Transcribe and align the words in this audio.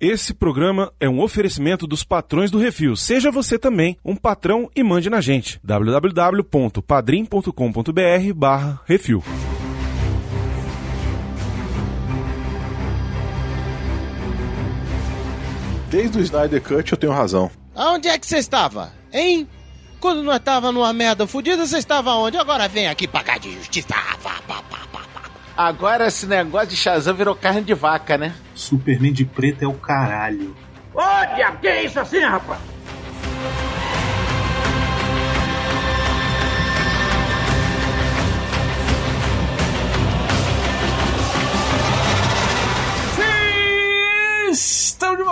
Esse 0.00 0.32
programa 0.32 0.90
é 0.98 1.06
um 1.06 1.20
oferecimento 1.20 1.86
dos 1.86 2.02
patrões 2.02 2.50
do 2.50 2.56
Refil. 2.56 2.96
Seja 2.96 3.30
você 3.30 3.58
também 3.58 3.98
um 4.02 4.16
patrão 4.16 4.70
e 4.74 4.82
mande 4.82 5.10
na 5.10 5.20
gente. 5.20 5.60
www.padrim.com.br 5.62 8.34
barra 8.34 8.80
Refil. 8.86 9.22
Desde 15.90 16.18
o 16.18 16.22
Snyder 16.22 16.62
Cut 16.62 16.92
eu 16.92 16.96
tenho 16.96 17.12
razão. 17.12 17.50
Aonde 17.74 18.08
é 18.08 18.18
que 18.18 18.26
você 18.26 18.38
estava? 18.38 18.90
Hein? 19.12 19.46
Quando 20.00 20.22
nós 20.22 20.40
tava 20.40 20.72
numa 20.72 20.94
merda 20.94 21.26
fodida, 21.26 21.66
você 21.66 21.76
estava 21.76 22.14
onde? 22.14 22.38
Agora 22.38 22.66
vem 22.68 22.88
aqui 22.88 23.06
pagar 23.06 23.38
de 23.38 23.52
justiça. 23.52 23.88
Vá, 23.90 24.16
vá, 24.22 24.40
vá, 24.48 24.62
vá, 24.70 24.78
vá. 24.89 24.89
Agora 25.62 26.06
esse 26.06 26.26
negócio 26.26 26.68
de 26.68 26.76
Shazam 26.76 27.14
virou 27.14 27.36
carne 27.36 27.60
de 27.60 27.74
vaca, 27.74 28.16
né? 28.16 28.32
Superman 28.54 29.12
de 29.12 29.26
preto 29.26 29.62
é 29.62 29.68
o 29.68 29.74
caralho. 29.74 30.56
Ô, 30.94 31.34
diabo, 31.34 31.58
que 31.58 31.68
é 31.68 31.84
isso 31.84 32.00
assim, 32.00 32.20
rapaz? 32.20 32.58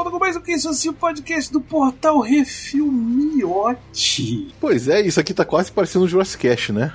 Com 0.04 0.18
mais 0.18 0.36
um 0.36 0.40
Que 0.40 0.52
Isso 0.52 0.68
Assim, 0.68 0.88
o 0.90 0.94
podcast 0.94 1.52
do 1.52 1.60
portal 1.60 2.20
Refilmiote. 2.20 4.48
Pois 4.60 4.86
é, 4.88 5.00
isso 5.02 5.18
aqui 5.18 5.34
tá 5.34 5.44
quase 5.44 5.72
parecendo 5.72 6.04
um 6.04 6.08
Jurassic 6.08 6.40
Cast, 6.48 6.72
né? 6.72 6.92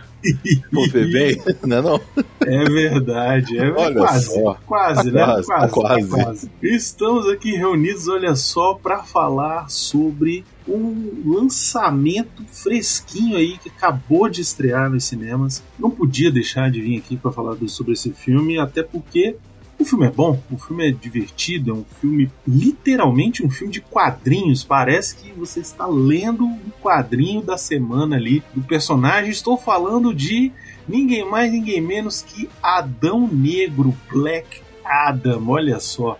Vou 0.71 0.87
ver 0.89 1.11
bem, 1.11 1.41
não 1.67 1.77
é 1.77 1.81
não? 1.81 2.01
É 2.47 2.63
verdade, 2.63 3.57
é 3.59 3.69
Olha 3.71 3.93
quase, 3.95 4.33
só. 4.33 4.57
quase, 4.65 5.11
Tá 5.11 5.27
né? 5.27 5.43
quase, 5.45 5.47
tá 5.47 5.67
quase. 6.07 6.49
Estamos 6.61 7.27
aqui 7.27 7.51
reunidos, 7.51 8.07
olha 8.07 8.33
só, 8.35 8.73
para 8.73 9.03
falar 9.03 9.69
sobre 9.69 10.45
um 10.65 11.21
lançamento 11.25 12.41
fresquinho 12.49 13.35
aí 13.35 13.57
que 13.57 13.67
acabou 13.69 14.29
de 14.29 14.39
estrear 14.41 14.89
nos 14.89 15.03
cinemas. 15.03 15.61
Não 15.77 15.91
podia 15.91 16.31
deixar 16.31 16.71
de 16.71 16.81
vir 16.81 16.97
aqui 16.97 17.17
para 17.17 17.31
falar 17.31 17.57
sobre 17.67 17.93
esse 17.93 18.11
filme, 18.11 18.57
até 18.57 18.81
porque 18.81 19.35
o 19.83 19.85
filme 19.85 20.07
é 20.07 20.09
bom, 20.09 20.41
o 20.51 20.57
filme 20.57 20.87
é 20.87 20.91
divertido, 20.91 21.71
é 21.71 21.73
um 21.73 21.85
filme 21.99 22.31
literalmente 22.47 23.45
um 23.45 23.49
filme 23.49 23.71
de 23.71 23.81
quadrinhos. 23.81 24.63
Parece 24.63 25.15
que 25.15 25.31
você 25.33 25.59
está 25.59 25.85
lendo 25.85 26.45
um 26.45 26.59
quadrinho 26.81 27.41
da 27.41 27.57
semana 27.57 28.15
ali 28.15 28.43
do 28.53 28.61
personagem. 28.61 29.29
Estou 29.29 29.57
falando 29.57 30.13
de 30.13 30.51
ninguém 30.87 31.23
mais, 31.29 31.51
ninguém 31.51 31.81
menos 31.81 32.21
que 32.21 32.49
Adão 32.61 33.27
Negro, 33.31 33.95
Black 34.11 34.61
Adam. 34.83 35.49
Olha 35.49 35.79
só. 35.79 36.17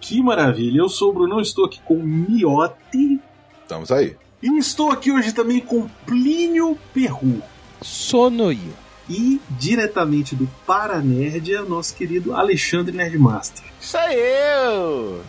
Que 0.00 0.22
maravilha! 0.22 0.78
Eu 0.78 0.88
sou 0.88 1.10
o 1.10 1.12
Bruno, 1.12 1.40
estou 1.40 1.64
aqui 1.64 1.80
com 1.84 1.94
o 1.94 2.06
Miotti 2.06 3.20
Estamos 3.62 3.90
aí. 3.90 4.16
e 4.42 4.56
estou 4.58 4.90
aqui 4.90 5.10
hoje 5.10 5.32
também 5.32 5.60
com 5.60 5.88
Plínio 6.06 6.78
Perru. 6.94 7.42
Sonoio. 7.82 8.87
E 9.08 9.40
diretamente 9.50 10.36
do 10.36 10.46
Paranerdia, 10.66 11.62
nosso 11.62 11.94
querido 11.94 12.34
Alexandre 12.34 12.94
Nerdmaster. 12.94 13.64
Isso 13.80 13.96
aí! 13.96 14.18
eu. 14.68 15.22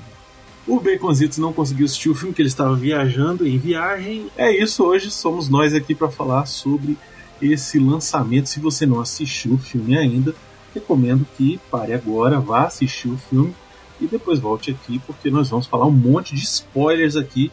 O 0.68 0.80
Baconzitos 0.80 1.38
não 1.38 1.52
conseguiu 1.52 1.86
assistir 1.86 2.10
o 2.10 2.16
filme 2.16 2.34
que 2.34 2.42
ele 2.42 2.50
estava 2.50 2.76
viajando 2.76 3.48
em 3.48 3.58
viagem. 3.58 4.28
É 4.38 4.52
isso, 4.52 4.84
hoje 4.84 5.10
somos 5.10 5.50
nós 5.50 5.74
aqui 5.74 5.96
para 5.96 6.12
falar 6.12 6.46
sobre 6.46 6.98
esse 7.42 7.80
lançamento. 7.80 8.50
Se 8.50 8.60
você 8.60 8.86
não 8.86 9.00
assistiu 9.00 9.54
o 9.54 9.58
filme 9.58 9.98
ainda, 9.98 10.36
recomendo 10.74 11.26
que 11.38 11.60
pare 11.72 11.94
agora, 11.94 12.40
vá 12.40 12.66
assistir 12.66 13.08
o 13.08 13.18
filme 13.18 13.56
e 14.00 14.06
depois 14.06 14.40
volte 14.40 14.72
aqui, 14.72 15.00
porque 15.08 15.32
nós 15.32 15.50
vamos 15.50 15.66
falar 15.66 15.86
um 15.86 15.92
monte 15.92 16.36
de 16.36 16.44
spoilers 16.44 17.16
aqui 17.16 17.52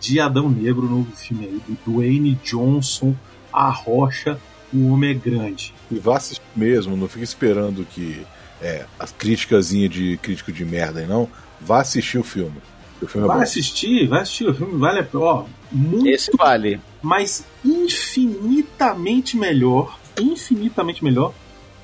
de 0.00 0.20
Adão 0.20 0.50
Negro, 0.50 0.88
novo 0.88 1.10
filme 1.12 1.44
aí, 1.46 1.62
do 1.66 1.78
Dwayne 1.86 2.38
Johnson, 2.42 3.14
A 3.52 3.70
Rocha, 3.70 4.38
o 4.72 4.92
Homem 4.92 5.10
é 5.10 5.14
Grande. 5.14 5.74
E 5.90 5.98
vá 5.98 6.16
assistir 6.16 6.42
mesmo, 6.54 6.96
não 6.96 7.08
fique 7.08 7.24
esperando 7.24 7.84
que 7.84 8.22
é, 8.60 8.84
as 8.98 9.12
criticazinhas 9.12 9.90
de 9.90 10.16
crítico 10.22 10.50
de 10.52 10.64
merda 10.64 11.00
aí, 11.00 11.06
não. 11.06 11.28
Vá 11.60 11.80
assistir 11.80 12.18
o 12.18 12.22
filme. 12.24 12.56
O 13.00 13.06
filme 13.06 13.26
é 13.26 13.28
Vai 13.28 13.36
bom. 13.38 13.42
assistir, 13.42 14.06
vai 14.08 14.22
assistir 14.22 14.48
o 14.48 14.54
filme, 14.54 14.78
vale 14.78 15.00
a 15.00 15.04
pena. 15.04 15.24
Ó, 15.24 15.44
muito 15.70 16.08
Esse 16.08 16.30
vale. 16.36 16.80
mas 17.02 17.44
infinitamente 17.64 19.36
melhor, 19.36 19.98
infinitamente 20.20 21.04
melhor 21.04 21.32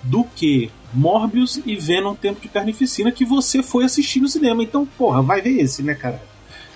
do 0.02 0.24
que 0.24 0.70
Morbius 0.92 1.60
e 1.64 1.76
Venom 1.76 2.14
Tempo 2.14 2.40
de 2.40 2.48
Carnificina 2.48 3.12
que 3.12 3.24
você 3.24 3.62
foi 3.62 3.84
assistir 3.84 4.20
no 4.20 4.28
cinema. 4.28 4.62
Então, 4.62 4.86
porra, 4.86 5.22
vai 5.22 5.40
ver 5.40 5.60
esse, 5.60 5.82
né, 5.82 5.94
cara? 5.94 6.20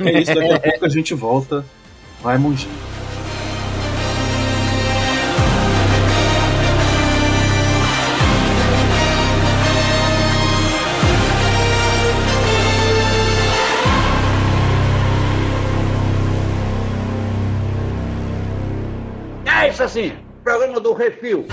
É 0.01 0.21
isso, 0.21 0.35
daqui 0.35 0.53
a 0.53 0.61
pouco 0.71 0.85
a 0.85 0.89
gente 0.89 1.15
volta. 1.15 1.65
Vai, 2.23 2.39
monjinho. 2.39 2.71
Assim, 19.97 20.13
programa 20.45 20.79
do 20.79 20.93
Refil. 20.93 21.47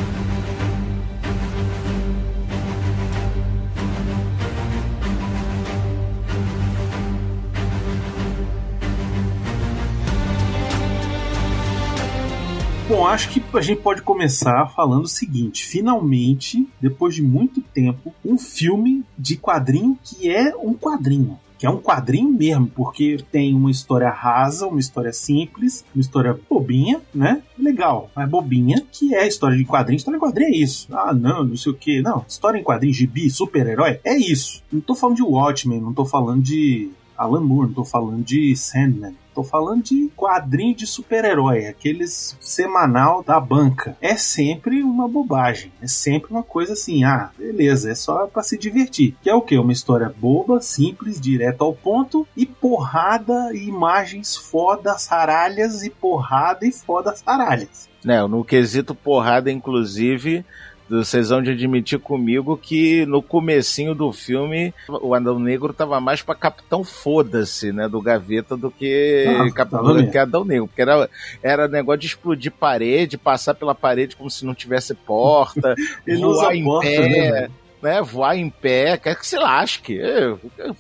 Bom, 12.90 13.08
acho 13.08 13.30
que 13.30 13.42
a 13.54 13.62
gente 13.62 13.82
pode 13.82 14.02
começar 14.02 14.68
falando 14.76 15.06
o 15.06 15.08
seguinte: 15.08 15.66
finalmente, 15.66 16.68
depois 16.82 17.16
de 17.16 17.24
muito 17.24 17.62
tempo, 17.62 18.14
um 18.26 18.38
filme 18.38 19.06
de 19.18 19.38
quadrinho 19.38 19.98
que 20.04 20.30
é 20.30 20.54
um 20.56 20.74
quadrinho. 20.74 21.40
Que 21.64 21.68
é 21.68 21.70
um 21.70 21.78
quadrinho 21.78 22.30
mesmo, 22.30 22.68
porque 22.68 23.24
tem 23.32 23.56
uma 23.56 23.72
história 23.72 24.10
rasa, 24.10 24.68
uma 24.68 24.82
história 24.82 25.14
simples, 25.14 25.86
uma 25.96 26.02
história 26.02 26.38
bobinha, 26.50 27.00
né? 27.16 27.42
Legal, 27.58 28.12
mas 28.14 28.30
bobinha, 28.30 28.86
que 28.92 29.16
é 29.16 29.26
história 29.26 29.56
de 29.56 29.64
quadrinho. 29.64 29.96
História 29.96 30.20
de 30.20 30.26
quadrinho 30.26 30.50
é 30.50 30.58
isso. 30.58 30.90
Ah, 30.92 31.14
não, 31.14 31.46
não 31.46 31.56
sei 31.56 31.72
o 31.72 31.76
que. 31.76 32.02
Não, 32.02 32.26
história 32.28 32.60
em 32.60 32.64
quadrinho, 32.66 32.94
gibi, 32.94 33.30
super-herói, 33.30 33.98
é 34.04 34.14
isso. 34.14 34.62
Não 34.70 34.82
tô 34.82 34.94
falando 34.94 35.16
de 35.16 35.24
Watchmen, 35.24 35.80
não 35.80 35.94
tô 35.94 36.04
falando 36.04 36.44
de 36.44 36.92
Alan 37.18 37.42
Moore, 37.42 37.68
não 37.68 37.74
tô 37.74 37.86
falando 37.86 38.24
de 38.24 38.56
Sandman. 38.56 39.16
Tô 39.34 39.44
falando 39.44 39.82
de 39.82 40.12
quadrinho 40.16 40.76
de 40.76 40.86
super-herói, 40.86 41.66
aqueles 41.66 42.38
semanal 42.40 43.24
da 43.24 43.40
banca. 43.40 43.98
É 44.00 44.16
sempre 44.16 44.84
uma 44.84 45.08
bobagem. 45.08 45.72
É 45.82 45.88
sempre 45.88 46.30
uma 46.30 46.44
coisa 46.44 46.74
assim, 46.74 47.04
ah, 47.04 47.32
beleza, 47.36 47.90
é 47.92 47.96
só 47.96 48.28
pra 48.28 48.44
se 48.44 48.58
divertir. 48.58 49.16
Que 49.24 49.30
é 49.30 49.34
o 49.34 49.42
quê? 49.42 49.58
Uma 49.58 49.74
história 49.74 50.14
boba, 50.16 50.62
simples, 50.62 51.20
direto 51.20 51.64
ao 51.64 51.74
ponto 51.74 52.28
e 52.38 52.46
porrada 52.46 53.52
e 53.54 53.68
imagens 53.68 54.36
fodas, 54.36 55.02
saralhas 55.02 55.84
e 55.84 55.90
porrada 55.90 56.66
e 56.66 56.72
fodas, 56.72 57.20
saralhas. 57.26 57.90
Né, 58.06 58.22
no 58.28 58.44
quesito 58.44 58.94
porrada, 58.94 59.50
inclusive, 59.50 60.46
vocês 60.90 61.30
vão 61.30 61.42
de 61.42 61.52
admitir 61.52 62.00
comigo 62.00 62.58
que 62.58 63.06
no 63.06 63.22
comecinho 63.22 63.96
do 63.96 64.12
filme 64.12 64.74
o 64.88 65.16
Adão 65.16 65.40
Negro 65.40 65.74
tava 65.74 66.00
mais 66.00 66.22
pra 66.22 66.36
Capitão 66.36 66.84
Foda-se, 66.84 67.72
né, 67.72 67.88
do 67.88 68.02
Gaveta 68.02 68.56
do 68.58 68.70
que 68.70 69.26
Ah, 69.28 69.52
Capitão 69.52 69.80
tava 69.82 69.94
mesmo. 69.96 70.12
que 70.12 70.18
Adão 70.18 70.46
Negro, 70.46 70.68
porque 70.68 70.82
era, 70.82 71.10
era 71.42 71.68
negócio 71.68 72.00
de 72.02 72.08
explodir 72.08 72.52
parede, 72.52 73.18
passar 73.18 73.54
pela 73.56 73.74
parede 73.74 74.16
como 74.16 74.30
se 74.30 74.46
não 74.46 74.54
tivesse 74.54 74.94
porta, 74.94 75.76
voar 76.08 76.56
em 76.56 76.64
porta, 76.64 76.88
pé, 76.88 77.08
né, 77.32 77.50
né, 77.82 78.02
voar 78.02 78.38
em 78.38 78.50
pé, 78.50 78.98
quer 78.98 79.16
que 79.18 79.26
se 79.26 79.38
lasque, 79.38 80.00
é, 80.00 80.36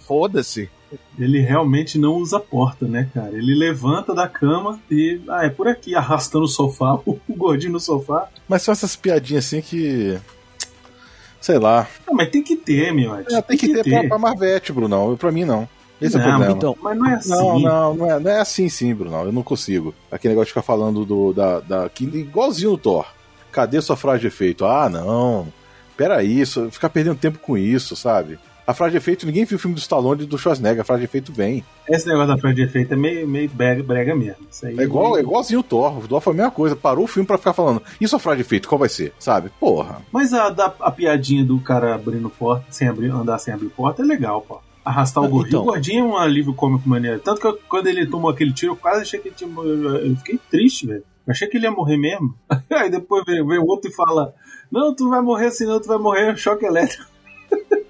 foda-se. 0.05 0.69
Ele 1.17 1.39
realmente 1.39 1.97
não 1.97 2.15
usa 2.15 2.39
porta, 2.39 2.85
né, 2.87 3.09
cara? 3.13 3.29
Ele 3.37 3.53
levanta 3.55 4.13
da 4.13 4.27
cama 4.27 4.79
e, 4.89 5.21
ah, 5.29 5.45
é 5.45 5.49
por 5.49 5.67
aqui, 5.67 5.95
arrastando 5.95 6.45
o 6.45 6.47
sofá, 6.47 6.95
o 7.05 7.19
gordinho 7.29 7.73
no 7.73 7.79
sofá. 7.79 8.27
Mas 8.47 8.61
são 8.63 8.71
essas 8.71 8.95
piadinhas 8.95 9.45
assim 9.45 9.61
que. 9.61 10.17
Sei 11.41 11.59
lá. 11.59 11.87
Não, 12.07 12.13
mas 12.15 12.29
tem 12.29 12.41
que 12.41 12.55
ter, 12.55 12.93
meu. 12.93 13.15
É, 13.15 13.41
tem 13.41 13.57
que 13.57 13.73
ter, 13.73 13.83
Pra, 13.83 14.07
pra 14.07 14.17
Marvete, 14.17 14.71
Brunão. 14.71 15.15
Pra 15.17 15.31
mim, 15.31 15.43
não. 15.43 15.67
Esse 16.01 16.17
é 16.17 16.19
o 16.19 16.21
Não, 16.23 16.29
problema. 16.29 16.53
então, 16.55 16.77
mas 16.81 16.97
não 16.97 17.09
é 17.09 17.13
assim. 17.15 17.29
Não, 17.29 17.59
não, 17.59 17.93
não 17.95 18.11
é, 18.11 18.19
não 18.19 18.31
é 18.31 18.39
assim 18.39 18.67
sim, 18.69 18.93
Bruno. 18.93 19.23
Eu 19.23 19.31
não 19.31 19.43
consigo. 19.43 19.93
Aquele 20.11 20.33
negócio 20.33 20.47
de 20.47 20.51
ficar 20.51 20.61
falando 20.61 21.05
do, 21.05 21.33
da, 21.33 21.59
da. 21.59 21.89
Que, 21.89 22.03
igualzinho 22.05 22.71
no 22.71 22.77
Thor. 22.77 23.05
Cadê 23.51 23.81
sua 23.81 23.95
frase 23.95 24.21
de 24.21 24.27
efeito? 24.27 24.65
Ah, 24.65 24.89
não. 24.89 25.47
Peraí, 25.95 26.39
isso, 26.41 26.71
ficar 26.71 26.89
perdendo 26.89 27.17
tempo 27.19 27.39
com 27.39 27.57
isso, 27.57 27.95
sabe? 27.95 28.39
A 28.65 28.73
frase 28.73 28.91
de 28.91 28.97
efeito, 28.97 29.25
ninguém 29.25 29.43
viu 29.43 29.57
o 29.57 29.59
filme 29.59 29.75
do 29.75 29.79
Stallone 29.79 30.23
e 30.23 30.25
do 30.25 30.37
Schwarzenegger, 30.37 30.81
a 30.81 30.83
frase 30.85 30.99
de 31.01 31.05
efeito 31.05 31.33
vem. 31.33 31.65
Esse 31.89 32.07
negócio 32.07 32.29
da 32.29 32.37
frase 32.37 32.55
de 32.55 32.61
efeito 32.63 32.93
é 32.93 32.95
meio, 32.97 33.27
meio 33.27 33.49
brega, 33.49 33.83
brega 33.83 34.15
mesmo. 34.15 34.47
Isso 34.49 34.65
aí 34.65 34.79
É 34.79 34.83
igual, 34.83 35.17
é 35.17 35.21
igualzinho 35.21 35.59
o 35.59 35.63
Thor. 35.63 35.97
O 35.97 36.07
Thor 36.07 36.21
foi 36.21 36.33
a 36.33 36.35
mesma 36.37 36.51
coisa. 36.51 36.75
Parou 36.75 37.03
o 37.03 37.07
filme 37.07 37.27
pra 37.27 37.37
ficar 37.37 37.51
falando. 37.53 37.81
E 37.99 38.07
sua 38.07 38.19
frase 38.19 38.37
de 38.37 38.41
efeito, 38.43 38.69
qual 38.69 38.79
vai 38.79 38.87
ser? 38.89 39.13
Sabe? 39.19 39.49
Porra. 39.59 40.01
Mas 40.11 40.33
a, 40.33 40.49
da- 40.49 40.73
a 40.79 40.91
piadinha 40.91 41.43
do 41.43 41.59
cara 41.59 41.93
abrindo 41.93 42.29
porta, 42.29 42.65
sem 42.69 42.87
abrir, 42.87 43.09
andar 43.11 43.37
sem 43.39 43.53
abrir 43.53 43.67
porta, 43.69 44.01
é 44.01 44.05
legal, 44.05 44.41
pô. 44.41 44.59
arrastar 44.85 45.23
o 45.23 45.25
Ah, 45.25 45.29
gordinho. 45.29 45.49
então. 45.49 45.61
O 45.61 45.65
gordinho 45.65 46.05
é 46.05 46.07
um 46.07 46.17
alívio 46.17 46.53
cômico 46.53 46.87
maneiro. 46.87 47.19
Tanto 47.19 47.41
que 47.41 47.47
eu- 47.47 47.59
quando 47.67 47.87
ele 47.87 48.05
tomou 48.07 48.29
aquele 48.31 48.53
tiro, 48.53 48.71
eu 48.73 48.77
quase 48.77 49.01
achei 49.01 49.19
que 49.19 49.27
ele 49.29 49.35
tinha. 49.35 49.49
Eu 49.57 49.95
eu 50.07 50.15
fiquei 50.17 50.39
triste, 50.49 50.87
velho. 50.87 51.03
Eu 51.27 51.31
achei 51.31 51.47
que 51.49 51.57
ele 51.57 51.65
ia 51.65 51.71
morrer 51.71 51.97
mesmo. 51.97 52.33
Aí 52.71 52.89
depois 52.89 53.23
vem, 53.25 53.45
vem 53.45 53.59
o 53.59 53.65
outro 53.65 53.89
e 53.89 53.93
fala: 53.93 54.33
Não, 54.71 54.95
tu 54.95 55.09
vai 55.09 55.21
morrer 55.21 55.47
assim, 55.47 55.65
não, 55.65 55.81
tu 55.81 55.87
vai 55.87 55.97
morrer 55.97 56.35
choque 56.37 56.65
elétrico. 56.65 57.05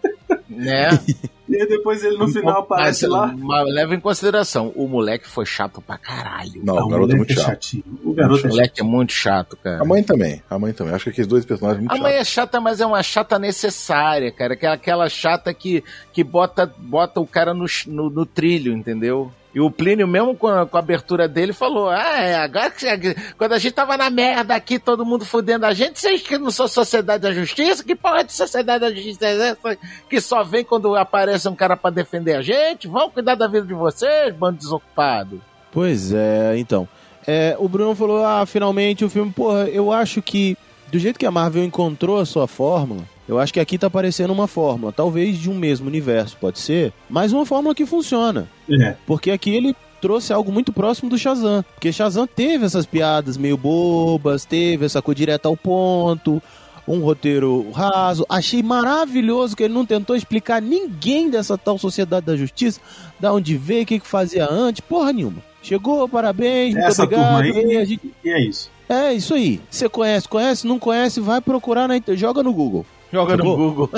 Né? 0.58 0.90
E 1.50 1.58
aí 1.62 1.68
depois 1.68 2.02
ele 2.02 2.18
no 2.18 2.30
final 2.30 2.62
aparece 2.62 3.06
lá. 3.06 3.28
mas 3.38 3.66
leva 3.68 3.94
em 3.94 4.00
consideração, 4.00 4.72
o 4.78 4.88
moleque 4.88 5.28
foi 5.28 5.46
chato 5.46 5.82
pra 5.82 5.98
caralho. 5.98 6.62
Não, 6.64 6.78
Ah, 6.80 6.86
o 6.86 6.88
garoto 6.88 7.12
é 7.12 7.16
moleque 7.16 7.18
muito 7.18 7.34
chato. 7.34 7.46
chatinho. 7.48 7.84
O 8.02 8.14
garoto 8.14 8.44
O 8.44 8.48
é 8.48 8.50
moleque 8.50 8.80
é 8.80 8.84
muito 8.84 9.12
chato, 9.12 9.58
cara. 9.62 9.82
A 9.82 9.86
mãe 9.86 10.02
também, 10.02 10.42
a 10.50 10.58
mãe 10.58 10.72
também. 10.72 10.94
Acho 10.96 11.04
que 11.04 11.10
aqueles 11.10 11.28
dois 11.28 11.46
personagens 11.46 11.82
muito 11.82 11.92
A 11.92 12.02
mãe 12.02 12.14
chatos. 12.14 12.28
é 12.28 12.32
chata, 12.32 12.62
mas 12.62 12.80
é 12.80 12.86
uma 12.86 13.04
chata 13.04 13.38
necessária, 13.38 14.32
cara. 14.32 14.56
Que 14.56 14.66
é 14.66 14.70
aquela 14.70 15.10
chata 15.10 15.54
que, 15.54 15.84
que 16.14 16.24
bota, 16.24 16.66
bota 16.78 17.20
o 17.20 17.28
cara 17.28 17.54
no, 17.54 17.66
no, 17.88 18.10
no 18.10 18.26
trilho, 18.26 18.72
entendeu? 18.74 19.30
E 19.56 19.62
o 19.62 19.70
Plínio, 19.70 20.08
mesmo 20.08 20.36
com 20.36 20.48
a, 20.48 20.66
com 20.66 20.78
a 20.78 20.80
abertura 20.80 21.28
dele, 21.28 21.54
falou: 21.54 21.90
Ah, 21.90 22.20
é, 22.22 22.36
agora 22.36 22.72
que 22.72 22.82
você- 22.82 23.16
quando 23.38 23.54
a 23.54 23.60
gente 23.60 23.74
tava 23.74 23.96
na 23.96 24.10
merda 24.10 24.56
aqui, 24.56 24.80
todo 24.80 25.06
mundo 25.06 25.24
fudendo 25.26 25.66
a 25.66 25.74
gente, 25.74 26.00
vocês 26.00 26.22
que 26.24 26.38
não 26.40 26.50
são 26.50 26.68
Sociedade 26.68 27.22
da 27.22 27.32
Justiça? 27.32 27.84
Que 27.84 27.96
porra 27.96 28.24
de 28.24 28.34
Sociedade 28.34 28.80
da 28.82 28.92
Justiça 28.92 29.26
é 29.28 29.50
essa? 29.50 29.78
Que 30.10 30.20
só 30.20 30.44
vem 30.44 30.64
quando 30.64 30.96
aparece 30.96 31.48
um 31.48 31.56
cara 31.56 31.78
pra 31.78 31.92
defender 31.92 32.34
a 32.36 32.42
gente? 32.42 32.88
Vão 32.88 33.10
cuidar 33.12 33.36
da 33.36 33.48
vida 33.48 33.68
de 33.68 33.74
vocês, 33.76 34.34
bando 34.34 34.58
desocupado. 34.58 35.40
Pois 35.72 36.12
é, 36.12 36.58
então. 36.58 36.88
É, 37.28 37.56
o 37.60 37.70
Bruno 37.70 37.96
falou: 37.96 38.26
ah, 38.26 38.46
finalmente 38.48 39.06
o 39.06 39.10
filme. 39.10 39.32
Porra, 39.32 39.70
eu 39.70 39.92
acho 39.92 40.22
que 40.22 40.58
do 40.92 40.98
jeito 41.00 41.20
que 41.20 41.26
a 41.26 41.32
Marvel 41.32 41.64
encontrou 41.64 42.20
a 42.20 42.26
sua 42.26 42.48
fórmula, 42.48 43.04
eu 43.28 43.40
acho 43.40 43.54
que 43.54 43.60
aqui 43.60 43.78
tá 43.78 43.90
parecendo 43.90 44.34
uma 44.34 44.48
fórmula. 44.48 44.92
Talvez 44.92 45.38
de 45.38 45.50
um 45.50 45.56
mesmo 45.56 45.88
universo, 45.88 46.38
pode 46.40 46.60
ser, 46.60 46.92
mas 47.10 47.32
uma 47.34 47.46
fórmula 47.46 47.74
que 47.76 47.86
funciona. 47.86 48.48
É. 48.70 48.96
Porque 49.06 49.32
aqui 49.32 49.50
ele 49.56 49.76
trouxe 50.02 50.34
algo 50.34 50.52
muito 50.52 50.74
próximo 50.74 51.10
do 51.10 51.18
Shazam. 51.18 51.64
Porque 51.74 51.92
Shazam 51.92 52.28
teve 52.28 52.66
essas 52.66 52.86
piadas 52.86 53.38
meio 53.38 53.56
bobas, 53.58 54.44
teve 54.46 54.86
essa 54.86 55.02
coisa 55.02 55.18
direta 55.18 55.48
ao 55.48 55.56
ponto, 55.56 56.42
um 56.86 57.00
roteiro 57.00 57.72
raso. 57.72 58.26
Achei 58.28 58.62
maravilhoso 58.62 59.56
que 59.56 59.64
ele 59.64 59.74
não 59.74 59.86
tentou 59.86 60.16
explicar 60.16 60.62
ninguém 60.62 61.30
dessa 61.30 61.58
tal 61.58 61.78
Sociedade 61.78 62.26
da 62.26 62.36
Justiça, 62.36 62.82
da 63.20 63.32
onde 63.34 63.56
veio, 63.56 63.84
o 63.84 63.86
que, 63.86 64.00
que 64.00 64.08
fazia 64.08 64.46
antes, 64.52 64.82
porra 64.82 65.14
nenhuma. 65.14 65.38
Chegou, 65.62 66.10
parabéns, 66.10 66.74
muito 66.74 66.86
Essa 66.86 67.04
obrigado. 67.04 67.26
turma 67.26 67.40
aí- 67.42 67.78
e 67.78 67.86
gente- 67.86 68.12
E 68.26 68.30
é 68.30 68.42
isso. 68.42 68.70
É 68.90 69.14
isso 69.14 69.34
aí. 69.34 69.62
Você 69.70 69.88
conhece, 69.88 70.28
conhece, 70.28 70.68
não 70.68 70.78
conhece, 70.78 71.22
vai 71.22 71.40
procurar 71.40 71.88
na 71.88 71.96
internet, 71.96 72.20
joga 72.20 72.44
no 72.44 72.52
Google. 72.54 72.86
Joga 73.14 73.38
Sacou? 73.38 73.58
no 73.58 73.58
Google. 73.58 73.90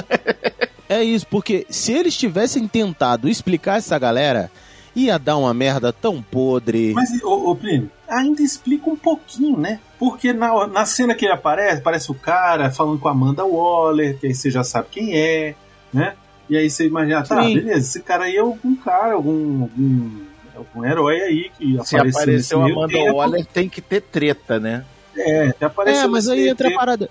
É 0.88 1.04
isso, 1.04 1.26
porque 1.28 1.66
se 1.70 1.94
eles 1.94 2.16
tivessem 2.16 2.68
tentado 2.68 3.28
explicar 3.28 3.78
essa 3.78 3.98
galera, 3.98 4.52
ia 4.96 5.18
dar 5.18 5.38
uma 5.38 5.54
merda 5.54 5.92
tão 5.92 6.22
podre. 6.22 6.94
Mas, 6.94 7.10
ô, 7.24 7.50
ô 7.50 7.56
Plínio, 7.56 7.90
ainda 8.08 8.42
explica 8.42 8.90
um 8.90 8.96
pouquinho, 8.96 9.58
né? 9.58 9.80
Porque 9.98 10.34
na, 10.34 10.68
na 10.68 10.86
cena 10.86 11.16
que 11.16 11.26
ele 11.26 11.34
aparece, 11.34 11.80
aparece 11.80 12.12
o 12.12 12.14
cara 12.14 12.70
falando 12.70 13.00
com 13.00 13.08
a 13.08 13.12
Amanda 13.12 13.44
Waller, 13.46 14.18
que 14.20 14.28
aí 14.28 14.36
você 14.36 14.52
já 14.52 14.64
sabe 14.64 14.88
quem 14.92 15.18
é, 15.18 15.56
né? 15.94 16.14
E 16.50 16.56
aí 16.56 16.70
você 16.70 16.86
imagina, 16.86 17.24
tá, 17.24 17.42
Sim. 17.42 17.56
beleza, 17.56 17.80
esse 17.80 18.02
cara 18.02 18.26
aí 18.26 18.36
é 18.36 18.40
algum 18.40 18.76
cara, 18.76 19.14
algum, 19.14 19.64
algum, 19.64 20.12
algum 20.56 20.86
herói 20.86 21.22
aí 21.22 21.52
que 21.58 21.80
Se 21.84 21.96
apareceu 21.96 22.22
apareceu 22.22 22.34
nesse 22.36 22.54
a 22.54 22.58
meio 22.60 22.78
Amanda 22.78 22.94
tempo. 22.94 23.16
Waller, 23.16 23.46
tem 23.46 23.68
que 23.68 23.82
ter 23.82 24.02
treta, 24.02 24.60
né? 24.60 24.86
É, 25.18 25.52
que 25.54 25.66
apareceu 25.66 26.04
É, 26.04 26.08
mas 26.08 26.28
aí 26.28 26.42
meio 26.42 26.52
entra 26.52 26.68
a 26.68 26.76
parada. 26.76 27.10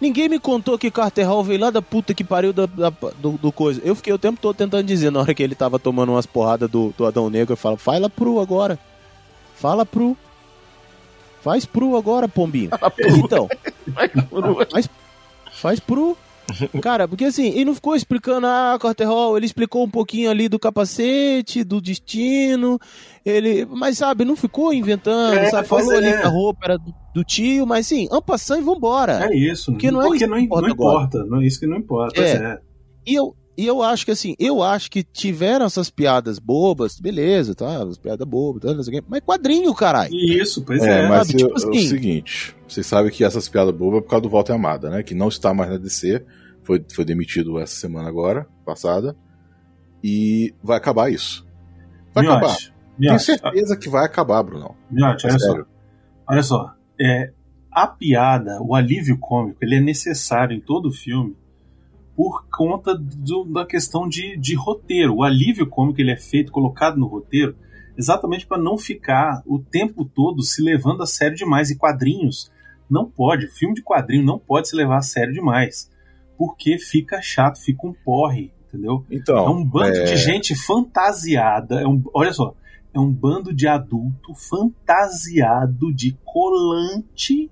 Ninguém 0.00 0.28
me 0.28 0.38
contou 0.38 0.78
que 0.78 0.90
Carter 0.90 1.26
Hall 1.26 1.42
veio 1.42 1.60
lá 1.60 1.70
da 1.70 1.80
puta 1.80 2.12
que 2.12 2.22
pariu 2.22 2.52
da, 2.52 2.66
da- 2.66 2.90
do, 3.18 3.32
do 3.32 3.50
coisa. 3.50 3.80
Eu 3.82 3.94
fiquei 3.94 4.12
o 4.12 4.18
tempo 4.18 4.38
todo 4.40 4.54
tentando 4.54 4.84
dizer, 4.86 5.10
na 5.10 5.20
hora 5.20 5.34
que 5.34 5.42
ele 5.42 5.54
tava 5.54 5.78
tomando 5.78 6.12
umas 6.12 6.26
porradas 6.26 6.68
do, 6.70 6.92
do 6.98 7.06
Adão 7.06 7.30
Negro, 7.30 7.52
eu 7.54 7.56
falo, 7.56 7.76
fala 7.78 8.10
pro 8.10 8.38
agora. 8.40 8.78
Fala 9.54 9.86
pro. 9.86 10.14
Faz 11.40 11.64
pro 11.64 11.96
agora, 11.96 12.28
pombinho. 12.28 12.70
Então, 13.24 13.48
faz, 14.70 14.88
faz 15.52 15.80
pro. 15.80 16.16
Cara, 16.80 17.08
porque 17.08 17.24
assim, 17.24 17.48
ele 17.48 17.66
não 17.66 17.74
ficou 17.74 17.96
explicando, 17.96 18.46
ah, 18.46 18.78
Carter 18.80 19.08
Hall, 19.08 19.36
ele 19.36 19.46
explicou 19.46 19.84
um 19.84 19.90
pouquinho 19.90 20.30
ali 20.30 20.48
do 20.48 20.58
capacete, 20.58 21.64
do 21.64 21.80
destino, 21.80 22.78
ele, 23.24 23.66
mas 23.66 23.98
sabe, 23.98 24.24
não 24.24 24.36
ficou 24.36 24.72
inventando, 24.72 25.36
É, 25.36 25.50
sabe, 25.50 25.66
falou 25.66 25.90
ali 25.90 26.08
é. 26.08 26.20
que 26.20 26.26
a 26.26 26.28
roupa 26.28 26.60
era 26.64 26.78
do, 26.78 26.94
do 27.14 27.24
tio, 27.24 27.66
mas 27.66 27.86
sim, 27.86 28.08
ampassando 28.10 28.60
e 28.60 28.64
vambora. 28.64 29.28
É 29.30 29.36
isso, 29.36 29.72
Porque 29.72 29.90
não 29.90 30.00
é 30.00 30.04
porque 30.04 30.24
isso 30.24 30.30
não, 30.30 30.38
que 30.38 30.44
importa 30.44 30.66
não 30.66 30.74
importa, 30.74 31.24
não 31.24 31.40
é 31.40 31.46
isso 31.46 31.60
que 31.60 31.66
não 31.66 31.76
importa. 31.76 32.22
É. 32.22 32.32
é. 32.36 32.58
E 33.06 33.14
eu, 33.14 33.34
e 33.56 33.66
eu 33.66 33.82
acho 33.82 34.04
que 34.04 34.10
assim, 34.10 34.34
eu 34.38 34.62
acho 34.62 34.90
que 34.90 35.02
tiveram 35.02 35.66
essas 35.66 35.90
piadas 35.90 36.38
bobas, 36.38 36.98
beleza, 37.00 37.54
tá, 37.54 37.82
as 37.82 37.96
piadas 37.98 38.26
bobas, 38.26 38.62
tá, 38.62 38.74
não 38.74 38.82
sei 38.82 38.98
o 38.98 39.00
quê, 39.00 39.06
mas 39.08 39.20
quadrinho, 39.20 39.74
caralho. 39.74 40.12
Isso, 40.14 40.62
pois 40.64 40.82
É, 40.82 41.04
é. 41.04 41.08
mas 41.08 41.26
sabe? 41.28 41.42
eu- 41.42 41.48
Tipo 41.48 41.60
é 41.60 41.66
o 41.66 41.70
assim- 41.70 41.88
seguinte, 41.88 42.56
vocês 42.68 42.86
sabem 42.86 43.10
que 43.10 43.24
essas 43.24 43.48
piadas 43.48 43.74
bobas 43.74 43.98
é 43.98 44.02
por 44.02 44.10
causa 44.10 44.22
do 44.22 44.28
Walter 44.28 44.52
Amada, 44.52 44.90
né? 44.90 45.02
Que 45.02 45.14
não 45.14 45.28
está 45.28 45.52
mais 45.54 45.70
na 45.70 45.76
DC, 45.78 46.24
foi, 46.62 46.84
foi 46.92 47.04
demitido 47.04 47.58
essa 47.58 47.74
semana 47.76 48.08
agora, 48.08 48.46
passada, 48.64 49.16
e 50.02 50.54
vai 50.62 50.76
acabar 50.76 51.10
isso. 51.10 51.46
Vai 52.14 52.24
Miote, 52.24 52.38
acabar. 52.38 52.56
Tenho 52.56 52.72
Miote, 52.98 53.22
certeza 53.24 53.76
que 53.76 53.88
vai 53.88 54.04
acabar, 54.04 54.42
Brunão. 54.42 54.74
Miote, 54.90 55.26
É 55.26 55.30
olha 55.30 55.38
só. 55.38 55.46
sério. 55.46 55.66
Olha 56.28 56.42
só, 56.42 56.72
é, 57.00 57.32
a 57.70 57.86
piada, 57.86 58.58
o 58.62 58.74
alívio 58.74 59.18
cômico, 59.18 59.58
ele 59.62 59.76
é 59.76 59.80
necessário 59.80 60.56
em 60.56 60.60
todo 60.60 60.90
filme 60.90 61.36
por 62.16 62.46
conta 62.48 62.94
do- 62.96 63.44
da 63.44 63.66
questão 63.66 64.08
de, 64.08 64.36
de 64.38 64.54
roteiro. 64.54 65.16
O 65.16 65.22
alívio 65.22 65.66
cômico 65.68 66.00
ele 66.00 66.10
é 66.12 66.16
feito, 66.16 66.50
colocado 66.50 66.96
no 66.96 67.06
roteiro, 67.06 67.54
exatamente 67.96 68.46
para 68.46 68.56
não 68.60 68.78
ficar 68.78 69.42
o 69.46 69.58
tempo 69.58 70.04
todo 70.04 70.42
se 70.42 70.62
levando 70.62 71.02
a 71.02 71.06
sério 71.06 71.36
demais. 71.36 71.70
E 71.70 71.76
quadrinhos 71.76 72.50
não 72.88 73.04
pode, 73.04 73.46
filme 73.48 73.74
de 73.74 73.82
quadrinho 73.82 74.24
não 74.24 74.38
pode 74.38 74.68
se 74.68 74.74
levar 74.76 74.96
a 74.98 75.02
sério 75.02 75.34
demais, 75.34 75.90
porque 76.38 76.78
fica 76.78 77.20
chato, 77.20 77.60
fica 77.60 77.86
um 77.86 77.92
porre, 77.92 78.50
entendeu? 78.68 79.04
Então, 79.10 79.36
É 79.46 79.50
um 79.50 79.64
bando 79.64 79.96
é, 79.98 80.04
de 80.04 80.16
gente 80.16 80.54
fantasiada. 80.54 81.80
É 81.82 81.86
um, 81.86 82.02
olha 82.14 82.32
só, 82.32 82.54
é 82.94 82.98
um 83.00 83.12
bando 83.12 83.52
de 83.52 83.66
adulto 83.68 84.34
fantasiado 84.34 85.92
de 85.92 86.16
colante, 86.24 87.50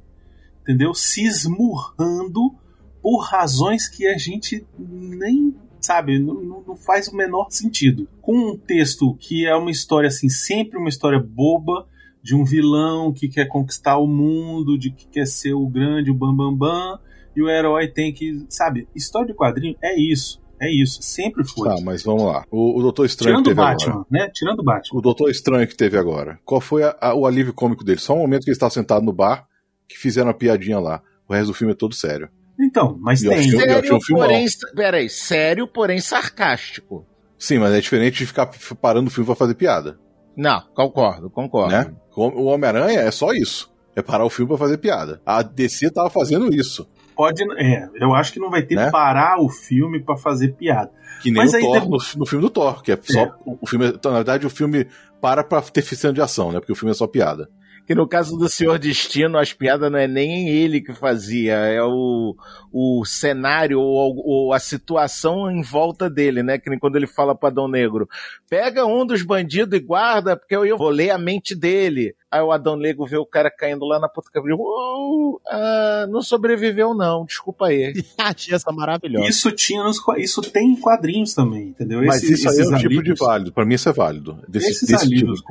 entendeu? 0.63 0.95
Se 0.95 1.23
esmurrando 1.25 2.55
por 3.05 3.19
razões 3.19 3.87
que 3.87 4.07
a 4.07 4.17
gente 4.17 4.67
nem 4.79 5.55
sabe, 5.79 6.19
não, 6.19 6.43
não- 6.43 6.77
faz 6.77 7.07
o 7.09 7.15
menor 7.15 7.49
sentido. 7.51 8.09
Com 8.23 8.35
um 8.53 8.57
texto 8.57 9.15
que 9.21 9.45
é 9.47 9.55
uma 9.55 9.71
história 9.71 10.09
assim, 10.09 10.31
sempre 10.31 10.79
uma 10.79 10.89
história 10.89 11.21
boba 11.21 11.87
de 12.23 12.35
um 12.35 12.43
vilão 12.45 13.13
que 13.13 13.29
quer 13.29 13.45
conquistar 13.47 13.99
o 13.99 14.07
mundo, 14.07 14.79
de 14.79 14.91
que 14.91 15.07
quer 15.07 15.27
ser 15.27 15.53
o 15.53 15.67
grande, 15.69 16.11
o 16.11 16.15
bambambam, 16.15 16.57
bam, 16.57 16.69
bam, 16.97 16.99
e 17.37 17.43
o 17.43 17.51
herói 17.51 17.89
tem 17.89 18.11
que, 18.15 18.47
sabe, 18.49 18.89
história 18.95 19.27
de 19.29 19.35
quadrinho 19.35 19.77
é 19.83 19.95
isso. 20.01 20.43
É 20.59 20.71
isso, 20.73 21.03
sempre 21.03 21.45
foi. 21.47 21.69
Tá, 21.69 21.77
mas 21.85 22.03
vamos 22.03 22.23
lá. 22.23 22.45
O, 22.51 22.79
o 22.79 22.81
Doutor 22.83 23.05
Estranho 23.05 23.43
Tirando 23.43 23.45
que 23.45 23.51
o 23.51 23.55
teve 23.55 23.67
Batman, 23.69 23.93
agora. 23.93 24.07
né? 24.11 24.31
Tirando 24.33 24.61
o 24.61 24.65
Batman. 24.65 24.99
O 24.99 25.03
Doutor 25.03 25.29
Estranho 25.31 25.69
que 25.69 25.77
teve 25.77 25.99
agora. 25.99 26.39
Qual 26.45 26.61
foi 26.63 26.85
a- 26.85 26.97
a- 26.99 27.15
o 27.15 27.27
alívio 27.27 27.53
cômico 27.53 27.85
dele? 27.85 27.99
Só 28.01 28.15
um 28.15 28.21
momento 28.21 28.45
que 28.45 28.51
ele 28.51 28.55
estava 28.57 28.71
sentado 28.73 29.05
no 29.05 29.13
bar, 29.13 29.47
que 29.87 29.99
fizeram 29.99 30.31
a 30.31 30.35
piadinha 30.35 30.79
lá. 30.79 31.03
O 31.29 31.35
resto 31.35 31.49
do 31.49 31.55
filme 31.55 31.73
é 31.75 31.77
todo 31.77 31.95
sério. 31.95 32.31
Então, 32.59 32.97
mas 33.01 33.23
eu 33.23 33.31
tem. 33.31 33.41
achei- 33.41 33.55
eu 33.55 33.59
achei 33.59 33.71
Sério, 33.75 33.97
um 33.97 34.01
filmão. 34.01 34.25
porém, 34.27 34.47
peraí, 34.75 35.09
sério, 35.11 35.67
porém 35.67 36.01
sarcástico. 36.01 37.07
Sim, 37.39 37.59
mas 37.59 37.73
é 37.75 37.81
diferente 37.81 38.19
de 38.19 38.27
ficar 38.27 38.49
parando 38.81 39.09
o 39.09 39.11
filme 39.11 39.27
pra 39.27 39.35
fazer 39.35 39.55
piada. 39.55 39.99
Não, 40.37 40.63
concordo, 40.75 41.29
concordo. 41.31 41.73
né? 41.73 41.93
O 42.17 42.45
Homem-Aranha 42.45 43.01
é 43.01 43.11
só 43.11 43.33
isso. 43.33 43.73
É 43.97 44.03
parar 44.03 44.25
o 44.25 44.31
filme 44.31 44.49
pra 44.49 44.59
fazer 44.59 44.79
piada. 44.79 45.21
A 45.25 45.43
DC 45.43 45.91
tava 45.91 46.11
fazendo 46.11 46.53
isso. 46.53 46.89
Pode. 47.17 47.43
É, 47.61 47.89
eu 48.01 48.13
acho 48.15 48.33
que 48.33 48.41
não 48.41 48.51
vai 48.51 48.63
ter 48.63 48.75
Né? 48.75 48.87
que 48.87 48.91
parar 48.93 49.41
o 49.41 49.49
filme 49.49 50.01
pra 50.01 50.17
fazer 50.17 50.49
piada. 50.55 50.91
Que 51.23 51.31
nem 51.31 51.43
Mas 51.43 51.53
o 51.53 51.57
aí 51.57 51.63
Thor 51.63 51.81
tem- 51.81 51.89
no, 51.91 51.99
no 52.17 52.27
filme 52.27 52.43
do 52.43 52.51
Thor, 52.51 52.83
que 52.83 52.91
é 52.93 52.99
só. 53.01 53.37
O 53.47 53.67
filme, 53.67 53.87
então, 53.89 54.11
na 54.11 54.19
verdade, 54.19 54.45
o 54.47 54.51
filme 54.51 54.87
para 55.21 55.45
pra 55.45 55.63
ter 55.63 55.83
cena 55.83 56.13
de 56.13 56.21
ação, 56.21 56.51
né? 56.51 56.59
Porque 56.59 56.73
o 56.73 56.75
filme 56.75 56.91
é 56.91 56.95
só 56.95 57.07
piada. 57.07 57.49
Que 57.87 57.95
no 57.95 58.09
caso 58.09 58.39
do 58.39 58.49
Senhor 58.49 58.79
Destino, 58.79 59.37
as 59.37 59.53
piadas 59.53 59.93
não 59.93 59.99
é 59.99 60.07
nem 60.09 60.49
ele 60.49 60.81
que 60.81 60.95
fazia, 60.95 61.53
é 61.55 61.83
o, 61.83 62.35
o 62.73 63.05
cenário 63.05 63.79
ou, 63.79 64.15
ou 64.25 64.53
a 64.55 64.59
situação 64.59 65.51
em 65.51 65.61
volta 65.63 66.09
dele, 66.09 66.43
né? 66.43 66.57
Que 66.59 66.71
nem 66.71 66.79
quando 66.79 66.97
ele 66.97 67.07
fala 67.07 67.35
pra 67.35 67.51
Adão 67.51 67.69
Negro: 67.69 68.09
pega 68.49 68.87
um 68.87 69.05
dos 69.05 69.23
bandidos 69.23 69.79
e 69.79 69.83
guarda, 69.83 70.35
porque 70.35 70.57
eu, 70.57 70.65
eu 70.65 70.79
vou 70.79 70.89
ler 70.89 71.11
a 71.11 71.19
mente 71.19 71.55
dele. 71.55 72.15
Aí 72.31 72.41
o 72.41 72.51
Adão 72.53 72.75
Negro 72.77 73.05
vê 73.07 73.19
o 73.19 73.27
cara 73.27 73.51
caindo 73.51 73.85
lá 73.85 74.01
na 74.01 74.09
puta 74.09 74.31
cabeça. 74.33 74.57
"Oh, 74.59 75.39
ah, 75.47 76.07
não 76.11 76.23
sobreviveu, 76.23 76.95
não, 76.95 77.25
desculpa 77.27 77.67
aí. 77.67 77.93
Achei 78.19 78.55
essa 78.55 78.73
maravilhosa. 78.73 79.29
Isso 79.29 79.53
tinha 79.53 79.83
nos, 79.85 79.99
isso 80.17 80.41
tem 80.41 80.73
em 80.73 80.77
quadrinhos 80.81 81.35
também, 81.35 81.69
entendeu? 81.69 82.03
Mas 82.03 82.23
Esse- 82.23 82.33
isso 82.33 82.49
aí 82.49 82.59
é 82.59 82.63
um 82.63 82.77
tipo 82.77 82.89
de 82.89 82.97
alívios- 82.97 83.19
válido. 83.21 83.53
Pra 83.53 83.65
mim, 83.67 83.75
isso 83.75 83.89
é 83.89 83.93
válido. 83.93 84.39
Desse, 84.49 84.71
esses 84.71 84.89
desse 84.89 85.05
tipo 85.09 85.15
alívios 85.15 85.39
de 85.41 85.45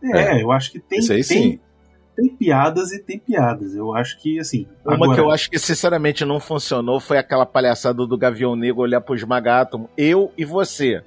cômicos. 0.00 0.20
É, 0.20 0.42
eu 0.42 0.50
acho 0.52 0.72
que 0.72 0.78
tem, 0.80 0.98
aí 1.00 1.06
tem, 1.06 1.22
sim. 1.22 1.58
tem 2.16 2.28
piadas 2.28 2.92
e 2.92 2.98
tem 3.02 3.18
piadas. 3.18 3.74
Eu 3.74 3.94
acho 3.94 4.18
que, 4.20 4.38
assim. 4.38 4.66
Uma 4.84 4.94
agora- 4.94 5.14
que 5.14 5.20
eu 5.20 5.30
acho 5.30 5.50
que 5.50 5.58
sinceramente 5.58 6.24
não 6.24 6.40
funcionou 6.40 7.00
foi 7.00 7.18
aquela 7.18 7.46
palhaçada 7.46 8.06
do 8.06 8.16
Gavião 8.18 8.54
Negro 8.56 8.80
olhar 8.82 9.00
pro 9.00 9.14
Esmagátomo, 9.14 9.88
eu 9.96 10.32
e 10.36 10.44
você. 10.44 11.02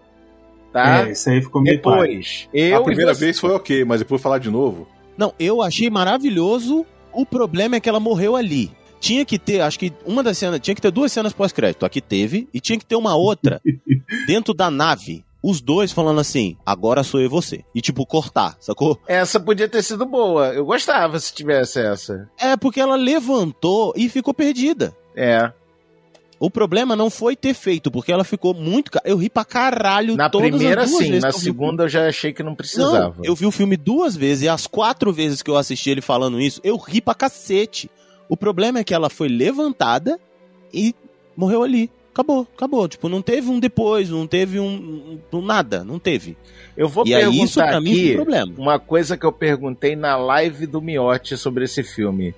tá? 0.71 1.07
É, 1.07 1.11
isso 1.11 1.29
aí 1.29 1.41
ficou 1.41 1.61
meio. 1.61 1.75
Depois, 1.77 2.49
eu 2.53 2.77
a 2.77 2.83
primeira 2.83 3.13
você- 3.13 3.25
vez 3.25 3.39
foi 3.39 3.51
ok, 3.51 3.85
mas 3.85 3.99
depois 3.99 4.21
falar 4.21 4.39
de 4.39 4.49
novo. 4.49 4.87
Não, 5.17 5.31
eu 5.39 5.61
achei 5.61 5.89
maravilhoso. 5.89 6.85
O 7.11 7.25
problema 7.25 7.75
é 7.75 7.79
que 7.79 7.87
ela 7.87 7.99
morreu 7.99 8.35
ali. 8.35 8.71
Tinha 8.99 9.23
que 9.25 9.37
ter, 9.37 9.59
acho 9.61 9.77
que 9.77 9.93
uma 10.05 10.23
das 10.23 10.37
cenas, 10.37 10.59
tinha 10.61 10.73
que 10.73 10.81
ter 10.81 10.89
duas 10.89 11.11
cenas 11.11 11.31
pós-crédito. 11.33 11.85
Aqui 11.85 12.01
teve, 12.01 12.47
e 12.53 12.59
tinha 12.59 12.79
que 12.79 12.85
ter 12.85 12.95
uma 12.95 13.15
outra 13.15 13.61
dentro 14.25 14.53
da 14.53 14.71
nave. 14.71 15.23
Os 15.43 15.59
dois 15.59 15.91
falando 15.91 16.21
assim, 16.21 16.55
agora 16.65 17.03
sou 17.03 17.19
eu 17.19 17.25
e 17.25 17.29
você. 17.29 17.65
E 17.75 17.81
tipo, 17.81 18.05
cortar, 18.05 18.55
sacou? 18.61 18.97
Essa 19.05 19.39
podia 19.41 19.67
ter 19.67 19.83
sido 19.83 20.05
boa. 20.05 20.53
Eu 20.53 20.65
gostava 20.65 21.19
se 21.19 21.33
tivesse 21.33 21.79
essa. 21.81 22.29
É 22.39 22.55
porque 22.55 22.79
ela 22.79 22.95
levantou 22.95 23.91
e 23.97 24.07
ficou 24.07 24.33
perdida. 24.33 24.95
É. 25.15 25.51
O 26.39 26.49
problema 26.49 26.95
não 26.95 27.09
foi 27.09 27.35
ter 27.35 27.53
feito, 27.53 27.91
porque 27.91 28.11
ela 28.11 28.23
ficou 28.23 28.53
muito. 28.53 28.89
Eu 29.05 29.17
ri 29.17 29.29
pra 29.29 29.45
caralho 29.45 30.15
Na 30.15 30.29
todas 30.29 30.49
primeira, 30.49 30.83
as 30.83 30.89
duas 30.89 31.03
sim. 31.03 31.09
vezes 31.09 31.23
Na 31.23 31.31
segunda, 31.31 31.83
eu 31.83 31.89
já 31.89 32.07
achei 32.07 32.33
que 32.33 32.41
não 32.43 32.51
Não, 32.51 32.55
precisava. 32.55 33.15
eu 33.23 33.35
vi 33.35 33.45
o 33.45 33.51
filme 33.51 33.77
duas 33.77 34.15
vezes 34.15 34.43
e 34.43 34.49
as 34.49 34.65
quatro 34.67 35.11
vezes 35.13 35.41
que 35.41 35.49
eu 35.49 35.57
assisti 35.57 35.89
ele 35.89 36.01
falando 36.01 36.39
isso, 36.41 36.59
eu 36.63 36.75
ri 36.77 36.99
pra 37.01 37.13
cacete. 37.13 37.89
O 38.29 38.35
problema 38.37 38.79
é 38.79 38.83
que 38.83 38.93
ela 38.93 39.09
foi 39.09 39.27
levantada 39.27 40.19
e 40.73 40.95
morreu 41.35 41.63
ali. 41.63 41.89
Acabou, 42.13 42.47
acabou. 42.55 42.87
Tipo, 42.87 43.09
não 43.09 43.21
teve 43.23 43.49
um 43.49 43.59
depois, 43.59 44.07
não 44.09 44.27
teve 44.27 44.59
um, 44.59 45.19
um- 45.33 45.37
um 45.37 45.41
nada, 45.41 45.83
não 45.83 45.97
teve. 45.97 46.37
Eu 46.77 46.87
vou 46.87 47.05
e 47.07 47.13
aí 47.13 47.21
perguntar 47.23 47.43
isso 47.43 47.59
pra 47.59 47.81
mim 47.81 47.91
foi 47.95 47.99
um 48.01 48.05
aqui 48.05 48.15
problema. 48.15 48.53
uma 48.57 48.79
coisa 48.79 49.17
que 49.17 49.25
eu 49.25 49.31
perguntei 49.31 49.95
na 49.95 50.15
live 50.15 50.67
do 50.67 50.79
Miotti 50.81 51.35
sobre 51.37 51.65
esse 51.65 51.81
filme. 51.83 52.35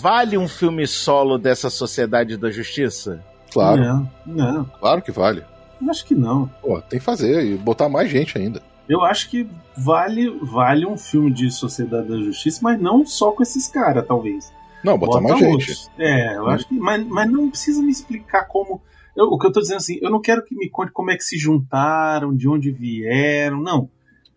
Vale 0.00 0.36
um 0.38 0.48
filme 0.48 0.86
solo 0.86 1.38
dessa 1.38 1.70
Sociedade 1.70 2.36
da 2.36 2.50
Justiça? 2.50 3.22
Claro, 3.52 3.82
Não, 3.82 4.10
não, 4.26 4.64
claro 4.80 5.00
que 5.02 5.12
vale. 5.12 5.44
eu 5.80 5.90
acho 5.90 6.04
que 6.04 6.14
não. 6.14 6.46
Pô, 6.60 6.80
tem 6.80 6.98
que 6.98 7.04
fazer 7.04 7.44
e 7.44 7.54
botar 7.56 7.88
mais 7.88 8.10
gente 8.10 8.36
ainda. 8.36 8.60
Eu 8.88 9.02
acho 9.02 9.30
que 9.30 9.46
vale, 9.76 10.28
vale 10.42 10.84
um 10.86 10.96
filme 10.98 11.30
de 11.30 11.50
Sociedade 11.50 12.08
da 12.08 12.16
Justiça, 12.18 12.60
mas 12.62 12.80
não 12.80 13.06
só 13.06 13.30
com 13.30 13.42
esses 13.42 13.68
caras, 13.68 14.04
talvez. 14.06 14.52
Não, 14.82 14.98
botar 14.98 15.20
Bota 15.20 15.28
mais 15.34 15.38
gente. 15.40 15.52
outros. 15.52 15.90
É, 15.98 16.36
eu 16.36 16.46
acho 16.48 16.66
que. 16.68 16.74
Mas, 16.74 17.06
mas 17.06 17.30
não 17.30 17.48
precisa 17.48 17.80
me 17.80 17.90
explicar 17.90 18.44
como. 18.48 18.82
Eu- 19.16 19.26
o 19.26 19.38
que 19.38 19.46
eu 19.46 19.52
tô 19.52 19.60
dizendo 19.60 19.78
assim, 19.78 19.98
eu 20.02 20.10
não 20.10 20.20
quero 20.20 20.44
que 20.44 20.54
me 20.54 20.68
conte 20.68 20.92
como 20.92 21.10
é 21.10 21.16
que 21.16 21.24
se 21.24 21.36
juntaram, 21.38 22.34
de 22.36 22.48
onde 22.48 22.70
vieram, 22.70 23.60
não. 23.60 23.88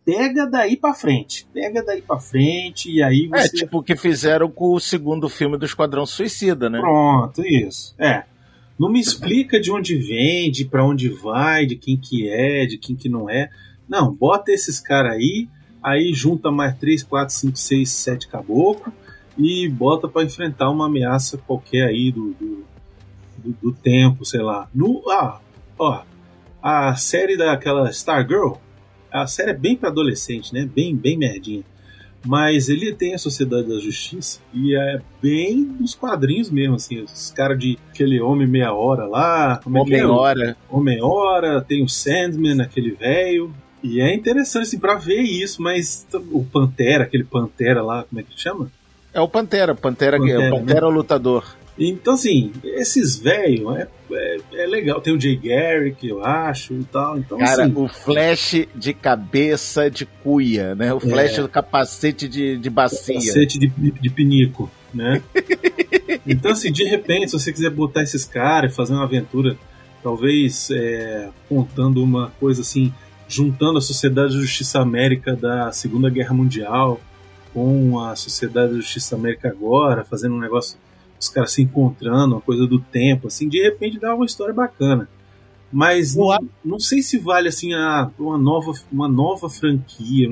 Pega 0.06 0.46
daí 0.48 0.78
pra 0.78 0.94
frente. 0.94 1.46
Pega 1.54 1.84
daí 1.84 2.02
pra 2.02 2.18
frente 2.20 2.90
e 2.90 3.04
aí 3.04 3.30
É, 3.34 3.42
você. 3.42 3.50
tipo 3.58 3.80
o 3.80 3.84
que 3.84 3.96
fizeram 3.96 4.50
com 4.50 4.74
o 4.74 4.80
segundo 4.80 5.28
filme 5.28 5.58
do 5.58 5.66
Esquadrão 5.66 6.06
Suicida, 6.06 6.70
né? 6.70 6.80
Pronto, 6.80 7.42
isso. 7.46 7.94
É. 8.00 8.24
Não 8.80 8.90
me 8.90 9.00
explica 9.02 9.60
de 9.60 9.70
onde 9.72 9.96
vem, 9.96 10.50
de 10.52 10.64
pra 10.64 10.86
onde 10.86 11.10
vai, 11.10 11.66
de 11.66 11.76
quem 11.76 11.98
que 11.98 12.30
é, 12.30 12.66
de 12.66 12.78
quem 12.78 12.96
que 12.96 13.10
não 13.10 13.30
é. 13.30 13.50
Não, 13.90 14.14
bota 14.14 14.52
esses 14.52 14.80
caras 14.80 15.14
aí, 15.14 15.48
aí 15.84 16.14
junta 16.14 16.52
mais 16.52 16.78
3, 16.78 17.04
4, 17.04 17.34
5, 17.34 17.58
6, 17.58 17.90
7 17.90 18.28
caboclos 18.30 18.94
e 19.38 19.68
bota 19.68 20.08
pra 20.08 20.24
enfrentar 20.24 20.70
uma 20.70 20.86
ameaça 20.86 21.38
qualquer 21.38 21.86
aí 21.88 22.12
do, 22.12 22.34
do, 22.40 22.66
do- 23.62 23.72
do 23.72 23.74
tempo, 23.74 24.26
sei 24.26 24.42
lá. 24.42 24.68
No, 24.74 25.04
ah, 25.10 25.40
ó, 25.78 26.02
a 26.62 26.96
série 26.96 27.38
daquela 27.38 27.90
Stargirl, 27.90 28.54
a 29.12 29.26
série 29.28 29.52
é 29.52 29.54
bem 29.54 29.76
pra 29.76 29.90
adolescente, 29.90 30.54
né? 30.54 30.70
Bem, 30.74 30.96
bem 30.96 31.18
merdinha. 31.18 31.64
Mas 32.26 32.68
ele 32.68 32.92
tem 32.94 33.14
a 33.14 33.18
Sociedade 33.18 33.68
da 33.70 33.80
Justiça 33.80 34.40
e 34.54 34.76
é 34.76 35.00
bem 35.22 35.56
nos 35.80 35.96
quadrinhos 35.96 36.50
mesmo, 36.50 36.76
assim. 36.76 37.00
Os 37.02 37.32
caras 37.32 37.58
de 37.58 37.78
aquele 37.90 38.20
Homem 38.20 38.48
Meia 38.48 38.74
Hora 38.74 39.06
lá. 39.06 39.62
Como 39.64 39.78
é 39.78 39.84
que 39.86 39.96
é? 39.96 40.04
Homem-Hora. 40.06 40.58
Homem-Hora, 40.70 41.62
tem 41.62 41.84
o 41.84 41.88
Sandman, 41.88 42.60
aquele 42.62 42.92
velho. 42.92 43.54
E 43.82 44.02
é 44.02 44.14
interessante, 44.14 44.64
assim, 44.64 44.80
pra 44.80 44.96
ver 44.96 45.22
isso, 45.22 45.62
mas 45.62 46.06
o 46.32 46.44
Pantera, 46.44 47.04
aquele 47.06 47.24
Pantera 47.24 47.82
lá, 47.82 48.04
como 48.04 48.20
é 48.20 48.24
que 48.24 48.32
chama? 48.36 48.70
É 49.14 49.22
o 49.22 49.28
Pantera. 49.28 49.74
Pantera, 49.74 50.18
Pantera, 50.18 50.44
é 50.44 50.50
o 50.50 50.52
Pantera 50.52 50.86
é 50.86 50.90
o 50.90 50.92
lutador. 50.92 51.44
Então, 51.80 52.16
assim, 52.16 52.52
esses 52.64 53.20
velhos 53.20 53.78
é, 53.78 53.88
é, 54.12 54.38
é 54.54 54.66
legal. 54.66 55.00
Tem 55.00 55.14
o 55.14 55.22
Jay 55.22 55.36
Garrick, 55.36 56.08
eu 56.08 56.26
acho, 56.26 56.74
e 56.74 56.84
tal. 56.86 57.20
Então, 57.20 57.38
Cara, 57.38 57.66
assim, 57.66 57.74
o 57.76 57.88
flash 57.88 58.68
de 58.74 58.94
cabeça 58.94 59.90
de 59.90 60.06
cuia, 60.06 60.74
né? 60.74 60.92
O 60.94 61.00
flash 61.00 61.38
do 61.38 61.48
capacete 61.48 62.28
de, 62.28 62.58
de 62.58 62.70
bacia. 62.70 63.16
cacete 63.16 63.60
de, 63.60 63.68
de 63.68 64.10
pinico, 64.10 64.72
né? 64.92 65.22
então, 66.26 66.52
assim, 66.52 66.72
de 66.72 66.84
repente, 66.84 67.30
se 67.30 67.40
você 67.40 67.54
quiser 67.54 67.70
botar 67.70 68.02
esses 68.02 68.26
caras 68.26 68.72
e 68.72 68.76
fazer 68.76 68.94
uma 68.94 69.04
aventura, 69.04 69.56
talvez 70.02 70.72
é, 70.72 71.30
contando 71.48 72.04
uma 72.04 72.32
coisa 72.40 72.62
assim, 72.62 72.92
juntando 73.28 73.78
a 73.78 73.82
Sociedade 73.82 74.34
da 74.34 74.42
Justiça 74.42 74.80
América 74.80 75.36
da 75.36 75.72
Segunda 75.72 76.10
Guerra 76.10 76.34
Mundial 76.34 77.00
com 77.58 78.00
a 78.00 78.16
Sociedade 78.16 78.74
da 78.74 78.78
Justiça 78.78 79.16
América 79.16 79.50
agora, 79.50 80.06
fazendo 80.06 80.36
um 80.36 80.40
negócio, 80.40 80.78
os 81.20 81.28
caras 81.28 81.54
se 81.54 81.64
encontrando, 81.64 82.36
uma 82.36 82.42
coisa 82.42 82.68
do 82.68 82.80
tempo, 82.80 83.26
assim, 83.26 83.50
de 83.50 83.60
repente 83.60 83.98
dá 83.98 84.14
uma 84.14 84.28
história 84.28 84.54
bacana. 84.54 85.10
Mas 85.74 86.16
não, 86.16 86.38
não 86.64 86.80
sei 86.80 87.02
se 87.02 87.18
vale 87.18 87.48
assim 87.48 87.74
a, 87.74 88.12
uma, 88.20 88.38
nova, 88.38 88.74
uma 88.92 89.08
nova 89.08 89.50
franquia. 89.50 90.30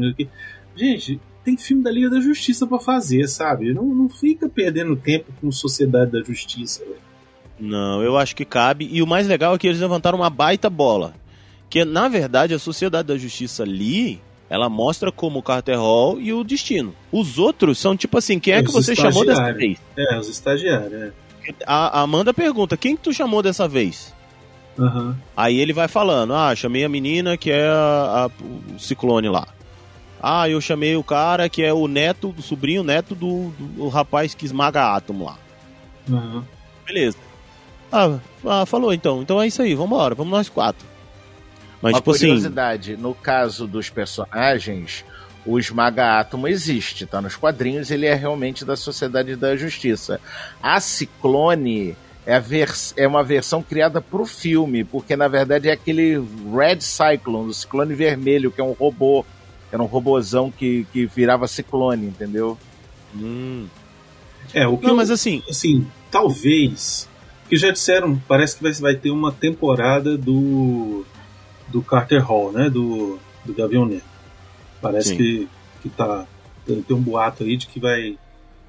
Gente, 0.75 1.19
tem 1.43 1.57
filme 1.57 1.81
da 1.81 1.89
Liga 1.89 2.11
da 2.11 2.21
Justiça 2.21 2.67
pra 2.67 2.79
fazer, 2.79 3.27
sabe? 3.27 3.73
Não, 3.73 3.83
não 3.85 4.07
fica 4.07 4.47
perdendo 4.47 4.95
tempo 4.95 5.33
com 5.41 5.51
Sociedade 5.51 6.11
da 6.11 6.21
Justiça. 6.21 6.83
velho. 6.83 6.95
Não, 7.59 8.03
eu 8.03 8.17
acho 8.17 8.35
que 8.35 8.45
cabe. 8.45 8.87
E 8.91 9.01
o 9.01 9.07
mais 9.07 9.27
legal 9.27 9.55
é 9.55 9.57
que 9.57 9.65
eles 9.65 9.79
levantaram 9.79 10.19
uma 10.19 10.29
baita 10.29 10.69
bola. 10.69 11.15
Que, 11.71 11.83
na 11.83 12.07
verdade, 12.07 12.53
a 12.53 12.59
Sociedade 12.59 13.07
da 13.07 13.17
Justiça 13.17 13.63
ali, 13.63 14.21
ela 14.49 14.69
mostra 14.69 15.11
como 15.11 15.39
o 15.39 15.43
Carter 15.43 15.77
Hall 15.79 16.19
e 16.19 16.31
o 16.33 16.43
Destino. 16.43 16.93
Os 17.11 17.37
outros 17.39 17.77
são 17.79 17.95
tipo 17.97 18.17
assim, 18.17 18.39
quem 18.39 18.53
é 18.53 18.63
que 18.63 18.71
você 18.71 18.95
chamou 18.95 19.25
dessa 19.25 19.51
vez? 19.53 19.77
É, 19.97 20.17
os 20.19 20.27
estagiários, 20.29 20.93
é. 20.93 21.11
A 21.65 22.01
Amanda 22.01 22.33
pergunta, 22.33 22.75
quem 22.77 22.95
que 22.95 23.03
tu 23.03 23.13
chamou 23.13 23.41
dessa 23.41 23.67
vez? 23.67 24.13
Aham. 24.79 25.15
Aí 25.37 25.59
ele 25.59 25.71
vai 25.73 25.87
falando, 25.87 26.33
ah, 26.33 26.53
chamei 26.55 26.83
a 26.83 26.89
menina 26.89 27.37
que 27.37 27.49
é 27.51 27.67
a- 27.67 28.25
a- 28.25 28.75
o 28.75 28.79
Ciclone 28.79 29.29
lá. 29.29 29.47
Ah, 30.21 30.49
eu 30.49 30.59
chamei 30.59 30.95
o 30.95 31.03
cara 31.03 31.47
que 31.47 31.61
é 31.63 31.71
o 31.73 31.87
neto, 31.87 32.33
o 32.37 32.41
sobrinho 32.41 32.83
neto 32.83 33.13
do, 33.13 33.49
do 33.59 33.87
rapaz 33.89 34.33
que 34.33 34.45
esmaga 34.45 34.93
átomo 34.95 35.25
lá. 35.25 35.37
aham. 36.11 36.43
Beleza. 36.85 37.17
Ah, 37.91 38.17
ah, 38.45 38.65
falou 38.65 38.93
então. 38.93 39.21
Então 39.21 39.41
é 39.41 39.47
isso 39.47 39.61
aí, 39.61 39.73
vambora, 39.75 40.13
vamos 40.15 40.31
nós 40.31 40.49
quatro. 40.49 40.85
Mas 41.85 41.93
Uma 41.93 41.99
tipo 41.99 42.11
assim, 42.11 42.27
curiosidade, 42.27 42.97
no 42.97 43.13
caso 43.13 43.67
dos 43.67 43.91
personagens, 43.91 45.05
o 45.45 45.59
Esmaga 45.59 46.19
Átomo 46.19 46.47
existe, 46.47 47.05
tá 47.05 47.21
nos 47.21 47.35
quadrinhos, 47.35 47.91
ele 47.91 48.07
é 48.07 48.15
realmente 48.15 48.65
da 48.65 48.75
Sociedade 48.75 49.35
da 49.35 49.55
Justiça. 49.55 50.19
A 50.63 50.79
Ciclone 50.79 51.95
é, 52.25 52.35
a 52.35 52.39
vers- 52.39 52.91
é 52.97 53.07
uma 53.07 53.23
versão 53.23 53.61
criada 53.61 54.01
pro 54.01 54.25
filme, 54.25 54.83
porque 54.83 55.15
na 55.15 55.27
verdade 55.27 55.69
é 55.69 55.73
aquele 55.73 56.17
Red 56.51 56.81
Cyclone, 56.81 57.51
o 57.51 57.53
Ciclone 57.53 57.93
Vermelho, 57.93 58.51
que 58.51 58.59
é 58.59 58.63
um 58.63 58.71
robô, 58.71 59.23
era 59.71 59.79
um 59.79 59.85
robozão 59.85 60.49
que, 60.51 60.87
que 60.91 61.05
virava 61.05 61.47
Ciclone, 61.47 62.07
entendeu? 62.07 62.57
hum, 63.15 63.67
É, 64.55 64.65
o 64.67 64.75
que 64.75 64.85
Não, 64.85 64.93
eu- 64.93 64.97
mas 64.97 65.11
assim, 65.11 65.43
assim, 65.47 65.85
talvez. 66.09 67.07
Porque 67.43 67.57
já 67.57 67.69
disseram, 67.69 68.19
parece 68.27 68.57
que 68.57 68.63
vai, 68.63 68.73
vai 68.73 68.95
ter 68.95 69.11
uma 69.11 69.31
temporada 69.31 70.17
do. 70.17 71.05
Do 71.67 71.81
Carter 71.81 72.23
Hall, 72.25 72.51
né? 72.51 72.69
Do, 72.69 73.17
do 73.45 73.53
Gavião 73.53 73.85
Negro. 73.85 74.05
Parece 74.81 75.09
Sim. 75.09 75.17
que, 75.17 75.47
que 75.83 75.89
tá. 75.89 76.25
Tem, 76.65 76.81
tem 76.81 76.95
um 76.95 77.01
boato 77.01 77.43
aí 77.43 77.57
de 77.57 77.67
que 77.67 77.79
vai. 77.79 78.17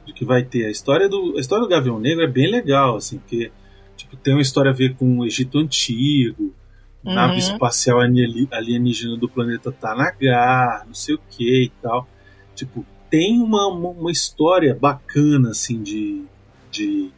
De 0.06 0.12
que 0.12 0.24
vai 0.24 0.42
ter. 0.44 0.66
A 0.66 0.70
história 0.70 1.08
do. 1.08 1.34
A 1.36 1.40
história 1.40 1.64
do 1.64 1.68
Gavião 1.70 1.98
Negro 1.98 2.24
é 2.24 2.28
bem 2.28 2.50
legal, 2.50 2.96
assim, 2.96 3.18
porque 3.18 3.50
tipo, 3.96 4.16
tem 4.16 4.34
uma 4.34 4.42
história 4.42 4.70
a 4.70 4.74
ver 4.74 4.94
com 4.96 5.18
o 5.18 5.26
Egito 5.26 5.58
Antigo, 5.58 6.54
nave 7.02 7.32
Uhum. 7.32 7.38
espacial 7.38 8.00
alien- 8.00 8.48
alienígena 8.52 9.16
do 9.16 9.28
planeta 9.28 9.72
Tanagar, 9.72 10.84
não 10.86 10.94
sei 10.94 11.14
o 11.14 11.20
que 11.30 11.64
e 11.64 11.72
tal. 11.82 12.06
Tipo, 12.54 12.84
tem 13.10 13.40
uma, 13.40 13.66
uma, 13.68 13.88
uma 13.90 14.10
história 14.12 14.74
bacana, 14.80 15.50
assim, 15.50 15.82
de. 15.82 16.24
de 16.70 17.10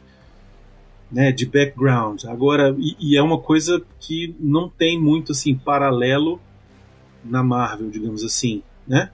né, 1.11 1.31
de 1.31 1.45
background. 1.45 2.25
Agora, 2.25 2.75
e, 2.77 2.95
e 2.99 3.17
é 3.17 3.21
uma 3.21 3.39
coisa 3.39 3.81
que 3.99 4.35
não 4.39 4.69
tem 4.69 4.99
muito 4.99 5.31
assim 5.31 5.55
paralelo 5.55 6.39
na 7.23 7.43
Marvel, 7.43 7.89
digamos 7.89 8.23
assim, 8.23 8.63
né? 8.87 9.11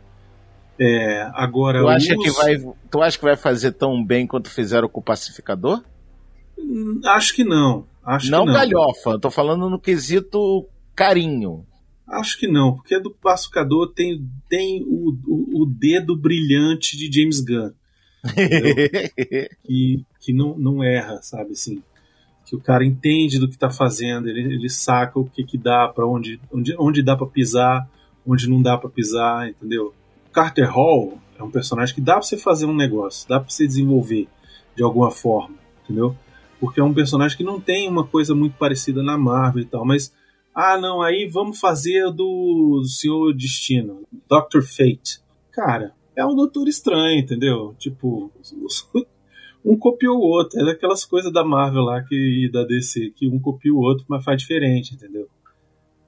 É, 0.77 1.21
agora 1.33 1.79
Tu 1.79 1.87
acha, 1.87 2.15
que 2.17 2.31
vai, 2.31 2.73
tu 2.91 3.01
acha 3.01 3.17
que 3.17 3.23
vai 3.23 3.37
fazer 3.37 3.71
tão 3.71 4.03
bem 4.03 4.27
quanto 4.27 4.49
fizeram 4.49 4.89
com 4.89 4.99
o 4.99 5.03
Pacificador? 5.03 5.81
Hum, 6.57 6.99
Acho 7.05 7.33
que 7.33 7.45
não. 7.45 7.87
Acho 8.03 8.29
não, 8.29 8.41
que 8.41 8.47
não. 8.47 8.53
galhofa, 8.53 9.19
tô 9.19 9.31
falando 9.31 9.69
no 9.69 9.79
quesito 9.79 10.67
carinho. 10.93 11.65
Acho 12.07 12.37
que 12.37 12.47
não, 12.47 12.75
porque 12.75 12.99
do 12.99 13.09
Pacificador 13.09 13.91
tem, 13.93 14.21
tem 14.47 14.83
o, 14.83 15.17
o, 15.25 15.63
o 15.63 15.65
dedo 15.65 16.15
brilhante 16.15 16.95
de 16.97 17.11
James 17.11 17.39
Gunn. 17.39 17.71
que, 19.63 20.05
que 20.19 20.33
não, 20.33 20.57
não 20.57 20.83
erra, 20.83 21.21
sabe 21.21 21.51
assim. 21.51 21.81
que 22.45 22.55
o 22.55 22.61
cara 22.61 22.85
entende 22.85 23.39
do 23.39 23.47
que 23.47 23.57
tá 23.57 23.69
fazendo, 23.69 24.27
ele, 24.27 24.41
ele 24.53 24.69
saca 24.69 25.19
o 25.19 25.25
que 25.25 25.43
que 25.43 25.57
dá 25.57 25.87
para 25.87 26.07
onde, 26.07 26.39
onde 26.51 26.75
onde 26.77 27.03
dá 27.03 27.15
para 27.15 27.27
pisar, 27.27 27.89
onde 28.25 28.49
não 28.49 28.61
dá 28.61 28.77
para 28.77 28.89
pisar, 28.89 29.49
entendeu? 29.49 29.93
Carter 30.31 30.69
Hall 30.69 31.17
é 31.37 31.43
um 31.43 31.51
personagem 31.51 31.93
que 31.93 32.01
dá 32.01 32.13
pra 32.13 32.23
você 32.23 32.37
fazer 32.37 32.65
um 32.65 32.75
negócio, 32.75 33.27
dá 33.27 33.39
pra 33.39 33.49
você 33.49 33.67
desenvolver 33.67 34.27
de 34.75 34.83
alguma 34.83 35.11
forma, 35.11 35.55
entendeu? 35.83 36.15
Porque 36.59 36.79
é 36.79 36.83
um 36.83 36.93
personagem 36.93 37.37
que 37.37 37.43
não 37.43 37.59
tem 37.59 37.87
uma 37.87 38.05
coisa 38.05 38.33
muito 38.33 38.57
parecida 38.57 39.03
na 39.03 39.17
Marvel 39.17 39.63
e 39.63 39.65
tal, 39.65 39.85
mas 39.85 40.13
ah, 40.53 40.77
não, 40.77 41.01
aí 41.01 41.27
vamos 41.27 41.59
fazer 41.59 42.09
do 42.11 42.81
Senhor 42.85 43.33
Destino, 43.33 44.03
Dr. 44.29 44.61
Fate. 44.61 45.19
Cara, 45.51 45.93
é 46.15 46.25
um 46.25 46.35
Doutor 46.35 46.67
Estranho, 46.67 47.19
entendeu? 47.19 47.75
Tipo, 47.77 48.31
um 49.63 49.77
copiou 49.77 50.17
o 50.17 50.27
outro. 50.27 50.59
É 50.59 50.65
daquelas 50.65 51.03
coisas 51.05 51.31
da 51.31 51.43
Marvel 51.43 51.83
lá 51.83 52.01
que, 52.03 52.15
e 52.15 52.51
da 52.51 52.63
DC, 52.63 53.11
que 53.15 53.27
um 53.27 53.39
copia 53.39 53.73
o 53.73 53.79
outro, 53.79 54.05
mas 54.07 54.23
faz 54.23 54.41
diferente, 54.41 54.93
entendeu? 54.93 55.27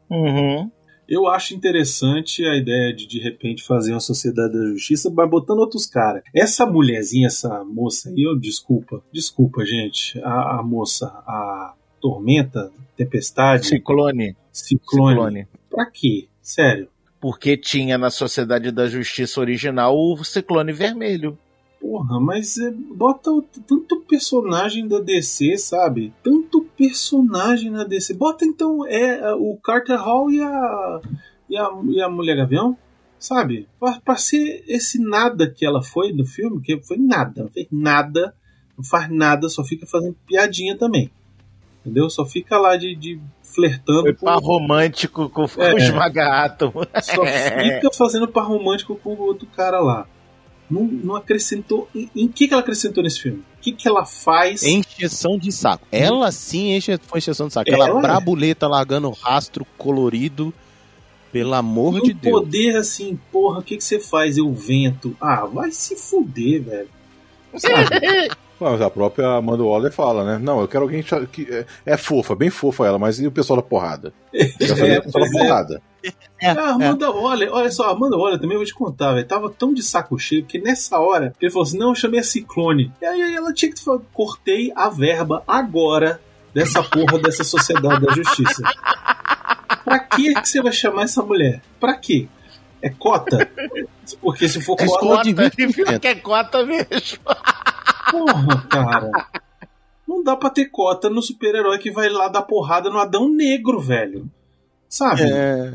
Uhum. 0.09 0.71
Eu 1.07 1.25
acho 1.27 1.55
interessante 1.55 2.43
a 2.45 2.55
ideia 2.55 2.93
de 2.93 3.07
de 3.07 3.19
repente 3.19 3.63
fazer 3.63 3.91
uma 3.91 3.99
sociedade 3.99 4.53
da 4.53 4.65
justiça, 4.67 5.09
mas 5.09 5.29
botando 5.29 5.59
outros 5.59 5.85
caras. 5.85 6.21
Essa 6.35 6.65
mulherzinha, 6.65 7.27
essa 7.27 7.63
moça 7.63 8.09
aí, 8.09 8.23
eu, 8.23 8.37
desculpa, 8.37 9.01
desculpa, 9.11 9.65
gente. 9.65 10.19
A, 10.21 10.59
a 10.59 10.63
moça, 10.63 11.07
a 11.07 11.75
Tormenta, 12.01 12.71
Tempestade, 12.97 13.67
Ciclone. 13.67 14.35
Ciclone. 14.51 15.13
Ciclone. 15.15 15.47
Pra 15.69 15.85
quê? 15.85 16.27
Sério. 16.41 16.89
Porque 17.19 17.57
tinha 17.57 17.97
na 17.97 18.09
Sociedade 18.09 18.71
da 18.71 18.87
Justiça 18.87 19.39
original 19.39 19.95
o 19.95 20.23
Ciclone 20.23 20.71
Vermelho. 20.71 21.37
Porra, 21.79 22.19
mas 22.19 22.57
é, 22.57 22.71
bota 22.71 23.31
o- 23.31 23.41
tanto 23.41 24.01
personagem 24.01 24.87
da 24.87 24.99
DC, 24.99 25.57
sabe? 25.57 26.13
Tanto 26.23 26.61
personagem 26.77 27.69
na 27.69 27.83
DC. 27.83 28.13
Bota 28.15 28.45
então 28.45 28.85
é 28.85 29.19
é, 29.19 29.33
o 29.33 29.57
Carter 29.63 29.99
Hall 29.99 30.31
e 30.31 30.41
a 30.41 31.01
e 31.49 31.55
a, 31.55 31.69
e 31.89 32.01
a 32.01 32.09
Mulher 32.09 32.35
Gavião, 32.35 32.75
sabe? 33.17 33.67
Pra 34.03 34.15
ser 34.17 34.63
esse 34.67 34.99
nada 34.99 35.49
que 35.49 35.65
ela 35.65 35.81
foi 35.81 36.11
no 36.11 36.25
filme, 36.25 36.61
que 36.61 36.77
foi 36.83 36.97
nada, 36.97 37.43
não 37.43 37.49
fez 37.49 37.67
nada, 37.71 38.33
não 38.77 38.83
faz 38.83 39.09
nada, 39.09 39.47
só 39.47 39.63
fica 39.63 39.85
fazendo 39.85 40.15
piadinha 40.27 40.77
também. 40.77 41.09
Entendeu? 41.87 42.09
Só 42.09 42.25
fica 42.25 42.57
lá 42.57 42.75
de, 42.75 42.95
de 42.95 43.19
flertando 43.43 44.01
Foi 44.03 44.13
com- 44.13 44.25
par 44.25 44.39
romântico 44.39 45.29
com, 45.29 45.47
com 45.47 45.61
É. 45.63 45.73
o 45.73 45.77
esmaga-átomo. 45.77 46.73
só 47.01 47.23
fica 47.25 47.89
fazendo 47.93 48.27
par 48.27 48.45
romântico 48.45 48.95
com 48.95 49.13
o 49.13 49.21
outro 49.21 49.47
cara 49.47 49.79
lá. 49.79 50.05
Não, 50.69 50.83
não 50.83 51.15
acrescentou. 51.15 51.87
Em, 51.95 52.09
em 52.13 52.27
que, 52.27 52.45
que 52.47 52.53
ela 52.53 52.61
acrescentou 52.61 53.01
nesse 53.01 53.21
filme? 53.21 53.39
O 53.39 53.61
que, 53.61 53.71
que 53.71 53.87
ela 53.87 54.05
faz? 54.05 54.63
Encheção 54.63 55.37
de 55.37 55.49
saco. 55.51 55.87
Ela 55.91 56.29
sim 56.31 56.73
enche, 56.75 56.97
foi 57.07 57.19
encheção 57.19 57.47
de 57.47 57.53
saco. 57.53 57.69
Aquela 57.69 57.87
Ela 57.87 57.99
é. 57.99 58.01
brabuleta 58.01 58.67
largando 58.67 59.09
rastro 59.11 59.65
colorido. 59.77 60.53
Pelo 61.31 61.53
amor 61.53 61.95
um 61.95 62.01
de 62.01 62.13
Deus. 62.13 62.39
poder 62.41 62.75
assim, 62.77 63.19
porra, 63.31 63.59
o 63.59 63.63
que, 63.63 63.77
que 63.77 63.83
você 63.83 63.99
faz? 63.99 64.37
Eu 64.37 64.51
vento. 64.53 65.15
Ah, 65.21 65.45
vai 65.45 65.71
se 65.71 65.95
fuder, 65.95 66.63
velho. 66.63 66.89
Sabe? 67.55 68.29
Mas 68.59 68.81
a 68.81 68.89
própria 68.89 69.27
Amanda 69.37 69.63
Waller 69.63 69.91
fala, 69.91 70.23
né? 70.23 70.39
Não, 70.41 70.59
eu 70.61 70.67
quero 70.67 70.83
alguém 70.83 71.03
que 71.31 71.47
é, 71.51 71.65
é 71.85 71.97
fofa, 71.97 72.35
bem 72.35 72.49
fofa 72.49 72.85
ela, 72.87 72.97
mas 72.97 73.19
e 73.19 73.27
o 73.27 73.31
pessoal 73.31 73.57
da 73.57 73.63
porrada? 73.63 74.11
Eu 74.33 74.47
quero 74.57 74.75
saber 74.75 74.91
É, 74.95 74.99
o 74.99 75.03
pessoal 75.03 75.23
da 75.23 75.29
pois 75.31 75.35
é. 75.43 75.47
porrada. 75.47 75.81
Ah, 76.41 76.69
Amanda 76.71 77.11
Waller, 77.11 77.49
olha 77.51 77.69
só, 77.71 77.89
Amanda 77.89 78.15
Waller 78.17 78.39
também 78.39 78.53
eu 78.55 78.59
vou 78.59 78.65
te 78.65 78.73
contar, 78.73 79.13
velho. 79.13 79.27
Tava 79.27 79.49
tão 79.49 79.73
de 79.73 79.83
saco 79.83 80.17
cheio 80.17 80.45
que 80.45 80.57
nessa 80.59 80.97
hora 80.99 81.33
ele 81.41 81.51
falou 81.51 81.67
assim: 81.67 81.77
não, 81.77 81.89
eu 81.89 81.95
chamei 81.95 82.19
a 82.19 82.23
Ciclone. 82.23 82.91
E 83.01 83.05
aí 83.05 83.35
ela 83.35 83.51
tinha 83.53 83.71
que 83.73 83.83
falar: 83.83 83.99
cortei 84.13 84.71
a 84.75 84.87
verba 84.89 85.43
agora 85.47 86.21
dessa 86.53 86.81
porra 86.81 87.19
dessa 87.19 87.43
sociedade 87.43 88.05
da 88.05 88.13
justiça. 88.13 88.61
Pra 89.83 89.99
que 89.99 90.33
que 90.33 90.47
você 90.49 90.61
vai 90.61 90.71
chamar 90.71 91.03
essa 91.03 91.21
mulher? 91.21 91.61
Pra 91.79 91.95
quê? 91.95 92.27
É 92.81 92.89
cota? 92.89 93.49
Porque 94.21 94.47
se 94.47 94.61
for 94.61 94.77
É 94.79 94.85
cota, 94.85 94.99
cota 94.99 95.23
de 95.23 95.33
Cota, 95.33 95.49
20%. 95.49 95.99
que 95.99 96.07
é 96.07 96.15
cota 96.15 96.63
mesmo. 96.65 96.87
Porra, 98.11 98.61
cara. 98.69 99.11
Não 100.07 100.23
dá 100.23 100.35
pra 100.35 100.49
ter 100.49 100.65
cota 100.65 101.09
no 101.09 101.21
super-herói 101.21 101.77
que 101.79 101.91
vai 101.91 102.09
lá 102.09 102.29
dar 102.29 102.43
porrada 102.43 102.89
no 102.89 102.99
Adão 102.99 103.29
Negro, 103.29 103.79
velho. 103.79 104.29
Sabe? 104.87 105.23
É, 105.23 105.73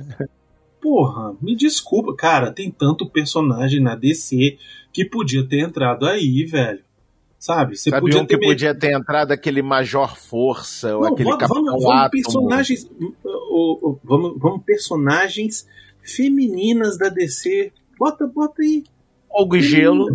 Porra, 0.83 1.37
me 1.40 1.55
desculpa, 1.55 2.12
cara, 2.16 2.51
tem 2.51 2.68
tanto 2.68 3.09
personagem 3.09 3.81
na 3.81 3.95
DC 3.95 4.59
que 4.92 5.05
podia 5.05 5.47
ter 5.47 5.61
entrado 5.61 6.05
aí, 6.07 6.45
velho. 6.45 6.81
Sabe? 7.38 7.77
Você 7.77 7.90
Sabe 7.90 8.03
podia 8.03 8.21
um 8.21 8.27
que 8.27 8.37
ter 8.37 8.45
podia 8.45 8.75
ter 8.75 8.92
entrado 8.92 9.31
aquele 9.31 9.62
Major 9.62 10.16
Força, 10.16 10.97
ou 10.97 11.05
Não, 11.05 11.12
aquele 11.12 11.29
vamos, 11.29 11.40
Capitão 11.40 11.64
vamos, 11.64 11.85
vamos 11.85 12.11
personagens, 12.11 12.90
ô, 13.25 13.90
ô, 13.90 13.99
vamos, 14.03 14.38
vamos 14.38 14.62
personagens 14.64 15.68
femininas 16.03 16.99
da 16.99 17.09
DC. 17.09 17.73
Bota, 17.97 18.27
bota 18.27 18.61
aí. 18.62 18.83
Fogo 19.29 19.57
e 19.57 19.62
Gelo. 19.62 20.09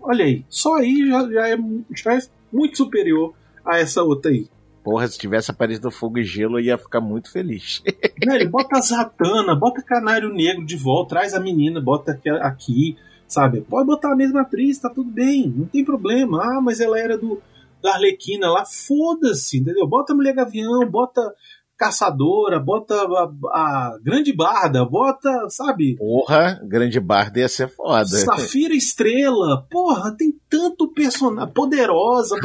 Olha 0.00 0.24
aí, 0.24 0.44
só 0.48 0.76
aí 0.76 1.06
já, 1.08 1.28
já, 1.30 1.48
é, 1.48 1.58
já 1.94 2.14
é 2.14 2.20
muito 2.52 2.76
superior 2.76 3.34
a 3.64 3.78
essa 3.78 4.02
outra 4.02 4.30
aí. 4.30 4.48
Porra, 4.82 5.06
se 5.06 5.18
tivesse 5.18 5.50
aparecido 5.50 5.90
Fogo 5.90 6.18
e 6.18 6.24
Gelo, 6.24 6.58
eu 6.58 6.64
ia 6.64 6.78
ficar 6.78 7.00
muito 7.00 7.30
feliz. 7.30 7.82
Velho, 8.24 8.48
bota 8.48 8.78
a 8.78 8.80
Zatanna, 8.80 9.54
bota 9.54 9.82
Canário 9.82 10.32
Negro 10.32 10.64
de 10.64 10.76
volta, 10.76 11.10
traz 11.10 11.34
a 11.34 11.40
menina, 11.40 11.80
bota 11.80 12.12
aqui, 12.12 12.30
aqui, 12.30 12.96
sabe? 13.26 13.60
Pode 13.60 13.86
botar 13.86 14.12
a 14.12 14.16
mesma 14.16 14.42
atriz, 14.42 14.78
tá 14.78 14.88
tudo 14.88 15.10
bem, 15.10 15.52
não 15.54 15.66
tem 15.66 15.84
problema. 15.84 16.40
Ah, 16.42 16.60
mas 16.62 16.80
ela 16.80 16.98
era 16.98 17.18
do 17.18 17.42
da 17.82 17.94
Arlequina 17.94 18.50
lá, 18.50 18.64
foda-se, 18.64 19.58
entendeu? 19.58 19.86
Bota 19.86 20.12
a 20.12 20.16
Mulher 20.16 20.34
Gavião, 20.34 20.88
bota 20.88 21.32
Caçadora, 21.78 22.58
bota 22.58 22.94
a, 22.94 23.30
a 23.52 23.98
Grande 24.02 24.34
Barda, 24.34 24.84
bota, 24.84 25.48
sabe? 25.48 25.96
Porra, 25.96 26.60
Grande 26.64 26.98
Barda 26.98 27.38
ia 27.38 27.48
ser 27.48 27.68
foda. 27.68 28.04
Safira 28.04 28.74
Estrela, 28.74 29.64
porra, 29.70 30.10
tem 30.16 30.34
tanto 30.50 30.88
personagem, 30.88 31.54
poderosa, 31.54 32.36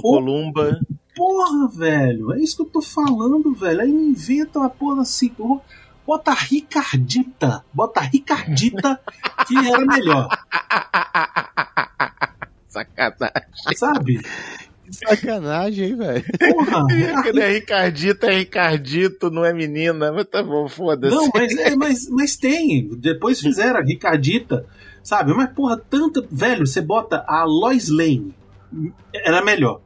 Columba. 0.00 0.80
Porra, 1.14 1.68
velho, 1.68 2.32
é 2.32 2.40
isso 2.40 2.56
que 2.56 2.62
eu 2.62 2.66
tô 2.66 2.80
falando, 2.80 3.54
velho. 3.54 3.82
Aí 3.82 3.92
me 3.92 4.08
inventa 4.08 4.58
uma 4.58 4.70
porra 4.70 5.02
assim. 5.02 5.30
ô, 5.38 5.60
Bota 6.06 6.32
a 6.32 6.34
Ricardita. 6.34 7.64
Bota 7.72 8.00
a 8.00 8.04
Ricardita, 8.04 9.00
que 9.46 9.56
era 9.56 9.84
melhor, 9.84 10.28
Sacanagem. 12.68 13.76
sabe? 13.76 14.20
Sacanagem, 14.92 15.88
hein, 15.88 15.96
velho. 15.96 16.24
Porra. 16.38 16.86
é 17.40 17.52
Ricardito, 17.52 18.26
é 18.26 18.38
Ricardito, 18.38 19.30
não 19.30 19.44
é 19.44 19.52
menina. 19.52 20.12
Mas 20.12 20.26
tá 20.26 20.42
bom, 20.42 20.68
foda-se. 20.68 21.14
Não, 21.14 21.28
mas, 21.34 21.56
é, 21.56 21.76
mas, 21.76 22.08
mas 22.10 22.36
tem. 22.36 22.88
Depois 22.98 23.40
fizeram 23.40 23.80
a 23.80 23.82
Ricardita, 23.82 24.66
sabe? 25.02 25.32
Mas, 25.34 25.50
porra, 25.52 25.76
tanta. 25.76 26.24
Velho, 26.30 26.66
você 26.66 26.80
bota 26.80 27.24
a 27.26 27.44
Lois 27.44 27.88
Lane. 27.88 28.34
Era 29.12 29.44
melhor. 29.44 29.80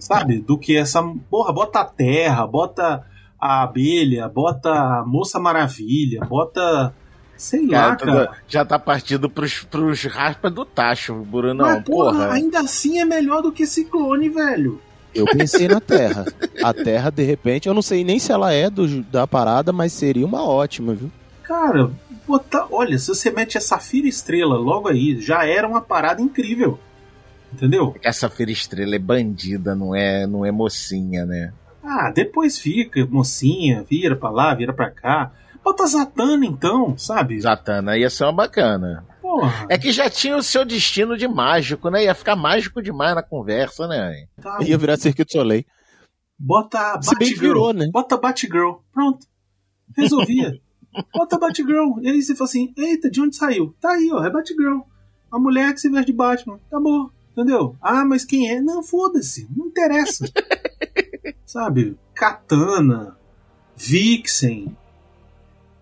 Sabe? 0.00 0.40
Do 0.40 0.58
que 0.58 0.76
essa. 0.76 1.02
Porra, 1.30 1.52
bota 1.52 1.80
a 1.80 1.84
Terra, 1.84 2.46
bota 2.46 3.04
a 3.38 3.62
Abelha, 3.62 4.28
bota 4.28 4.70
a 4.70 5.04
Moça 5.06 5.38
Maravilha, 5.38 6.20
bota. 6.24 6.94
Sei 7.40 7.66
Cara, 7.68 7.86
lá, 7.88 7.96
tudo- 7.96 8.12
cara. 8.12 8.30
já 8.46 8.64
tá 8.66 8.78
partindo 8.78 9.30
pros, 9.30 9.60
pros 9.62 10.04
raspas 10.04 10.52
do 10.52 10.62
tacho, 10.62 11.14
Bruno. 11.14 11.54
Não, 11.54 11.64
Mas, 11.76 11.84
porra, 11.84 12.12
porra. 12.12 12.32
ainda 12.34 12.60
assim 12.60 12.98
é 13.00 13.04
melhor 13.06 13.40
do 13.40 13.50
que 13.50 13.66
Ciclone, 13.66 14.28
velho. 14.28 14.78
Eu 15.14 15.24
pensei 15.24 15.66
na 15.66 15.80
Terra. 15.80 16.26
A 16.62 16.74
Terra, 16.74 17.08
de 17.08 17.22
repente, 17.22 17.66
eu 17.66 17.72
não 17.72 17.80
sei 17.80 18.04
nem 18.04 18.18
se 18.18 18.30
ela 18.30 18.52
é 18.52 18.68
do, 18.68 19.02
da 19.04 19.26
parada, 19.26 19.72
mas 19.72 19.94
seria 19.94 20.26
uma 20.26 20.44
ótima, 20.46 20.92
viu? 20.94 21.10
Cara, 21.42 21.90
bota, 22.28 22.66
olha, 22.70 22.98
se 22.98 23.08
você 23.08 23.30
mete 23.30 23.56
a 23.56 23.60
Safira 23.62 24.06
Estrela 24.06 24.58
logo 24.58 24.88
aí, 24.88 25.18
já 25.18 25.46
era 25.46 25.66
uma 25.66 25.80
parada 25.80 26.20
incrível. 26.20 26.78
Entendeu? 27.52 27.96
Essa 28.02 28.28
Feira 28.28 28.52
Estrela 28.52 28.94
é 28.94 28.98
bandida, 28.98 29.74
não 29.74 29.94
é, 29.96 30.26
não 30.26 30.44
é 30.44 30.52
mocinha, 30.52 31.24
né? 31.24 31.52
Ah, 31.82 32.12
depois 32.14 32.58
fica, 32.58 33.04
mocinha, 33.10 33.82
vira 33.88 34.14
pra 34.14 34.28
lá, 34.30 34.54
vira 34.54 34.72
pra 34.74 34.90
cá. 34.90 35.32
Bota 35.62 35.82
a 35.84 35.86
Zatanna 35.86 36.46
então, 36.46 36.96
sabe? 36.96 37.40
Zatanna 37.40 37.96
ia 37.96 38.08
ser 38.10 38.24
uma 38.24 38.32
bacana. 38.32 39.06
Porra, 39.20 39.66
É 39.68 39.76
que 39.78 39.92
já 39.92 40.08
tinha 40.08 40.36
o 40.36 40.42
seu 40.42 40.64
destino 40.64 41.16
de 41.16 41.28
mágico, 41.28 41.90
né? 41.90 42.04
Ia 42.04 42.14
ficar 42.14 42.34
mágico 42.34 42.82
demais 42.82 43.14
na 43.14 43.22
conversa, 43.22 43.86
né? 43.86 44.26
tá. 44.40 44.58
Ia 44.62 44.76
virar 44.78 44.96
Circuito 44.96 45.28
de 45.28 45.32
Soleil. 45.38 45.64
Bota 46.38 46.94
a 46.94 47.02
Se 47.02 47.10
bem 47.16 47.28
que 47.28 47.34
Batgirl. 47.34 47.40
virou, 47.54 47.72
né? 47.74 47.88
Bota 47.92 48.14
a 48.14 48.18
Batgirl. 48.18 48.72
Pronto. 48.92 49.26
Resolvia. 49.96 50.52
Bota 51.14 51.36
a 51.36 51.38
Batgirl. 51.38 52.00
E 52.00 52.08
aí 52.08 52.22
você 52.22 52.34
fala 52.34 52.48
assim: 52.48 52.72
eita, 52.76 53.10
de 53.10 53.20
onde 53.20 53.36
saiu? 53.36 53.74
Tá 53.80 53.90
aí, 53.92 54.10
ó, 54.12 54.24
é 54.24 54.30
Batgirl. 54.30 54.80
A 55.30 55.38
mulher 55.38 55.72
que 55.74 55.80
se 55.80 55.90
veste 55.90 56.06
de 56.06 56.12
Batman. 56.16 56.58
Acabou. 56.66 57.10
Entendeu? 57.32 57.76
Ah, 57.80 58.04
mas 58.04 58.24
quem 58.24 58.50
é? 58.50 58.60
Não, 58.60 58.82
foda-se. 58.82 59.46
Não 59.54 59.66
interessa. 59.66 60.24
Sabe? 61.46 61.96
Katana. 62.14 63.16
Vixen. 63.76 64.76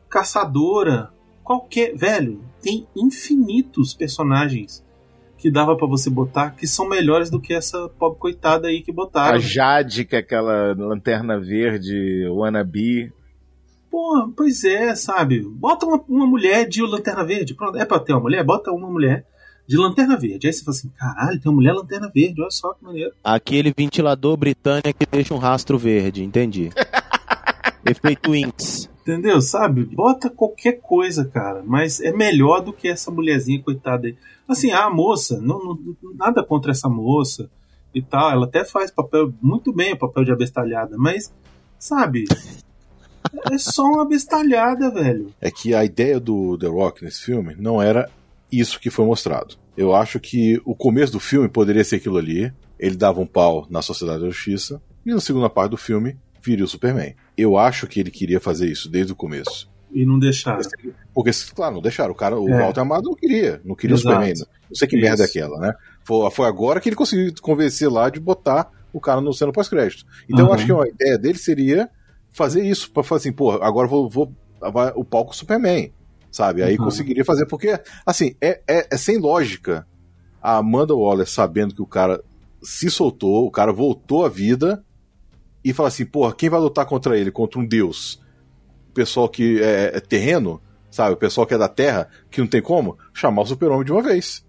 Caçadora. 0.08 1.10
Qualquer. 1.42 1.96
Velho, 1.96 2.42
tem 2.62 2.86
infinitos 2.96 3.94
personagens 3.94 4.84
que 5.38 5.50
dava 5.50 5.76
pra 5.76 5.86
você 5.86 6.10
botar 6.10 6.50
que 6.50 6.66
são 6.66 6.88
melhores 6.88 7.30
do 7.30 7.40
que 7.40 7.54
essa 7.54 7.88
pobre 7.90 8.18
coitada 8.18 8.68
aí 8.68 8.82
que 8.82 8.92
botaram. 8.92 9.36
A 9.36 9.38
Jade, 9.38 10.04
que 10.04 10.16
é 10.16 10.18
aquela 10.18 10.74
lanterna 10.74 11.38
verde, 11.38 12.26
wannabe. 12.28 13.12
Pô, 13.90 14.30
pois 14.36 14.64
é, 14.64 14.94
sabe? 14.94 15.40
Bota 15.40 15.86
uma, 15.86 16.04
uma 16.08 16.26
mulher 16.26 16.68
de 16.68 16.82
lanterna 16.82 17.24
verde. 17.24 17.54
Pronto, 17.54 17.78
é 17.78 17.84
pra 17.84 18.00
ter 18.00 18.12
uma 18.12 18.20
mulher? 18.20 18.44
Bota 18.44 18.70
uma 18.72 18.90
mulher 18.90 19.24
de 19.66 19.76
lanterna 19.76 20.16
verde. 20.16 20.46
Aí 20.46 20.52
você 20.52 20.64
fala 20.64 20.76
assim: 20.76 20.88
caralho, 20.90 21.40
tem 21.40 21.50
uma 21.50 21.56
mulher 21.56 21.72
lanterna 21.72 22.10
verde, 22.12 22.40
olha 22.40 22.50
só 22.50 22.74
que 22.74 22.84
maneiro. 22.84 23.12
Aquele 23.22 23.72
ventilador 23.76 24.36
britânico 24.36 24.98
que 24.98 25.06
deixa 25.06 25.34
um 25.34 25.38
rastro 25.38 25.78
verde, 25.78 26.24
entendi. 26.24 26.70
Efeito 27.86 28.34
Inks. 28.34 28.90
Entendeu? 29.08 29.40
Sabe? 29.40 29.86
Bota 29.86 30.28
qualquer 30.28 30.80
coisa, 30.82 31.24
cara. 31.24 31.62
Mas 31.64 31.98
é 31.98 32.12
melhor 32.12 32.60
do 32.60 32.74
que 32.74 32.88
essa 32.88 33.10
mulherzinha 33.10 33.62
coitada 33.62 34.06
aí. 34.06 34.14
Assim, 34.46 34.70
a 34.70 34.90
moça, 34.90 35.40
não, 35.40 35.58
não- 35.64 35.96
nada 36.14 36.44
contra 36.44 36.72
essa 36.72 36.90
moça 36.90 37.48
e 37.94 38.02
tal. 38.02 38.30
Ela 38.30 38.44
até 38.44 38.66
faz 38.66 38.90
papel 38.90 39.32
muito 39.40 39.72
bem, 39.72 39.94
o 39.94 39.98
papel 39.98 40.24
de 40.24 40.30
abestalhada. 40.32 40.96
Mas, 40.98 41.32
sabe? 41.78 42.26
É 43.50 43.56
só 43.56 43.82
uma 43.84 44.02
abestalhada, 44.02 44.90
velho. 44.90 45.32
É 45.40 45.50
que 45.50 45.74
a 45.74 45.84
ideia 45.86 46.20
do 46.20 46.58
The 46.58 46.66
Rock 46.66 47.02
nesse 47.02 47.22
filme 47.22 47.56
não 47.58 47.80
era 47.80 48.10
isso 48.52 48.78
que 48.78 48.90
foi 48.90 49.06
mostrado. 49.06 49.56
Eu 49.74 49.94
acho 49.94 50.20
que 50.20 50.60
o 50.66 50.74
começo 50.74 51.12
do 51.12 51.20
filme 51.20 51.48
poderia 51.48 51.82
ser 51.84 51.96
aquilo 51.96 52.18
ali. 52.18 52.52
Ele 52.78 52.94
dava 52.96 53.20
um 53.22 53.26
pau 53.26 53.66
na 53.70 53.80
Sociedade 53.80 54.20
da 54.20 54.26
Justiça. 54.28 54.82
E 55.06 55.10
na 55.14 55.20
segunda 55.20 55.48
parte 55.48 55.70
do 55.70 55.76
filme, 55.78 56.14
viria 56.42 56.64
o 56.64 56.68
Superman. 56.68 57.14
Eu 57.38 57.56
acho 57.56 57.86
que 57.86 58.00
ele 58.00 58.10
queria 58.10 58.40
fazer 58.40 58.68
isso 58.68 58.90
desde 58.90 59.12
o 59.12 59.16
começo. 59.16 59.70
E 59.92 60.04
não 60.04 60.18
deixaram. 60.18 60.60
Porque, 61.14 61.30
claro, 61.54 61.76
não 61.76 61.80
deixaram. 61.82 62.10
O 62.12 62.14
cara, 62.14 62.38
o 62.38 62.48
É. 62.48 62.58
Walter 62.58 62.80
Amado 62.80 63.04
não 63.04 63.14
queria. 63.14 63.60
Não 63.64 63.74
queria 63.74 63.94
Exato. 63.94 64.08
o 64.08 64.12
Superman. 64.12 64.34
Não 64.68 64.74
sei 64.76 64.88
que 64.88 64.96
Isso. 64.96 65.04
merda 65.06 65.22
é 65.22 65.26
aquela, 65.26 65.58
né? 65.58 65.72
Foi, 66.04 66.30
foi 66.30 66.46
agora 66.46 66.80
que 66.80 66.88
ele 66.88 66.96
conseguiu 66.96 67.32
convencer 67.40 67.88
lá 67.90 68.10
de 68.10 68.20
botar 68.20 68.70
o 68.92 69.00
cara 69.00 69.20
no 69.20 69.32
cena 69.32 69.52
pós-crédito. 69.52 70.04
Então 70.28 70.40
eu 70.40 70.46
Aham. 70.46 70.54
acho 70.56 70.66
que 70.66 70.72
a 70.72 70.88
ideia 70.88 71.16
dele 71.18 71.38
seria 71.38 71.88
fazer 72.32 72.64
isso. 72.66 72.90
Pra 72.90 73.02
falar 73.02 73.18
assim, 73.20 73.32
pô, 73.32 73.52
agora 73.52 73.86
eu 73.86 73.90
vou, 73.90 74.10
vou 74.10 74.32
vai 74.60 74.92
o 74.94 75.04
palco 75.04 75.34
Superman. 75.34 75.90
Sabe? 76.30 76.62
Aí 76.62 76.76
Uhum. 76.76 76.84
conseguiria 76.84 77.24
fazer. 77.24 77.46
Porque, 77.46 77.78
assim, 78.04 78.34
é, 78.42 78.60
é, 78.68 78.88
é 78.90 78.96
sem 78.98 79.16
lógica 79.16 79.86
a 80.42 80.56
Amanda 80.58 80.94
Waller 80.94 81.26
sabendo 81.26 81.74
que 81.74 81.80
o 81.82 81.86
cara 81.86 82.22
se 82.62 82.90
soltou, 82.90 83.46
o 83.46 83.50
cara 83.50 83.72
voltou 83.72 84.26
à 84.26 84.28
vida 84.28 84.84
e 85.64 85.72
fala 85.72 85.88
assim, 85.88 86.06
porra, 86.06 86.32
quem 86.34 86.48
vai 86.48 86.60
lutar 86.60 86.86
contra 86.86 87.16
ele? 87.18 87.30
Contra 87.30 87.60
um 87.60 87.66
deus? 87.66 88.20
O 88.90 88.92
pessoal 88.94 89.28
que 89.28 89.60
é, 89.62 89.96
é 89.96 90.00
terreno, 90.00 90.60
sabe? 90.90 91.12
O 91.14 91.16
pessoal 91.16 91.46
que 91.46 91.54
é 91.54 91.58
da 91.58 91.68
terra, 91.68 92.08
que 92.30 92.40
não 92.40 92.48
tem 92.48 92.62
como, 92.62 92.96
chamar 93.12 93.42
o 93.42 93.46
super-homem 93.46 93.84
de 93.84 93.92
uma 93.92 94.02
vez. 94.02 94.44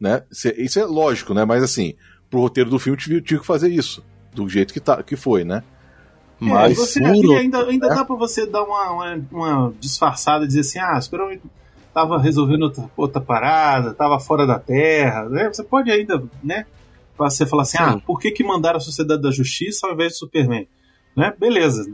Né? 0.00 0.22
Isso 0.30 0.48
é- 0.48 0.54
Isso 0.56 0.78
é 0.80 0.84
lógico, 0.84 1.34
né? 1.34 1.44
Mas 1.44 1.62
assim, 1.62 1.94
pro 2.30 2.40
roteiro 2.40 2.70
do 2.70 2.78
filme 2.78 2.96
tinha, 2.98 3.20
que 3.20 3.46
fazer 3.46 3.68
isso. 3.70 4.04
Do 4.32 4.48
jeito 4.48 4.72
que, 4.72 4.80
tá, 4.80 5.02
que 5.02 5.16
foi, 5.16 5.44
né? 5.44 5.62
É, 6.40 6.44
Mas 6.44 6.76
você, 6.76 7.04
ali 7.04 7.36
ainda, 7.36 7.64
ainda 7.66 7.88
né? 7.88 7.94
dá 7.94 8.04
pra 8.04 8.16
você 8.16 8.46
dar 8.46 8.64
uma, 8.64 8.90
uma, 8.90 9.24
uma 9.30 9.74
disfarçada 9.78 10.44
e 10.44 10.48
dizer 10.48 10.60
assim: 10.60 10.78
ah, 10.80 10.98
o 10.98 11.02
Super-Homem 11.02 11.40
tava 11.94 12.18
resolvendo 12.18 12.62
outra, 12.62 12.90
outra 12.96 13.20
parada, 13.20 13.94
tava 13.94 14.18
fora 14.18 14.46
da 14.46 14.58
Terra. 14.58 15.28
Né? 15.28 15.48
Você 15.52 15.62
pode 15.62 15.90
ainda, 15.90 16.22
né? 16.42 16.66
Pra 17.28 17.30
você 17.30 17.46
falar 17.46 17.62
assim: 17.62 17.78
ah, 17.80 17.98
por 18.06 18.18
que, 18.20 18.30
que 18.30 18.42
mandaram 18.44 18.76
a 18.78 18.80
Sociedade 18.80 19.22
da 19.22 19.30
Justiça 19.30 19.86
ao 19.86 19.94
invés 19.94 20.12
do 20.12 20.18
Superman? 20.18 20.66
Né? 21.16 21.32
Beleza, 21.38 21.84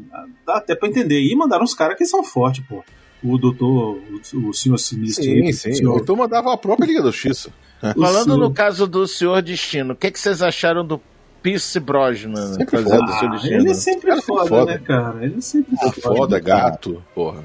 dá 0.47 0.59
até 0.59 0.75
pra 0.75 0.88
entender. 0.88 1.21
E 1.21 1.35
mandaram 1.35 1.64
uns 1.64 1.75
caras 1.75 1.97
que 1.99 2.05
são 2.07 2.23
fortes, 2.23 2.64
pô. 2.69 2.85
O 3.23 3.37
doutor, 3.37 3.99
o, 4.35 4.49
o 4.49 4.55
senhor 4.55 4.79
sinistro. 4.79 5.25
Sim, 5.25 5.43
aí, 5.43 5.53
sim. 5.53 5.71
o 5.71 5.75
senhor- 5.77 6.01
Então 6.01 6.14
mandava 6.14 6.53
a 6.53 6.57
própria 6.57 6.87
Liga 6.87 7.03
da 7.03 7.11
Justiça. 7.11 7.51
Falando 7.99 8.25
senhor- 8.25 8.38
no 8.38 8.53
caso 8.53 8.87
do 8.87 9.07
Senhor 9.09 9.43
Destino, 9.43 9.95
o 9.95 9.97
que, 9.97 10.11
que 10.12 10.21
vocês 10.21 10.41
acharam 10.41 10.85
do 10.87 11.01
Pierce 11.43 11.81
Brosnan 11.81 12.55
Sempre 12.55 12.83
fazendo 12.83 13.09
foda. 13.09 13.27
Ah, 13.27 13.29
Destino? 13.31 13.55
ele 13.61 13.71
é 13.71 13.75
sempre 13.75 14.09
Cara, 14.11 14.23
foda, 14.23 14.49
foda. 14.49 14.73
né, 14.73 14.79
cara? 14.79 15.25
Ele 15.25 15.37
é 15.38 15.41
sempre 15.41 15.77
Pô, 15.77 15.93
foda, 16.01 16.38
gato, 16.38 17.03
porra. 17.14 17.45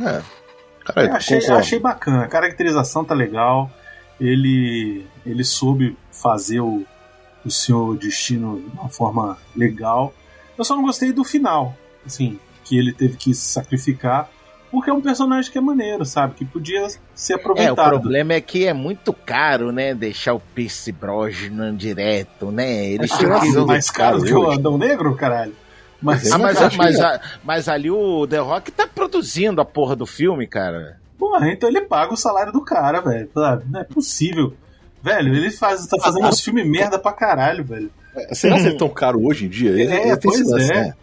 É. 0.00 0.22
Cara, 0.84 1.06
Eu 1.08 1.14
achei, 1.14 1.38
achei 1.50 1.78
bacana. 1.78 2.24
A 2.24 2.28
caracterização 2.28 3.04
tá 3.04 3.14
legal. 3.14 3.70
Ele, 4.20 5.04
ele 5.26 5.44
soube 5.44 5.96
fazer 6.10 6.60
o, 6.60 6.84
o 7.44 7.50
Senhor 7.50 7.96
Destino 7.96 8.60
de 8.60 8.78
uma 8.78 8.88
forma 8.88 9.36
legal. 9.56 10.12
Eu 10.56 10.64
só 10.64 10.76
não 10.76 10.82
gostei 10.82 11.12
do 11.12 11.24
final. 11.24 11.74
Assim, 12.06 12.38
que 12.64 12.76
ele 12.78 12.92
teve 12.92 13.16
que 13.16 13.34
se 13.34 13.52
sacrificar. 13.52 14.28
Porque 14.70 14.88
é 14.88 14.92
um 14.92 15.02
personagem 15.02 15.52
que 15.52 15.58
é 15.58 15.60
maneiro, 15.60 16.02
sabe? 16.06 16.34
Que 16.34 16.46
podia 16.46 16.88
ser 17.14 17.34
É, 17.34 17.36
o 17.36 17.40
aproveitado. 17.40 17.90
problema 17.90 18.32
é 18.32 18.40
que 18.40 18.66
é 18.66 18.72
muito 18.72 19.12
caro, 19.12 19.70
né? 19.70 19.94
Deixar 19.94 20.32
o 20.32 20.40
Pierce 20.40 20.90
Brosnan 20.90 21.76
direto, 21.76 22.50
né? 22.50 22.86
Eles 22.86 23.10
tinham 23.12 23.38
que... 23.38 23.52
que 23.52 23.58
mais 23.66 23.90
caro 23.90 24.22
que 24.22 24.32
o. 24.32 24.50
Adão 24.50 24.78
Negro, 24.78 25.14
caralho. 25.14 25.54
Mas, 26.00 26.32
Ah, 26.32 26.38
mas, 26.38 26.58
mas, 26.76 26.98
a- 27.00 27.20
mas 27.44 27.68
ali 27.68 27.90
o 27.90 28.26
The 28.26 28.38
Rock 28.38 28.72
tá 28.72 28.86
produzindo 28.86 29.60
a 29.60 29.64
porra 29.64 29.94
do 29.94 30.06
filme, 30.06 30.46
cara. 30.46 30.98
porra, 31.18 31.50
então 31.52 31.68
ele 31.68 31.82
paga 31.82 32.12
o 32.14 32.16
salário 32.16 32.50
do 32.52 32.62
cara, 32.64 33.00
velho. 33.02 33.28
Não 33.68 33.78
é 33.80 33.84
possível. 33.84 34.54
Velho, 35.02 35.34
ele 35.34 35.50
faz, 35.50 35.86
tá 35.86 35.96
fazendo 36.00 36.28
uns 36.28 36.40
filmes 36.40 36.66
merda 36.66 36.98
pra 36.98 37.12
caralho, 37.12 37.64
velho. 37.64 37.90
É, 38.14 38.34
Será 38.34 38.60
que 38.60 38.68
é 38.68 38.74
tão 38.76 38.88
caro 38.88 39.24
hoje 39.24 39.46
em 39.46 39.48
dia? 39.48 39.70
É, 39.82 40.16
tem 40.16 40.30
esse 40.32 40.44
pois 40.44 40.70
é. 40.70 40.74
né? 40.84 40.94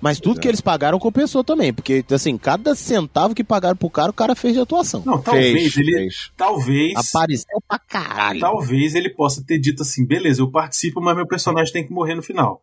Mas 0.00 0.20
tudo 0.20 0.38
que 0.38 0.46
eles 0.46 0.60
pagaram 0.60 0.98
compensou 0.98 1.42
também, 1.42 1.72
porque, 1.72 2.04
assim, 2.12 2.36
cada 2.36 2.74
centavo 2.74 3.34
que 3.34 3.42
pagaram 3.42 3.74
pro 3.74 3.88
cara, 3.90 4.10
o 4.10 4.14
cara 4.14 4.34
fez 4.36 4.52
de 4.54 4.60
atuação. 4.60 5.02
Não, 5.04 5.20
talvez 5.20 5.52
Fez, 5.52 5.76
ele. 5.78 5.92
fez. 5.92 6.30
Talvez. 6.36 6.92
Apareceu 6.96 7.62
pra 7.66 7.78
caralho. 7.78 8.38
Talvez 8.38 8.94
ele 8.94 9.08
possa 9.10 9.42
ter 9.44 9.58
dito 9.58 9.82
assim, 9.82 10.04
beleza, 10.06 10.42
eu 10.42 10.50
participo, 10.50 11.00
mas 11.00 11.16
meu 11.16 11.26
personagem 11.26 11.72
tem 11.72 11.84
que 11.84 11.92
morrer 11.92 12.14
no 12.14 12.22
final. 12.22 12.62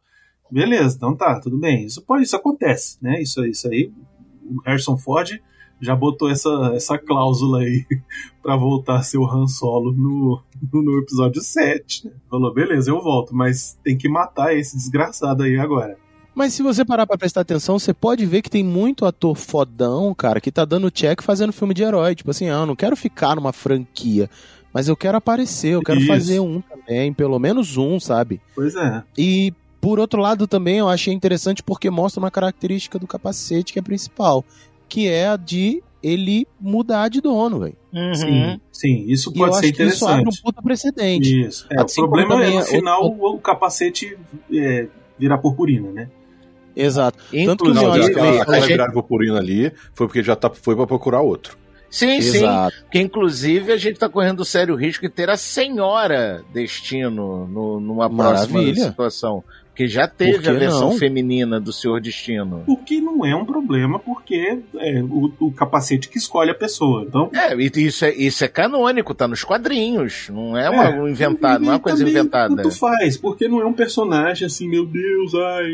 Beleza, 0.49 0.95
então 0.95 1.15
tá, 1.15 1.39
tudo 1.39 1.57
bem. 1.57 1.85
Isso 1.85 2.01
pode, 2.03 2.23
isso 2.23 2.35
acontece, 2.35 2.97
né? 3.01 3.19
Isso, 3.21 3.43
isso 3.45 3.67
aí, 3.67 3.91
o 4.45 4.61
Harrison 4.63 4.95
Ford 4.95 5.31
já 5.83 5.95
botou 5.95 6.29
essa, 6.29 6.71
essa 6.73 6.97
cláusula 6.97 7.59
aí 7.59 7.85
pra 8.41 8.55
voltar 8.55 8.97
a 8.97 9.03
ser 9.03 9.17
o 9.17 9.25
Han 9.25 9.47
Solo 9.47 9.91
no, 9.91 10.41
no 10.71 10.99
episódio 10.99 11.41
7. 11.41 12.07
né? 12.07 12.13
Falou, 12.29 12.53
beleza, 12.53 12.89
eu 12.89 13.01
volto, 13.01 13.35
mas 13.35 13.77
tem 13.83 13.97
que 13.97 14.07
matar 14.07 14.55
esse 14.55 14.75
desgraçado 14.75 15.43
aí 15.43 15.57
agora. 15.57 15.97
Mas 16.33 16.53
se 16.53 16.63
você 16.63 16.83
parar 16.83 17.05
pra 17.05 17.17
prestar 17.17 17.41
atenção, 17.41 17.77
você 17.77 17.93
pode 17.93 18.25
ver 18.25 18.41
que 18.41 18.49
tem 18.49 18.63
muito 18.63 19.05
ator 19.05 19.35
fodão, 19.35 20.15
cara, 20.15 20.41
que 20.41 20.51
tá 20.51 20.65
dando 20.65 20.89
check 20.89 21.21
fazendo 21.21 21.53
filme 21.53 21.73
de 21.73 21.83
herói. 21.83 22.15
Tipo 22.15 22.31
assim, 22.31 22.49
ah, 22.49 22.61
eu 22.61 22.65
não 22.65 22.75
quero 22.75 22.95
ficar 22.95 23.35
numa 23.35 23.53
franquia, 23.53 24.27
mas 24.73 24.87
eu 24.87 24.95
quero 24.95 25.17
aparecer, 25.17 25.75
eu 25.75 25.81
quero 25.83 25.99
Isso. 25.99 26.07
fazer 26.07 26.39
um 26.39 26.59
também, 26.61 27.13
pelo 27.13 27.37
menos 27.37 27.77
um, 27.77 27.99
sabe? 27.99 28.41
Pois 28.55 28.73
é. 28.75 29.03
E 29.15 29.53
por 29.79 29.99
outro 29.99 30.21
lado 30.21 30.47
também 30.47 30.77
eu 30.77 30.87
achei 30.87 31.13
interessante 31.13 31.61
porque 31.61 31.89
mostra 31.89 32.19
uma 32.19 32.31
característica 32.31 32.97
do 32.97 33.05
capacete 33.05 33.73
que 33.73 33.79
é 33.79 33.81
principal, 33.81 34.43
que 34.93 35.07
é 35.07 35.27
a 35.27 35.35
de 35.35 35.81
ele 36.03 36.45
mudar 36.59 37.07
de 37.09 37.19
dono, 37.21 37.59
velho. 37.61 37.75
Sim, 38.13 38.59
sim, 38.71 39.05
isso 39.07 39.31
E 39.33 39.39
eu 39.39 39.45
pode 39.47 39.57
ser 39.59 39.65
acho 39.67 39.73
que 39.75 39.83
isso 39.83 40.05
abre 40.05 40.21
interessante. 40.21 40.39
um 40.39 40.43
puta 40.43 40.61
precedente. 40.61 41.41
Isso. 41.47 41.65
É, 41.71 41.81
Assim 41.81 42.01
o 42.01 42.07
problema 42.09 42.43
é 42.43 42.49
no 42.51 42.59
é 42.59 42.63
final 42.65 43.03
outro- 43.03 43.23
o, 43.23 43.35
o 43.35 43.39
capacete 43.39 44.17
é, 44.53 44.87
virar 45.17 45.37
purpurina, 45.39 45.89
né? 45.91 46.09
Exato. 46.75 47.17
Tanto 47.45 47.63
que 47.65 47.71
Não, 47.71 47.83
eu 47.83 47.93
já 47.95 47.99
acho 48.01 48.11
aquela, 48.41 48.59
gente- 48.59 48.67
virada 48.67 48.93
purpurina 48.93 49.37
ali 49.39 49.71
foi 49.93 50.07
porque 50.07 50.21
já 50.23 50.35
tá, 50.35 50.49
foi 50.49 50.75
pra 50.75 50.85
procurar 50.87 51.21
outro. 51.21 51.57
Sim, 51.89 52.19
sim. 52.21 52.37
Exato. 52.39 52.75
Que 52.91 52.99
inclusive 52.99 53.71
a 53.71 53.77
gente 53.77 53.99
tá 53.99 54.09
correndo 54.09 54.43
sério 54.43 54.75
risco 54.75 55.03
de 55.07 55.09
ter 55.13 55.29
a 55.29 55.37
senhora 55.37 56.43
Destino 56.51 57.47
no- 57.47 57.79
numa 57.79 58.09
próxima 58.09 58.59
Maravilha. 58.59 58.83
situação. 58.89 59.43
Porque 59.73 59.87
já 59.87 60.07
teve 60.07 60.47
a 60.47 60.53
versão 60.53 60.91
não? 60.91 60.97
feminina 60.99 61.59
do 61.59 61.73
Senhor 61.73 61.99
Destino. 61.99 62.63
O 62.67 62.77
que 62.77 63.01
não 63.01 63.25
é 63.25 63.35
um 63.35 63.43
problema, 63.43 63.97
porque 63.97 64.59
é 64.77 65.01
o, 65.01 65.33
o 65.39 65.51
capacete 65.51 66.07
que 66.09 66.19
escolhe 66.19 66.51
a 66.51 66.53
pessoa. 66.53 67.05
Então, 67.07 67.31
É, 67.33 67.55
isso 67.55 68.05
é, 68.05 68.13
isso 68.13 68.45
é 68.45 68.47
canônico, 68.47 69.15
tá 69.15 69.27
nos 69.27 69.43
quadrinhos. 69.43 70.29
Não 70.29 70.55
é 70.55 70.69
uma 70.69 70.85
É, 70.85 70.89
um 71.01 71.07
inventado, 71.07 71.61
não 71.63 71.71
é 71.71 71.73
uma 71.73 71.79
coisa 71.79 72.07
inventada. 72.07 72.55
Tanto 72.55 72.69
faz, 72.77 73.17
porque 73.17 73.47
não 73.47 73.61
é 73.61 73.65
um 73.65 73.73
personagem 73.73 74.45
assim, 74.45 74.69
meu 74.69 74.85
Deus, 74.85 75.33
ai, 75.33 75.71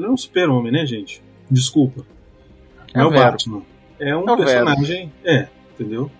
não 0.00 0.06
é 0.06 0.10
um 0.10 0.16
super-homem, 0.16 0.72
né, 0.72 0.86
gente? 0.86 1.22
Desculpa. 1.50 2.06
É, 2.94 3.00
É 3.00 3.04
o 3.04 3.10
Vero. 3.10 3.22
Batman. 3.32 3.62
É 3.98 4.16
um 4.16 4.20
É 4.20 4.32
o 4.32 4.36
Vero. 4.38 4.48
personagem. 4.48 5.12
É, 5.22 5.46
entendeu? 5.78 6.10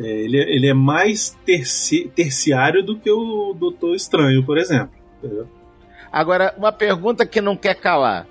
É, 0.00 0.06
ele, 0.24 0.38
é- 0.38 0.56
ele 0.56 0.66
é 0.66 0.72
mais 0.72 1.36
terci- 1.44 2.10
terciário 2.16 2.82
do 2.82 2.98
que 2.98 3.10
o 3.10 3.52
Doutor 3.52 3.94
Estranho, 3.94 4.42
por 4.42 4.56
exemplo. 4.56 4.92
entendeu? 5.22 5.46
Agora, 6.12 6.54
uma 6.58 6.70
pergunta 6.72 7.24
que 7.24 7.40
não 7.40 7.56
quer 7.56 7.74
calar. 7.74 8.26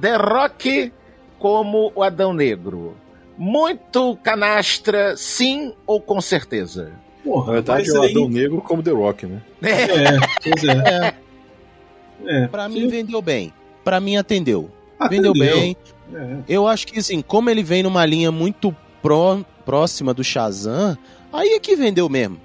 The 0.00 0.16
Rock 0.16 0.92
como 1.38 1.92
o 1.94 2.02
Adão 2.02 2.32
Negro. 2.32 2.94
Muito 3.36 4.16
canastra, 4.22 5.16
sim 5.16 5.72
ou 5.86 6.00
com 6.00 6.20
certeza? 6.20 6.92
Porra, 7.24 7.46
Na 7.46 7.52
verdade, 7.52 7.88
é 7.88 7.92
o 7.92 8.02
aí- 8.02 8.10
Adão 8.10 8.28
Negro 8.28 8.60
como 8.60 8.82
The 8.82 8.90
Rock, 8.90 9.26
né? 9.26 9.42
É, 9.62 10.18
pois 10.42 10.64
é. 10.64 11.14
é. 12.26 12.46
Pra 12.48 12.68
mim 12.68 12.88
vendeu 12.88 13.20
bem. 13.22 13.52
Pra 13.84 14.00
mim 14.00 14.16
atendeu. 14.16 14.70
Atendeu. 14.98 15.32
Vendeu 15.32 15.52
bem. 15.54 15.76
É. 16.14 16.36
Eu 16.48 16.66
acho 16.66 16.86
que 16.86 16.98
assim, 16.98 17.20
como 17.22 17.50
ele 17.50 17.62
vem 17.62 17.82
numa 17.82 18.04
linha 18.06 18.32
muito 18.32 18.74
pró- 19.02 19.40
próxima 19.64 20.12
do 20.14 20.24
Shazam, 20.24 20.96
aí 21.32 21.50
é 21.50 21.60
que 21.60 21.76
vendeu 21.76 22.08
mesmo. 22.08 22.40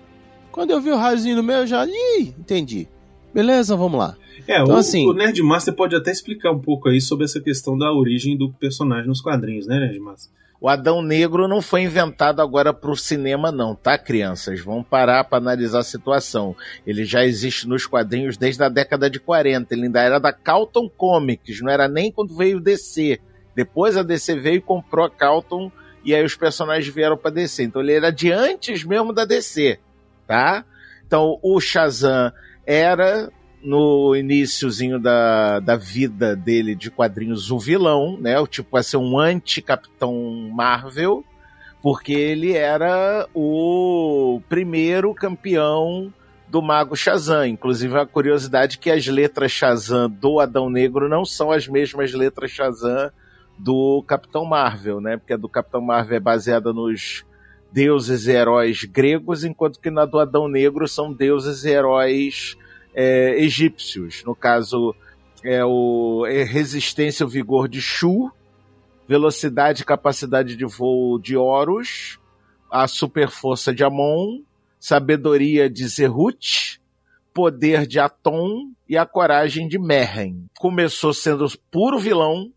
Quando 0.52 0.72
eu 0.72 0.82
vi 0.82 0.92
o 0.92 0.98
raiozinho 0.98 1.38
no 1.38 1.44
meio, 1.44 1.60
eu 1.60 1.68
já. 1.68 1.86
Ih, 1.88 2.34
entendi. 2.38 2.88
Beleza, 3.34 3.76
vamos 3.76 3.98
lá. 4.00 4.16
É, 4.48 4.62
Então, 4.62 4.76
o, 4.76 4.78
assim- 4.78 5.08
o 5.08 5.14
Nerdmaster 5.14 5.74
pode 5.74 5.96
até 5.96 6.12
explicar 6.12 6.52
um 6.52 6.60
pouco 6.60 6.90
aí 6.90 7.00
sobre 7.00 7.26
essa 7.26 7.40
questão 7.42 7.78
da 7.78 7.92
origem 7.92 8.38
do 8.38 8.52
personagem 8.52 9.08
nos 9.08 9.22
quadrinhos, 9.22 9.68
né, 9.68 9.80
Nerdmaster? 9.80 10.32
O 10.60 10.70
Adão 10.70 11.02
Negro 11.02 11.46
não 11.46 11.62
foi 11.62 11.82
inventado 11.82 12.42
agora 12.42 12.74
pro 12.74 12.96
cinema, 12.96 13.52
não, 13.52 13.76
tá, 13.76 13.98
crianças? 13.98 14.62
Vamos 14.62 14.88
parar 14.88 15.26
para 15.26 15.38
analisar 15.38 15.80
a 15.80 15.84
situação. 15.84 16.56
Ele 16.88 17.04
já 17.04 17.26
existe 17.26 17.68
nos 17.68 17.86
quadrinhos 17.86 18.38
desde 18.38 18.64
a 18.64 18.70
década 18.70 19.10
de 19.10 19.20
40. 19.20 19.74
Ele 19.74 19.88
ainda 19.88 20.02
era 20.02 20.20
da 20.20 20.32
Calton 20.32 20.88
Comics, 20.90 21.60
não 21.62 21.70
era 21.70 21.90
nem 21.90 22.10
quando 22.10 22.34
veio 22.38 22.60
o 22.60 22.62
DC. 22.62 23.20
Depois 23.54 23.98
a 23.98 24.04
DC 24.04 24.40
veio 24.40 24.56
e 24.56 24.62
comprou 24.62 25.06
a 25.06 25.10
Calton 25.10 25.70
e 26.06 26.16
aí 26.16 26.24
os 26.24 26.36
personagens 26.36 26.88
vieram 26.94 27.18
para 27.18 27.32
DC. 27.32 27.64
Então 27.64 27.82
ele 27.82 27.92
era 27.92 28.10
de 28.10 28.32
antes 28.32 28.86
mesmo 28.86 29.12
da 29.12 29.26
DC, 29.26 29.78
tá? 30.26 30.64
Então 31.06 31.38
o 31.44 31.60
Shazam 31.60 32.32
era 32.66 33.30
no 33.64 34.16
iníciozinho 34.16 35.00
da, 35.00 35.60
da 35.60 35.76
vida 35.76 36.36
dele 36.36 36.76
de 36.76 36.92
quadrinhos 36.92 37.50
o 37.50 37.58
vilão, 37.58 38.18
né? 38.20 38.40
O 38.40 38.46
tipo 38.46 38.76
a 38.76 38.84
ser 38.84 38.98
um 38.98 39.18
anti-Capitão 39.18 40.14
Marvel, 40.54 41.24
porque 41.82 42.14
ele 42.14 42.54
era 42.54 43.28
o 43.34 44.42
primeiro 44.50 45.14
campeão 45.14 46.14
do 46.50 46.62
Mago 46.62 46.96
Shazam. 46.96 47.48
Inclusive, 47.48 47.98
a 47.98 48.06
curiosidade 48.06 48.78
é 48.78 48.80
que 48.80 48.92
as 48.92 49.08
letras 49.08 49.52
Shazam 49.52 50.10
do 50.10 50.40
Adão 50.40 50.70
Negro 50.70 51.08
não 51.08 51.26
são 51.26 51.52
as 51.52 51.68
mesmas 51.68 52.14
letras 52.14 52.52
Shazam 52.52 53.10
do 53.58 54.04
Capitão 54.06 54.46
Marvel, 54.46 55.00
né? 55.00 55.18
Porque 55.18 55.34
a 55.34 55.38
do 55.38 55.48
Capitão 55.48 55.82
Marvel 55.82 56.18
é 56.18 56.20
baseada 56.20 56.74
nos 56.74 57.26
deuses 57.72 58.28
e 58.28 58.32
heróis 58.32 58.84
gregos, 58.84 59.44
enquanto 59.44 59.80
que 59.80 59.90
na 59.90 60.06
do 60.06 60.20
Adão 60.20 60.48
Negro 60.48 60.88
são 60.88 61.12
deuses 61.12 61.64
e 61.64 61.70
heróis 61.70 62.56
é, 62.94 63.36
egípcios. 63.42 64.24
No 64.26 64.36
caso, 64.36 64.96
é 65.44 65.64
o 65.64 66.26
é 66.28 66.44
resistência 66.44 67.24
e 67.24 67.26
o 67.26 67.30
vigor 67.30 67.68
de 67.68 67.82
Shu, 67.82 68.32
velocidade 69.08 69.82
e 69.82 69.86
capacidade 69.86 70.56
de 70.56 70.66
voo 70.66 71.20
de 71.20 71.36
Horus, 71.36 72.20
a 72.72 72.88
super 72.88 73.30
força 73.30 73.74
de 73.74 73.84
Amon, 73.84 74.42
sabedoria 74.80 75.70
de 75.70 75.88
Zerut, 75.88 76.82
poder 77.34 77.86
de 77.86 78.00
Atom 78.00 78.72
e 78.88 78.98
a 78.98 79.06
coragem 79.06 79.68
de 79.68 79.80
Meren. 79.80 80.46
Começou 80.58 81.14
sendo 81.14 81.48
puro 81.72 82.00
vilão, 82.00 82.52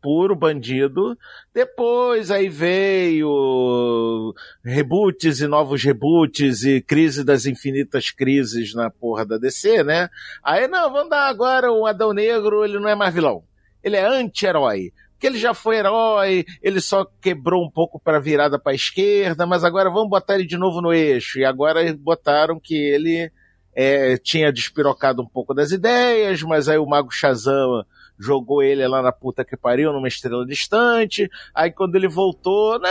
puro 0.00 0.34
bandido. 0.34 1.16
Depois 1.54 2.30
aí 2.30 2.48
veio 2.48 4.34
reboots 4.64 5.40
e 5.40 5.46
novos 5.46 5.82
reboots 5.82 6.64
e 6.64 6.80
crise 6.80 7.24
das 7.24 7.46
infinitas 7.46 8.10
crises 8.10 8.74
na 8.74 8.90
porra 8.90 9.24
da 9.24 9.38
DC, 9.38 9.82
né? 9.82 10.08
Aí 10.42 10.66
não, 10.68 10.92
vamos 10.92 11.10
dar 11.10 11.28
agora 11.28 11.70
o 11.70 11.86
Adão 11.86 12.12
Negro, 12.12 12.64
ele 12.64 12.78
não 12.78 12.88
é 12.88 12.94
mais 12.94 13.14
vilão. 13.14 13.42
Ele 13.82 13.96
é 13.96 14.04
anti-herói. 14.04 14.92
Porque 15.12 15.26
ele 15.26 15.38
já 15.38 15.52
foi 15.52 15.76
herói, 15.76 16.46
ele 16.62 16.80
só 16.80 17.04
quebrou 17.20 17.62
um 17.62 17.70
pouco 17.70 18.00
para 18.00 18.18
virada 18.18 18.58
para 18.58 18.72
a 18.72 18.74
esquerda, 18.74 19.44
mas 19.44 19.64
agora 19.64 19.90
vamos 19.90 20.08
botar 20.08 20.36
ele 20.36 20.46
de 20.46 20.56
novo 20.56 20.80
no 20.80 20.94
eixo. 20.94 21.38
E 21.38 21.44
agora 21.44 21.80
botaram 21.94 22.58
que 22.58 22.74
ele 22.74 23.30
é, 23.74 24.16
tinha 24.16 24.50
despirocado 24.50 25.20
um 25.20 25.26
pouco 25.26 25.52
das 25.52 25.72
ideias, 25.72 26.42
mas 26.42 26.70
aí 26.70 26.78
o 26.78 26.86
Mago 26.86 27.10
Shazam 27.10 27.84
jogou 28.20 28.62
ele 28.62 28.86
lá 28.86 29.00
na 29.00 29.10
puta 29.10 29.42
que 29.44 29.56
pariu, 29.56 29.92
numa 29.92 30.06
estrela 30.06 30.44
distante. 30.44 31.30
Aí 31.54 31.72
quando 31.72 31.96
ele 31.96 32.08
voltou, 32.08 32.78
né, 32.78 32.90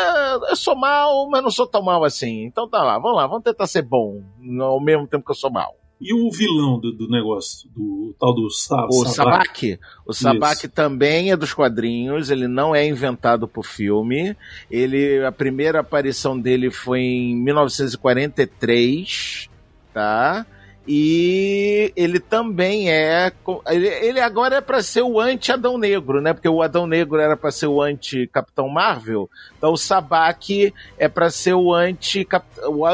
eu 0.50 0.56
sou 0.56 0.76
mal, 0.76 1.30
mas 1.30 1.44
não 1.44 1.52
sou 1.52 1.68
tão 1.68 1.84
mal 1.84 2.04
assim. 2.04 2.46
Então 2.46 2.68
tá 2.68 2.84
lá, 2.84 2.98
vamos 2.98 3.18
lá, 3.18 3.28
vamos 3.28 3.44
tentar 3.44 3.68
ser 3.68 3.84
bom, 3.84 4.24
ao 4.60 4.82
mesmo 4.82 5.06
tempo 5.08 5.24
que 5.24 5.32
eu 5.32 5.36
sou 5.36 5.52
mal. 5.52 5.76
E 6.02 6.14
o 6.14 6.32
vilão 6.32 6.80
do, 6.80 6.94
do 6.94 7.10
negócio, 7.10 7.70
do 7.76 8.16
tal 8.18 8.34
do 8.34 8.50
Sa 8.50 8.88
O 8.90 9.06
Sabak? 9.06 9.78
O 10.06 10.14
Sabak 10.14 10.66
também 10.70 11.32
é 11.32 11.36
dos 11.36 11.54
quadrinhos, 11.54 12.30
ele 12.30 12.48
não 12.48 12.74
é 12.74 12.88
inventado 12.88 13.50
por 13.50 13.66
filme. 13.66 14.34
Ele, 14.72 15.22
a 15.26 15.32
primeira 15.32 15.82
aparição 15.82 16.40
dele 16.40 16.72
foi 16.72 17.02
em 17.02 17.36
1943, 17.36 19.50
tá? 19.94 20.46
E 20.92 21.94
ele 21.96 22.20
também 22.20 22.90
é. 22.90 23.32
Ele, 23.68 24.20
agora 24.20 24.56
é 24.56 24.62
para 24.62 24.82
ser 24.82 25.04
o 25.04 25.20
anti-Adão 25.20 25.78
Negro, 25.78 26.20
né? 26.20 26.34
Porque 26.34 26.50
o 26.50 26.64
Adão 26.64 26.88
Negro 26.88 27.20
era 27.20 27.38
para 27.38 27.52
ser 27.52 27.68
o 27.68 27.80
anti-Capitão 27.80 28.68
Marvel. 28.68 29.30
Então 29.56 29.72
o 29.72 29.78
Sabak 29.78 30.74
é 30.98 31.08
para 31.08 31.30
ser 31.30 31.54
o 31.54 31.72
anti-Adão 31.76 32.88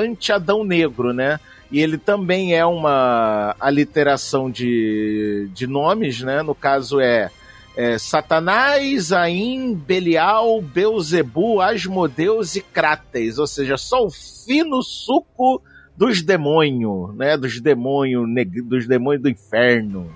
anti 0.62 0.68
Negro, 0.68 1.14
né? 1.14 1.40
E 1.72 1.80
ele 1.80 1.98
também 1.98 2.54
é 2.54 2.66
uma 2.66 3.56
aliteração 3.62 4.52
de, 4.52 5.50
de 5.54 5.66
nomes, 5.66 6.20
né? 6.20 6.42
No 6.42 6.54
caso 6.54 7.00
é, 7.00 7.32
é 7.78 7.98
Satanás, 7.98 9.14
Aim, 9.14 9.74
Belial, 9.74 10.62
Beuzebu, 10.62 11.62
Asmodeus 11.62 12.58
e 12.58 12.62
Cráteis. 12.62 13.40
Ou 13.40 13.48
seja, 13.48 13.78
só 13.78 14.06
o 14.06 14.12
fino 14.12 14.84
suco 14.84 15.62
dos 15.98 16.22
demônios, 16.22 17.16
né? 17.16 17.38
Dos 17.38 17.60
demônios, 17.62 18.28
dos 18.66 18.88
demônios 18.88 19.22
do 19.22 19.30
inferno. 19.30 20.10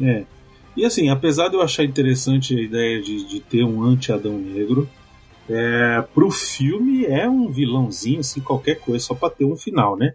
É. 0.00 0.24
E 0.76 0.84
assim, 0.84 1.08
apesar 1.08 1.48
de 1.48 1.54
eu 1.54 1.62
achar 1.62 1.84
interessante 1.84 2.56
a 2.56 2.60
ideia 2.60 3.00
de, 3.00 3.24
de 3.28 3.40
ter 3.40 3.64
um 3.64 3.82
anti-Adão 3.82 4.36
Negro, 4.38 4.88
é, 5.48 6.02
pro 6.14 6.30
filme 6.30 7.04
é 7.04 7.28
um 7.28 7.48
vilãozinho, 7.48 8.20
assim, 8.20 8.40
qualquer 8.40 8.76
coisa, 8.80 9.04
só 9.04 9.14
pra 9.14 9.30
ter 9.30 9.44
um 9.44 9.56
final, 9.56 9.96
né? 9.96 10.14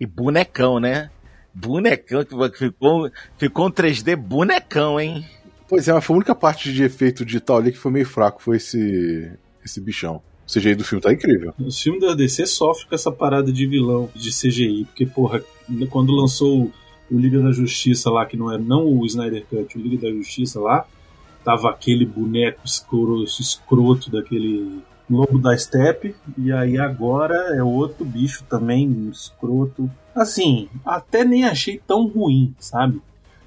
E 0.00 0.06
bonecão, 0.06 0.80
né? 0.80 1.10
Bonecão, 1.54 2.24
que 2.24 2.58
ficou, 2.58 3.10
ficou 3.38 3.66
um 3.68 3.70
3D 3.70 4.16
bonecão, 4.16 4.98
hein? 4.98 5.24
Pois 5.68 5.86
é, 5.86 5.92
mas 5.92 6.04
foi 6.04 6.14
a 6.14 6.16
única 6.16 6.34
parte 6.34 6.72
de 6.72 6.82
efeito 6.82 7.24
digital 7.24 7.58
ali 7.58 7.70
que 7.70 7.78
foi 7.78 7.92
meio 7.92 8.06
fraco, 8.06 8.42
foi 8.42 8.56
esse, 8.56 9.30
esse 9.64 9.80
bichão. 9.80 10.22
O 10.46 10.52
CGI 10.52 10.74
do 10.74 10.84
filme 10.84 11.02
tá 11.02 11.12
incrível. 11.12 11.54
Os 11.58 11.80
filmes 11.80 12.02
da 12.02 12.14
DC 12.14 12.46
sofrem 12.46 12.88
com 12.88 12.94
essa 12.94 13.10
parada 13.10 13.52
de 13.52 13.66
vilão 13.66 14.10
de 14.14 14.30
CGI, 14.30 14.84
porque, 14.86 15.06
porra, 15.06 15.42
quando 15.90 16.12
lançou 16.12 16.70
o 17.10 17.18
Liga 17.18 17.40
da 17.40 17.52
Justiça 17.52 18.10
lá, 18.10 18.26
que 18.26 18.36
não 18.36 18.50
é 18.50 18.58
não 18.58 18.86
o 18.86 19.06
Snyder 19.06 19.44
Cut, 19.48 19.78
o 19.78 19.80
Liga 19.80 20.08
da 20.08 20.12
Justiça 20.12 20.60
lá, 20.60 20.86
tava 21.44 21.70
aquele 21.70 22.06
boneco 22.06 22.60
escroto, 22.64 23.24
escroto 23.40 24.10
daquele 24.10 24.80
Lobo 25.10 25.38
da 25.38 25.56
Steppe, 25.56 26.14
e 26.38 26.50
aí 26.52 26.78
agora 26.78 27.56
é 27.56 27.62
outro 27.62 28.04
bicho 28.04 28.44
também, 28.44 29.10
escroto. 29.10 29.90
Assim, 30.14 30.68
até 30.84 31.24
nem 31.24 31.44
achei 31.44 31.80
tão 31.86 32.06
ruim, 32.06 32.54
sabe? 32.58 33.00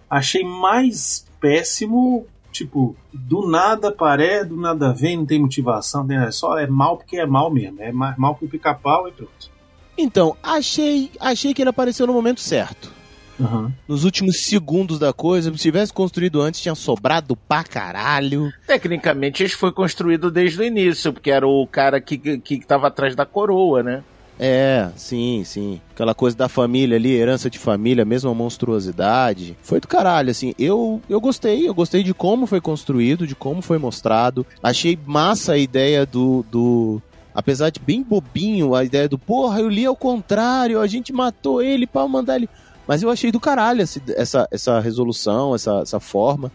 Achei 0.10 0.44
mais 0.44 1.26
péssimo, 1.40 2.28
tipo, 2.56 2.96
do 3.14 3.48
nada 3.48 3.92
paré, 3.92 4.44
do 4.44 4.56
nada 4.56 4.94
vem, 4.94 5.18
não 5.18 5.26
tem 5.26 5.40
motivação, 5.40 6.08
tem, 6.08 6.18
é 6.18 6.32
só 6.32 6.58
é 6.58 6.68
mal 6.68 6.98
porque 6.98 7.18
é 7.18 7.26
mal 7.26 7.52
mesmo, 7.52 7.82
é 7.82 7.92
mal 7.92 8.36
que 8.36 8.46
o 8.46 8.50
pica-pau 8.50 9.08
e 9.08 9.12
pronto. 9.12 9.56
Então, 9.98 10.36
achei, 10.44 11.12
achei 11.20 11.54
que 11.54 11.62
ele 11.62 11.70
apareceu 11.70 12.06
no 12.06 12.14
momento 12.14 12.42
certo. 12.42 12.94
Uhum. 13.40 13.72
Nos 13.88 14.04
últimos 14.06 14.42
segundos 14.42 14.98
da 14.98 15.12
coisa, 15.12 15.52
se 15.52 15.58
tivesse 15.58 15.94
construído 15.94 16.42
antes, 16.42 16.62
tinha 16.62 16.76
sobrado 16.76 17.36
pra 17.36 17.64
caralho. 17.64 18.52
Tecnicamente, 18.66 19.44
isso 19.44 19.58
foi 19.58 19.72
construído 19.72 20.32
desde 20.32 20.60
o 20.60 20.64
início, 20.64 21.12
porque 21.12 21.32
era 21.32 21.48
o 21.48 21.68
cara 21.68 22.00
que, 22.00 22.18
que, 22.18 22.40
que 22.40 22.66
tava 22.66 22.88
atrás 22.88 23.16
da 23.16 23.26
coroa, 23.26 23.84
né? 23.84 24.04
É, 24.40 24.90
sim, 24.98 25.44
sim. 25.46 25.82
Aquela 25.94 26.14
coisa 26.14 26.36
da 26.36 26.50
família 26.50 26.98
ali, 26.98 27.12
herança 27.12 27.50
de 27.50 27.58
família, 27.58 28.04
mesma 28.04 28.34
monstruosidade. 28.34 29.58
Foi 29.62 29.80
do 29.80 29.88
caralho, 29.88 30.30
assim. 30.30 30.54
Eu, 30.60 31.02
eu 31.10 31.22
gostei, 31.22 31.68
eu 31.68 31.74
gostei 31.74 32.04
de 32.04 32.14
como 32.14 32.46
foi 32.46 32.60
construído, 32.60 33.26
de 33.26 33.36
como 33.36 33.62
foi 33.62 33.78
mostrado. 33.78 34.46
Achei 34.62 34.98
massa 35.06 35.54
a 35.54 35.58
ideia 35.58 36.06
do, 36.06 36.46
do, 36.52 37.02
apesar 37.34 37.70
de 37.70 37.80
bem 37.80 38.04
bobinho, 38.04 38.76
a 38.76 38.84
ideia 38.84 39.08
do 39.08 39.18
porra, 39.18 39.60
eu 39.60 39.70
li 39.70 39.86
ao 39.86 39.96
contrário, 39.96 40.80
a 40.82 40.88
gente 40.88 41.14
matou 41.14 41.62
ele 41.62 41.88
para 41.88 42.08
mandar 42.08 42.36
ele. 42.36 42.50
Mas 42.88 43.02
eu 43.02 43.10
achei 43.10 43.32
do 43.32 43.40
caralho 43.40 43.82
essa, 43.82 44.48
essa, 44.52 44.80
resolução, 44.80 45.56
essa, 45.56 45.80
essa 45.80 46.00
forma. 46.00 46.52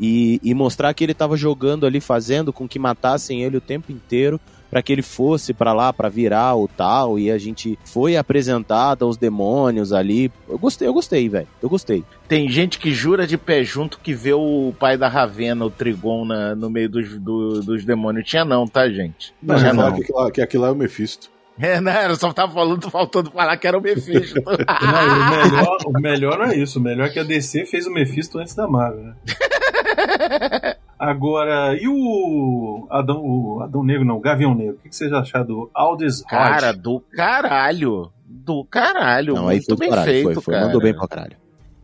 E, 0.00 0.40
e 0.42 0.54
mostrar 0.54 0.92
que 0.94 1.04
ele 1.04 1.12
tava 1.12 1.36
jogando 1.36 1.84
ali, 1.84 2.00
fazendo 2.00 2.52
com 2.52 2.66
que 2.66 2.78
matassem 2.78 3.42
ele 3.42 3.58
o 3.58 3.60
tempo 3.60 3.92
inteiro 3.92 4.40
para 4.72 4.82
que 4.82 4.90
ele 4.90 5.02
fosse 5.02 5.52
para 5.52 5.74
lá 5.74 5.92
para 5.92 6.08
virar 6.08 6.56
o 6.56 6.66
tal 6.66 7.18
e 7.18 7.30
a 7.30 7.36
gente 7.36 7.78
foi 7.84 8.16
apresentado 8.16 9.04
aos 9.04 9.18
demônios 9.18 9.92
ali. 9.92 10.32
Eu 10.48 10.58
gostei, 10.58 10.88
eu 10.88 10.94
gostei, 10.94 11.28
velho. 11.28 11.46
Eu 11.62 11.68
gostei. 11.68 12.02
Tem 12.26 12.48
gente 12.48 12.78
que 12.78 12.90
jura 12.94 13.26
de 13.26 13.36
pé 13.36 13.62
junto 13.62 14.00
que 14.00 14.14
vê 14.14 14.32
o 14.32 14.72
pai 14.80 14.96
da 14.96 15.08
Ravena, 15.08 15.66
o 15.66 15.70
Trigon, 15.70 16.24
na, 16.24 16.54
no 16.54 16.70
meio 16.70 16.88
dos, 16.88 17.18
do, 17.18 17.60
dos 17.60 17.84
demônios. 17.84 18.26
Tinha 18.26 18.46
não, 18.46 18.66
tá, 18.66 18.88
gente? 18.88 19.34
Não, 19.42 19.58
Tinha 19.58 19.74
não. 19.74 19.92
Que, 19.92 20.04
aquilo, 20.04 20.30
que 20.30 20.40
aquilo 20.40 20.64
é 20.64 20.70
o 20.70 20.74
Mephisto. 20.74 21.30
É, 21.60 21.78
não, 21.78 21.92
eu 21.92 22.16
só 22.16 22.32
tava 22.32 22.54
falando, 22.54 22.90
faltando 22.90 23.30
falar 23.30 23.58
que 23.58 23.66
era 23.66 23.76
o 23.76 23.82
Mephisto. 23.82 24.40
não, 24.42 24.52
o, 24.52 25.30
melhor, 25.30 25.78
o 25.84 26.00
melhor 26.00 26.38
não 26.38 26.46
é 26.46 26.56
isso. 26.56 26.78
O 26.78 26.82
melhor 26.82 27.08
é 27.08 27.10
que 27.10 27.18
a 27.18 27.24
DC 27.24 27.66
fez 27.66 27.86
o 27.86 27.92
Mephisto 27.92 28.38
antes 28.38 28.54
da 28.54 28.66
Marvel, 28.66 29.02
né? 29.02 29.14
Agora, 31.02 31.76
e 31.76 31.88
o 31.88 32.86
Adão, 32.88 33.20
o 33.24 33.60
Adão 33.60 33.82
Negro, 33.82 34.04
não, 34.04 34.18
o 34.18 34.20
Gavião 34.20 34.54
Negro? 34.54 34.76
O 34.76 34.78
que, 34.78 34.88
que 34.88 34.94
vocês 34.94 35.12
acharam 35.12 35.46
do 35.46 35.70
Aldous 35.74 36.20
Hodge? 36.20 36.28
Cara, 36.28 36.72
do 36.72 37.00
caralho. 37.00 38.12
do 38.24 38.64
caralho. 38.64 39.34
Não, 39.34 39.46
muito 39.46 39.74
bem 39.74 39.90
caralho. 39.90 40.06
feito, 40.08 40.34
foi, 40.34 40.42
foi, 40.42 40.54
cara. 40.54 40.66
mandou 40.66 40.80
bem 40.80 40.94
pra 40.94 41.08
caralho. 41.08 41.36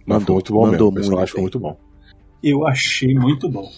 Mas 0.07 0.23
foi 0.23 0.35
muito 0.35 0.53
bom 0.53 0.67
mandou 0.71 0.93
mesmo. 0.93 1.17
Muito 1.17 1.33
bem. 1.33 1.43
muito 1.43 1.59
bom. 1.59 1.77
Eu 2.41 2.65
achei 2.65 3.13
muito 3.13 3.49
bom. 3.49 3.69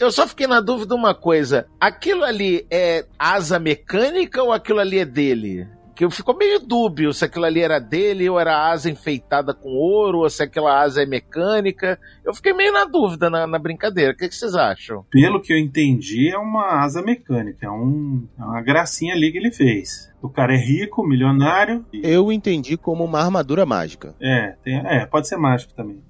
Eu 0.00 0.10
só 0.10 0.26
fiquei 0.26 0.48
na 0.48 0.60
dúvida 0.60 0.92
uma 0.92 1.14
coisa. 1.14 1.68
Aquilo 1.80 2.24
ali 2.24 2.66
é 2.68 3.06
asa 3.16 3.60
mecânica 3.60 4.42
ou 4.42 4.52
aquilo 4.52 4.80
ali 4.80 4.98
é 4.98 5.04
dele? 5.04 5.68
Que 6.00 6.04
eu 6.06 6.10
ficou 6.10 6.34
meio 6.34 6.58
dúbio 6.60 7.12
se 7.12 7.26
aquilo 7.26 7.44
ali 7.44 7.60
era 7.60 7.78
dele 7.78 8.26
ou 8.26 8.40
era 8.40 8.70
asa 8.70 8.88
enfeitada 8.90 9.52
com 9.52 9.68
ouro 9.68 10.20
ou 10.20 10.30
se 10.30 10.42
aquela 10.42 10.80
asa 10.80 11.02
é 11.02 11.04
mecânica. 11.04 12.00
Eu 12.24 12.32
fiquei 12.32 12.54
meio 12.54 12.72
na 12.72 12.86
dúvida 12.86 13.28
na, 13.28 13.46
na 13.46 13.58
brincadeira. 13.58 14.12
O 14.14 14.16
que, 14.16 14.26
que 14.26 14.34
vocês 14.34 14.54
acham? 14.54 15.04
Pelo 15.10 15.42
que 15.42 15.52
eu 15.52 15.58
entendi, 15.58 16.30
é 16.32 16.38
uma 16.38 16.82
asa 16.82 17.02
mecânica. 17.02 17.66
É, 17.66 17.70
um, 17.70 18.26
é 18.38 18.42
uma 18.42 18.62
gracinha 18.62 19.12
ali 19.12 19.30
que 19.30 19.36
ele 19.36 19.50
fez. 19.50 20.10
O 20.22 20.30
cara 20.30 20.54
é 20.54 20.56
rico, 20.56 21.06
milionário. 21.06 21.84
e- 21.92 22.00
Eu 22.02 22.32
entendi 22.32 22.78
como 22.78 23.04
uma 23.04 23.20
armadura 23.20 23.66
mágica. 23.66 24.14
é, 24.18 24.54
tem- 24.64 24.78
é, 24.82 25.04
pode 25.04 25.28
ser 25.28 25.36
mágico 25.36 25.74
também. 25.74 26.00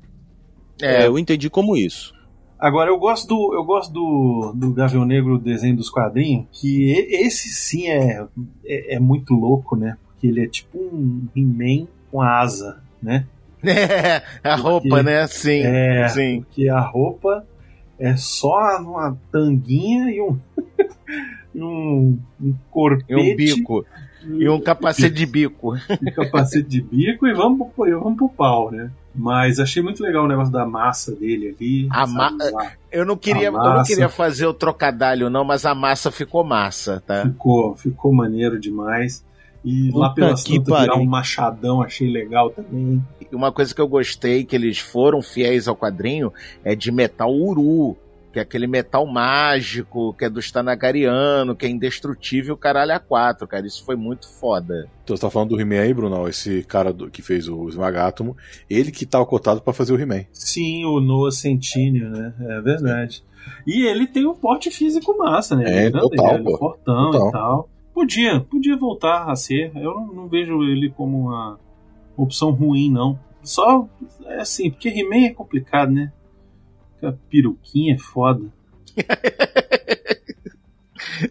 É, 0.80 1.04
eu 1.04 1.18
entendi 1.18 1.50
como 1.50 1.76
isso. 1.76 2.14
Agora, 2.60 2.90
eu 2.90 2.98
gosto 2.98 3.26
do, 3.28 3.54
eu 3.54 3.64
gosto 3.64 3.92
do, 3.92 4.52
do 4.54 4.72
Gavião 4.74 5.04
Negro, 5.06 5.38
desenho 5.38 5.76
dos 5.76 5.88
quadrinhos, 5.88 6.46
que 6.52 6.92
e- 6.92 7.26
esse 7.26 7.48
sim 7.48 7.88
é, 7.88 8.26
é, 8.64 8.96
é 8.96 9.00
muito 9.00 9.32
louco, 9.34 9.74
né? 9.76 9.96
Porque 10.06 10.26
ele 10.26 10.44
é 10.44 10.46
tipo 10.46 10.76
um 10.78 11.26
He-Man 11.34 11.86
com 12.10 12.20
asa, 12.20 12.82
né? 13.02 13.24
É, 13.62 14.22
a 14.48 14.56
roupa, 14.56 14.88
Porque- 14.88 15.02
né? 15.02 15.26
Sim. 15.26 15.60
É, 15.64 16.08
Sim. 16.08 16.40
porque 16.42 16.68
a 16.68 16.80
roupa 16.80 17.46
é 17.98 18.16
só 18.16 18.78
uma 18.82 19.16
tanguinha 19.30 20.10
e 20.10 20.20
um, 20.20 20.38
e 21.54 21.62
um, 21.62 22.18
um 22.40 22.48
E 22.48 22.54
corpete. 22.70 23.14
um 23.14 23.36
bico. 23.36 23.84
E 24.38 24.48
um 24.48 24.60
capacete 24.60 25.14
de 25.14 25.24
bico. 25.26 25.74
e 25.76 26.10
capacete 26.10 26.68
de 26.68 26.80
bico 26.82 27.26
e 27.26 27.32
vamos 27.34 27.68
e 27.86 27.90
vamos 27.92 28.16
pro 28.16 28.28
pau, 28.28 28.70
né? 28.70 28.90
Mas 29.14 29.58
achei 29.58 29.82
muito 29.82 30.02
legal 30.02 30.24
o 30.24 30.28
negócio 30.28 30.52
da 30.52 30.64
massa 30.64 31.14
dele 31.14 31.54
ali. 31.58 31.88
A 31.90 32.06
ma- 32.06 32.30
lá. 32.52 32.72
Eu 32.92 33.04
não 33.04 33.16
queria, 33.16 33.50
A 33.50 33.52
eu 33.52 33.52
não 33.52 33.82
queria 33.84 34.08
fazer 34.08 34.46
o 34.46 34.54
trocadilho, 34.54 35.28
não, 35.28 35.44
mas 35.44 35.64
a 35.66 35.74
massa 35.74 36.10
ficou 36.10 36.44
massa, 36.44 37.02
tá? 37.06 37.22
Ficou, 37.22 37.74
ficou 37.76 38.12
maneiro 38.14 38.58
demais. 38.58 39.24
E 39.64 39.90
lá 39.92 40.08
Puta 40.08 40.14
pelas 40.14 40.42
que 40.42 40.58
tantas 40.58 40.80
virar 40.80 40.96
um 40.96 41.04
machadão, 41.04 41.82
achei 41.82 42.10
legal 42.10 42.50
também. 42.50 43.04
E 43.20 43.34
uma 43.34 43.52
coisa 43.52 43.74
que 43.74 43.80
eu 43.80 43.88
gostei, 43.88 44.42
que 44.44 44.56
eles 44.56 44.78
foram 44.78 45.20
fiéis 45.20 45.68
ao 45.68 45.76
quadrinho, 45.76 46.32
é 46.64 46.74
de 46.74 46.90
metal 46.90 47.34
uru, 47.34 47.96
que 48.32 48.38
é 48.38 48.42
aquele 48.42 48.66
metal 48.66 49.04
mágico, 49.06 50.14
que 50.14 50.24
é 50.24 50.30
do 50.30 50.38
Stanagariano, 50.40 51.56
que 51.56 51.66
é 51.66 51.68
indestrutível, 51.68 52.56
caralho, 52.56 52.92
a 52.94 52.98
quatro, 52.98 53.46
cara. 53.46 53.66
Isso 53.66 53.84
foi 53.84 53.96
muito 53.96 54.28
foda. 54.28 54.88
Então 55.04 55.16
você 55.16 55.20
tá 55.22 55.30
falando 55.30 55.50
do 55.50 55.60
He-Man 55.60 55.80
aí, 55.80 55.92
Bruno? 55.94 56.28
Esse 56.28 56.62
cara 56.62 56.92
do- 56.92 57.10
que 57.10 57.22
fez 57.22 57.48
o 57.48 57.68
Esmagátomo, 57.68 58.36
ele 58.68 58.90
que 58.92 59.04
tá 59.04 59.24
cotado 59.24 59.60
pra 59.60 59.72
fazer 59.72 59.92
o 59.92 60.00
He-Man. 60.00 60.24
Sim, 60.32 60.84
o 60.84 61.00
Noah 61.00 61.32
Centineo, 61.32 62.08
né? 62.10 62.32
É 62.40 62.60
verdade. 62.60 63.24
E 63.66 63.86
ele 63.86 64.06
tem 64.06 64.26
um 64.26 64.34
porte 64.34 64.70
físico 64.70 65.16
massa, 65.16 65.56
né? 65.56 65.64
É, 65.66 65.82
Ele 65.84 65.90
grande, 65.92 66.08
total, 66.10 66.34
ele 66.34 66.40
é 66.40 66.44
pô. 66.44 66.58
fortão 66.58 67.10
Total. 67.10 67.28
e 67.28 67.32
tal. 67.32 67.68
Podia, 67.94 68.40
podia 68.40 68.76
voltar 68.76 69.30
a 69.30 69.34
ser. 69.34 69.72
Eu 69.74 69.94
não, 69.94 70.06
não 70.14 70.28
vejo 70.28 70.62
ele 70.62 70.90
como 70.90 71.18
uma 71.28 71.58
opção 72.16 72.50
ruim, 72.50 72.90
não. 72.90 73.18
Só, 73.42 73.88
é 74.26 74.40
assim, 74.40 74.70
porque 74.70 74.88
He-Man 74.88 75.26
é 75.26 75.30
complicado, 75.30 75.90
né? 75.90 76.12
A 77.02 77.12
peruquinha 77.30 77.94
é 77.94 77.98
foda. 77.98 78.44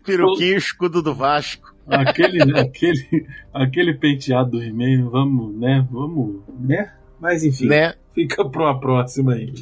Peruquinho 0.06 0.54
e 0.54 0.58
escudo 0.58 1.02
do 1.02 1.14
Vasco. 1.14 1.74
Aquele, 1.88 2.42
aquele, 2.60 3.28
aquele 3.54 3.94
penteado 3.96 4.52
do 4.52 4.64
He-Man, 4.64 5.10
vamos, 5.10 5.56
né? 5.56 5.86
Vamos, 5.92 6.42
né? 6.60 6.94
Mas 7.20 7.44
enfim, 7.44 7.68
Né? 7.68 7.94
fica 8.14 8.48
pra 8.48 8.62
uma 8.64 8.80
próxima 8.80 9.34
aí. 9.34 9.54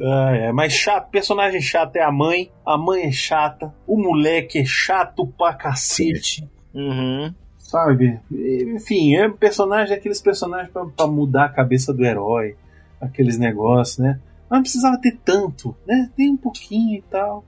Ah, 0.00 0.30
é, 0.34 0.52
mas 0.52 0.72
chato, 0.72 1.10
personagem 1.10 1.60
chato 1.60 1.96
é 1.96 2.02
a 2.02 2.12
mãe, 2.12 2.50
a 2.64 2.76
mãe 2.78 3.02
é 3.04 3.12
chata, 3.12 3.74
o 3.86 3.96
moleque 4.00 4.58
é 4.58 4.64
chato 4.64 5.26
pra 5.26 5.54
cacete, 5.54 6.48
Uhum. 6.74 7.32
sabe? 7.58 8.18
Enfim, 8.30 9.16
é 9.16 9.28
personagem, 9.28 9.94
aqueles 9.96 10.20
personagens 10.20 10.70
pra, 10.70 10.84
pra 10.86 11.06
mudar 11.06 11.46
a 11.46 11.48
cabeça 11.48 11.92
do 11.92 12.04
herói, 12.04 12.56
aqueles 13.00 13.38
negócios, 13.38 13.98
né? 13.98 14.18
Mas 14.48 14.56
não 14.58 14.62
precisava 14.62 14.98
ter 14.98 15.16
tanto, 15.24 15.74
né? 15.86 16.10
Tem 16.16 16.30
um 16.30 16.36
pouquinho 16.36 16.98
e 16.98 17.02
tal. 17.02 17.44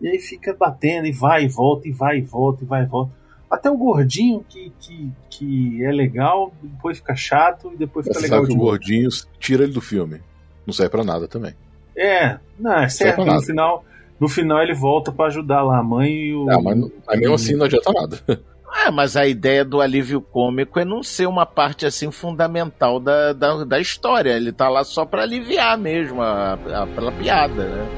E 0.00 0.08
aí 0.08 0.18
fica 0.18 0.54
batendo, 0.54 1.06
e 1.06 1.12
vai 1.12 1.44
e 1.44 1.48
volta, 1.48 1.88
e 1.88 1.92
vai 1.92 2.18
e 2.18 2.22
volta, 2.22 2.64
e 2.64 2.66
vai 2.66 2.82
e 2.82 2.86
volta. 2.86 3.12
Até 3.50 3.70
o 3.70 3.76
gordinho 3.76 4.44
que, 4.48 4.72
que, 4.80 5.10
que 5.30 5.84
é 5.84 5.92
legal, 5.92 6.52
depois 6.62 6.98
fica 6.98 7.14
chato 7.14 7.70
e 7.72 7.76
depois 7.76 8.06
fica 8.06 8.18
Você 8.18 8.24
legal 8.24 8.40
sabe 8.40 8.48
que 8.48 8.54
de 8.54 8.60
o 8.60 8.64
gordinho 8.64 9.08
tira 9.38 9.62
ele 9.64 9.72
do 9.72 9.80
filme. 9.80 10.20
Não 10.66 10.72
serve 10.74 10.90
pra 10.90 11.04
nada 11.04 11.28
também. 11.28 11.54
É, 11.96 12.38
não, 12.58 12.72
é 12.78 12.88
certo. 12.88 13.22
pra 13.22 13.34
No 13.34 13.42
final, 13.42 13.84
no 14.18 14.28
final 14.28 14.60
ele 14.62 14.74
volta 14.74 15.12
pra 15.12 15.26
ajudar 15.26 15.62
lá 15.62 15.78
a 15.78 15.82
mãe 15.82 16.10
e 16.10 16.34
o. 16.34 16.50
Ah, 16.50 16.60
mas, 16.60 16.76
não- 16.76 16.90
mas 17.06 17.20
mesmo 17.20 17.34
assim 17.34 17.54
não 17.54 17.64
adianta 17.66 17.92
nada. 17.92 18.18
É, 18.74 18.90
mas 18.90 19.16
a 19.16 19.26
ideia 19.26 19.64
do 19.64 19.80
alívio 19.80 20.20
cômico 20.20 20.78
é 20.80 20.84
não 20.84 21.02
ser 21.02 21.26
uma 21.26 21.46
parte 21.46 21.86
assim 21.86 22.10
fundamental 22.10 22.98
da, 23.00 23.32
da, 23.32 23.64
da 23.64 23.80
história. 23.80 24.32
Ele 24.32 24.52
tá 24.52 24.68
lá 24.68 24.84
só 24.84 25.04
pra 25.06 25.22
aliviar 25.22 25.78
mesmo, 25.78 26.20
a, 26.20 26.54
a- 26.54 26.86
pela 26.88 27.12
piada, 27.12 27.64
né? 27.68 27.88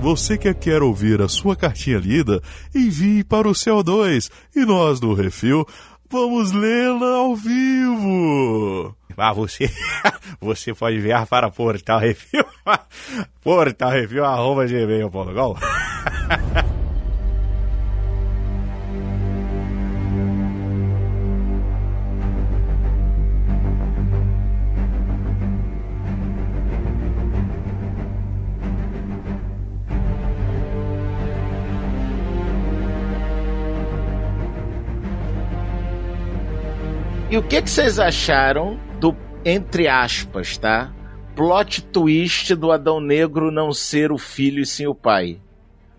Você 0.00 0.36
que 0.36 0.52
quer 0.52 0.82
ouvir 0.82 1.22
a 1.22 1.28
sua 1.28 1.56
cartinha 1.56 1.98
lida, 1.98 2.42
envie 2.74 3.24
para 3.24 3.48
o 3.48 3.52
CO2 3.52 4.30
e 4.54 4.64
nós 4.64 5.00
do 5.00 5.14
Refil 5.14 5.64
vamos 6.14 6.52
lê-la 6.52 7.16
ao 7.16 7.34
vivo. 7.34 8.96
Ah, 9.16 9.32
você, 9.32 9.68
você 10.40 10.72
pode 10.72 10.98
enviar 10.98 11.26
para 11.26 11.50
Portal 11.50 11.98
Refil, 11.98 12.44
Portal 13.42 13.90
E 37.34 37.36
o 37.36 37.42
que, 37.42 37.60
que 37.60 37.68
vocês 37.68 37.98
acharam 37.98 38.78
do, 39.00 39.12
entre 39.44 39.88
aspas, 39.88 40.56
tá? 40.56 40.92
Plot 41.34 41.82
twist 41.86 42.54
do 42.54 42.70
Adão 42.70 43.00
Negro 43.00 43.50
não 43.50 43.72
ser 43.72 44.12
o 44.12 44.18
filho 44.18 44.62
e 44.62 44.66
sim 44.66 44.86
o 44.86 44.94
pai. 44.94 45.40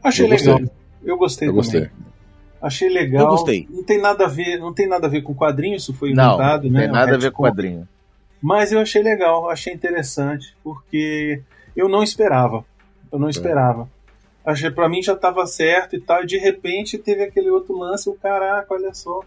Achei 0.02 0.26
Eu 0.26 0.30
gostei. 0.30 0.54
legal. 0.54 0.76
Eu 1.04 1.18
gostei 1.18 1.48
Eu 1.50 1.52
também. 1.52 1.62
gostei. 1.82 1.90
Achei 2.62 2.88
legal. 2.88 3.24
Eu 3.24 3.28
gostei. 3.28 3.68
Não 3.70 3.84
tem 3.84 4.00
nada 4.00 4.24
a 4.24 4.28
ver, 4.30 4.60
não 4.60 4.74
tem 4.74 4.88
nada 4.88 5.08
a 5.08 5.10
ver 5.10 5.24
com 5.24 5.36
quadrinho, 5.36 5.76
isso 5.76 5.94
foi 5.94 6.14
Não, 6.14 6.36
inventado, 6.36 6.64
não 6.68 6.72
né? 6.72 6.80
tem 6.84 6.92
nada 6.94 7.16
a 7.16 7.18
ver 7.18 7.32
com 7.34 7.44
quadrinho. 7.44 7.86
Mas 8.42 8.72
eu 8.72 8.80
achei 8.80 9.04
legal, 9.04 9.50
achei 9.50 9.74
interessante, 9.74 10.56
porque 10.64 11.42
eu 11.76 11.90
não 11.90 12.02
esperava. 12.02 12.64
Eu 13.12 13.20
não 13.20 13.28
esperava. 13.28 13.90
Achei, 14.46 14.72
pra 14.72 14.88
mim 14.88 15.04
já 15.04 15.12
estava 15.12 15.46
certo 15.46 15.98
e 15.98 16.00
tal, 16.00 16.24
e 16.24 16.28
de 16.28 16.38
repente 16.38 16.98
teve 16.98 17.24
aquele 17.24 17.50
outro 17.50 17.78
lance, 17.78 18.10
o 18.10 18.14
caraca, 18.14 18.74
olha 18.74 18.94
só. 18.94 19.20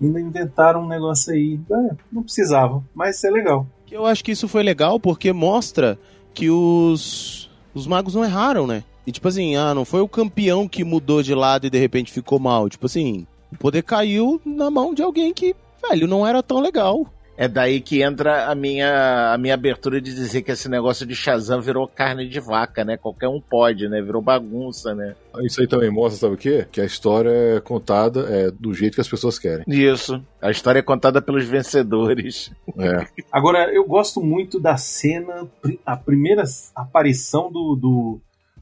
Ainda 0.00 0.20
inventaram 0.20 0.82
um 0.82 0.88
negócio 0.88 1.32
aí. 1.32 1.58
É, 1.70 1.96
não 2.12 2.22
precisava, 2.22 2.82
mas 2.94 3.22
é 3.24 3.30
legal. 3.30 3.66
Eu 3.90 4.04
acho 4.04 4.24
que 4.24 4.32
isso 4.32 4.48
foi 4.48 4.62
legal 4.62 4.98
porque 4.98 5.32
mostra 5.32 5.98
que 6.34 6.50
os, 6.50 7.50
os 7.74 7.86
magos 7.86 8.14
não 8.14 8.24
erraram, 8.24 8.66
né? 8.66 8.84
E 9.06 9.12
tipo 9.12 9.28
assim, 9.28 9.56
ah, 9.56 9.72
não 9.72 9.84
foi 9.84 10.00
o 10.00 10.08
campeão 10.08 10.68
que 10.68 10.84
mudou 10.84 11.22
de 11.22 11.34
lado 11.34 11.66
e 11.66 11.70
de 11.70 11.78
repente 11.78 12.12
ficou 12.12 12.38
mal. 12.38 12.68
Tipo 12.68 12.86
assim, 12.86 13.26
o 13.52 13.56
poder 13.56 13.82
caiu 13.82 14.40
na 14.44 14.70
mão 14.70 14.92
de 14.92 15.02
alguém 15.02 15.32
que, 15.32 15.54
velho, 15.88 16.08
não 16.08 16.26
era 16.26 16.42
tão 16.42 16.60
legal. 16.60 17.06
É 17.36 17.46
daí 17.46 17.80
que 17.80 18.02
entra 18.02 18.46
a 18.46 18.54
minha, 18.54 19.34
a 19.34 19.38
minha 19.38 19.54
abertura 19.54 20.00
de 20.00 20.14
dizer 20.14 20.42
que 20.42 20.50
esse 20.50 20.68
negócio 20.68 21.06
de 21.06 21.14
Shazam 21.14 21.60
virou 21.60 21.86
carne 21.86 22.26
de 22.26 22.40
vaca, 22.40 22.84
né? 22.84 22.96
Qualquer 22.96 23.28
um 23.28 23.40
pode, 23.40 23.88
né? 23.88 24.00
Virou 24.00 24.22
bagunça, 24.22 24.94
né? 24.94 25.14
Isso 25.42 25.60
aí 25.60 25.66
também 25.66 25.90
mostra, 25.90 26.18
sabe 26.18 26.34
o 26.34 26.38
quê? 26.38 26.66
Que 26.72 26.80
a 26.80 26.84
história 26.84 27.30
é 27.56 27.60
contada 27.60 28.20
é, 28.20 28.50
do 28.50 28.72
jeito 28.72 28.94
que 28.94 29.00
as 29.02 29.08
pessoas 29.08 29.38
querem. 29.38 29.64
Isso. 29.68 30.22
A 30.40 30.50
história 30.50 30.78
é 30.78 30.82
contada 30.82 31.20
pelos 31.20 31.44
vencedores. 31.44 32.50
É. 32.78 33.06
Agora, 33.30 33.70
eu 33.72 33.84
gosto 33.84 34.22
muito 34.22 34.58
da 34.58 34.76
cena, 34.76 35.46
a 35.84 35.96
primeira 35.96 36.42
aparição 36.74 37.52
do, 37.52 37.76
do, 37.76 38.20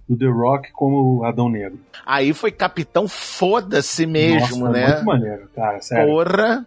do 0.08 0.18
The 0.18 0.26
Rock 0.26 0.72
como 0.72 1.24
Adão 1.24 1.48
Negro. 1.48 1.78
Aí 2.04 2.32
foi 2.32 2.50
capitão 2.50 3.06
foda-se 3.06 4.04
mesmo, 4.04 4.66
Nossa, 4.66 4.70
né? 4.70 4.88
Muito 4.94 5.04
maneiro, 5.04 5.48
cara, 5.54 5.80
sério. 5.80 6.12
Porra. 6.12 6.66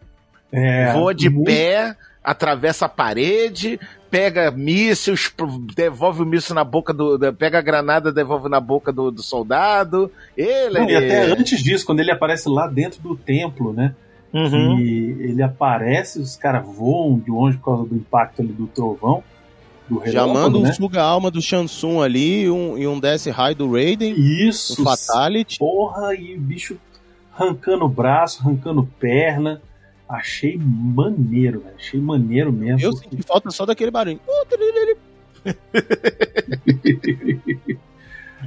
É, 0.51 0.93
Voa 0.93 1.13
de 1.13 1.29
muito- 1.29 1.45
pé, 1.47 1.95
atravessa 2.23 2.85
a 2.85 2.89
parede, 2.89 3.79
pega 4.09 4.49
mísseis, 4.51 5.31
devolve 5.75 6.23
o 6.23 6.25
míssil 6.25 6.55
na 6.55 6.63
boca 6.63 6.93
do. 6.93 7.17
Pega 7.33 7.59
a 7.59 7.61
granada, 7.61 8.11
devolve 8.11 8.47
na 8.49 8.59
boca 8.59 8.91
do, 8.91 9.11
do 9.11 9.21
soldado. 9.21 10.11
Ele, 10.35 10.79
Não, 10.79 10.89
e 10.89 10.95
até 10.95 11.23
ele- 11.23 11.33
antes 11.41 11.61
disso, 11.61 11.85
quando 11.85 11.99
ele 11.99 12.11
aparece 12.11 12.47
lá 12.49 12.67
dentro 12.67 13.01
do 13.01 13.15
templo, 13.15 13.73
né? 13.73 13.93
Uhum. 14.33 14.77
E 14.79 15.15
ele 15.21 15.41
aparece, 15.41 16.19
os 16.19 16.35
caras 16.35 16.65
voam 16.65 17.17
de 17.17 17.31
longe 17.31 17.57
por 17.57 17.65
causa 17.65 17.85
do 17.89 17.95
impacto 17.95 18.41
ali 18.41 18.51
do 18.51 18.67
trovão. 18.67 19.23
Do 19.89 20.01
Já 20.05 20.19
relâmpago, 20.25 20.33
manda 20.33 20.57
um 20.57 20.61
né? 20.63 20.73
suga-alma 20.73 21.31
do 21.31 21.41
Shansung 21.41 22.01
ali 22.01 22.41
e 22.43 22.49
um, 22.49 22.77
e 22.77 22.85
um 22.85 22.99
desce 22.99 23.29
raio 23.31 23.55
do 23.55 23.71
Raiden. 23.71 24.13
Isso, 24.17 24.81
Um 24.81 24.83
Fatality. 24.83 25.57
porra, 25.59 26.13
e 26.13 26.35
o 26.35 26.39
bicho 26.41 26.77
arrancando 27.33 27.87
braço, 27.87 28.41
arrancando 28.41 28.83
perna. 28.99 29.61
Achei 30.07 30.57
maneiro, 30.57 31.59
velho. 31.59 31.75
Achei 31.75 31.99
maneiro 31.99 32.51
mesmo. 32.51 32.81
Eu 32.81 32.93
senti 32.93 33.21
falta 33.23 33.51
só 33.51 33.65
daquele 33.65 33.91
barulho. 33.91 34.19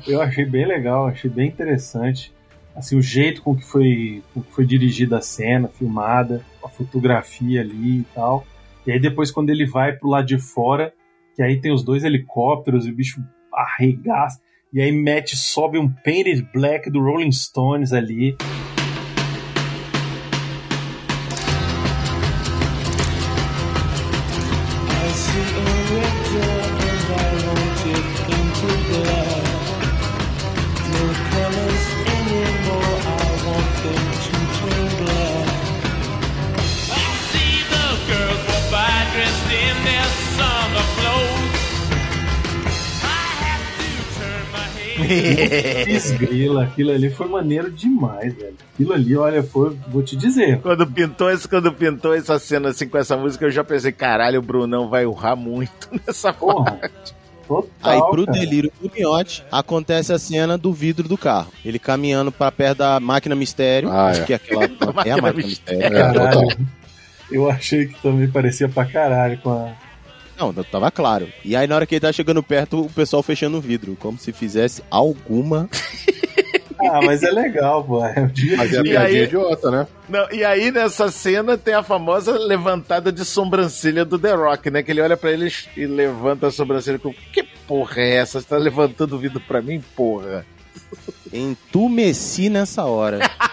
Eu 0.06 0.22
achei 0.22 0.44
bem 0.44 0.66
legal, 0.66 1.06
achei 1.06 1.30
bem 1.30 1.48
interessante. 1.48 2.32
Assim, 2.74 2.96
o 2.96 3.02
jeito 3.02 3.42
com 3.42 3.54
que 3.54 3.64
foi, 3.64 4.22
com 4.32 4.40
que 4.40 4.52
foi 4.52 4.64
dirigida 4.64 5.18
a 5.18 5.20
cena, 5.20 5.68
filmada, 5.68 6.44
a 6.64 6.68
fotografia 6.68 7.60
ali 7.60 7.98
e 7.98 8.06
tal. 8.14 8.46
E 8.86 8.92
aí 8.92 8.98
depois 8.98 9.30
quando 9.30 9.50
ele 9.50 9.66
vai 9.66 9.92
pro 9.92 10.08
lado 10.08 10.26
de 10.26 10.38
fora, 10.38 10.92
que 11.34 11.42
aí 11.42 11.60
tem 11.60 11.72
os 11.72 11.82
dois 11.82 12.04
helicópteros 12.04 12.86
e 12.86 12.90
o 12.90 12.94
bicho 12.94 13.22
arregaça. 13.52 14.40
E 14.72 14.80
aí 14.80 14.92
mete, 14.92 15.36
sobe 15.36 15.78
um 15.78 15.88
Painted 15.88 16.48
Black 16.54 16.88
do 16.90 17.00
Rolling 17.00 17.32
Stones 17.32 17.92
ali. 17.92 18.36
Desgrila, 45.84 46.64
aquilo 46.64 46.90
ali 46.90 47.10
foi 47.10 47.28
maneiro 47.28 47.70
demais, 47.70 48.34
velho. 48.34 48.54
Aquilo 48.74 48.92
ali, 48.92 49.16
olha, 49.16 49.42
foi, 49.42 49.76
vou 49.88 50.02
te 50.02 50.16
dizer. 50.16 50.60
Quando 50.60 50.86
pintou, 50.86 51.30
esse, 51.30 51.48
quando 51.48 51.72
pintou 51.72 52.14
essa 52.14 52.38
cena 52.38 52.70
assim 52.70 52.88
com 52.88 52.98
essa 52.98 53.16
música, 53.16 53.44
eu 53.46 53.50
já 53.50 53.64
pensei, 53.64 53.92
caralho, 53.92 54.38
o 54.38 54.42
Brunão 54.42 54.88
vai 54.88 55.04
urrar 55.06 55.36
muito 55.36 55.88
nessa 56.06 56.32
Porra. 56.32 56.72
parte. 56.72 57.20
Total, 57.46 57.68
Aí, 57.82 58.00
pro 58.12 58.24
cara. 58.26 58.38
delírio 58.38 58.70
do 58.80 58.88
Miote, 58.94 59.44
acontece 59.50 60.12
a 60.12 60.18
cena 60.20 60.56
do 60.56 60.72
vidro 60.72 61.08
do 61.08 61.18
carro. 61.18 61.50
Ele 61.64 61.80
caminhando 61.80 62.30
pra 62.30 62.52
perto 62.52 62.78
da 62.78 63.00
máquina 63.00 63.34
mistério. 63.34 63.90
Ah, 63.90 64.06
acho 64.06 64.22
é. 64.22 64.24
que 64.24 64.32
é 64.32 64.36
aquela. 64.36 64.64
é 65.04 65.10
a 65.10 65.16
máquina 65.16 65.22
máquina 65.22 65.46
mistério. 65.46 65.82
É, 65.84 65.90
Caralho. 65.90 66.68
Eu 67.28 67.50
achei 67.50 67.86
que 67.86 68.00
também 68.00 68.28
parecia 68.28 68.68
pra 68.68 68.84
caralho 68.84 69.36
com 69.38 69.50
a. 69.50 69.72
Não, 70.40 70.52
tava 70.64 70.90
claro. 70.90 71.28
E 71.44 71.54
aí, 71.54 71.66
na 71.66 71.76
hora 71.76 71.86
que 71.86 71.94
ele 71.94 72.00
tá 72.00 72.10
chegando 72.12 72.42
perto, 72.42 72.80
o 72.86 72.90
pessoal 72.90 73.22
fechando 73.22 73.58
o 73.58 73.60
vidro. 73.60 73.94
Como 74.00 74.18
se 74.18 74.32
fizesse 74.32 74.82
alguma. 74.90 75.68
Ah, 76.82 76.98
mas 77.04 77.22
é 77.22 77.30
legal, 77.30 77.84
pô. 77.84 78.02
É 78.06 78.22
o 78.22 78.26
dia 78.28 78.54
a 78.54 78.56
Mas 78.56 78.72
é 78.72 78.76
a 78.76 78.80
aí- 78.80 78.88
piadinha 78.88 79.22
idiota, 79.24 79.70
né? 79.70 79.86
Não, 80.08 80.26
e 80.32 80.42
aí 80.42 80.70
nessa 80.72 81.10
cena 81.10 81.58
tem 81.58 81.74
a 81.74 81.82
famosa 81.82 82.32
levantada 82.38 83.12
de 83.12 83.22
sobrancelha 83.22 84.02
do 84.02 84.18
The 84.18 84.32
Rock, 84.34 84.70
né? 84.70 84.82
Que 84.82 84.90
ele 84.92 85.02
olha 85.02 85.14
pra 85.14 85.30
eles 85.30 85.68
e 85.76 85.84
levanta 85.84 86.46
a 86.46 86.50
sobrancelha 86.50 86.98
com 86.98 87.12
que 87.12 87.42
porra 87.68 88.00
é 88.00 88.14
essa? 88.16 88.40
Você 88.40 88.46
tá 88.48 88.56
levantando 88.56 89.14
o 89.14 89.18
vidro 89.18 89.40
pra 89.46 89.60
mim, 89.60 89.84
porra? 89.94 90.46
Entumeci 91.30 92.48
nessa 92.48 92.84
hora. 92.84 93.18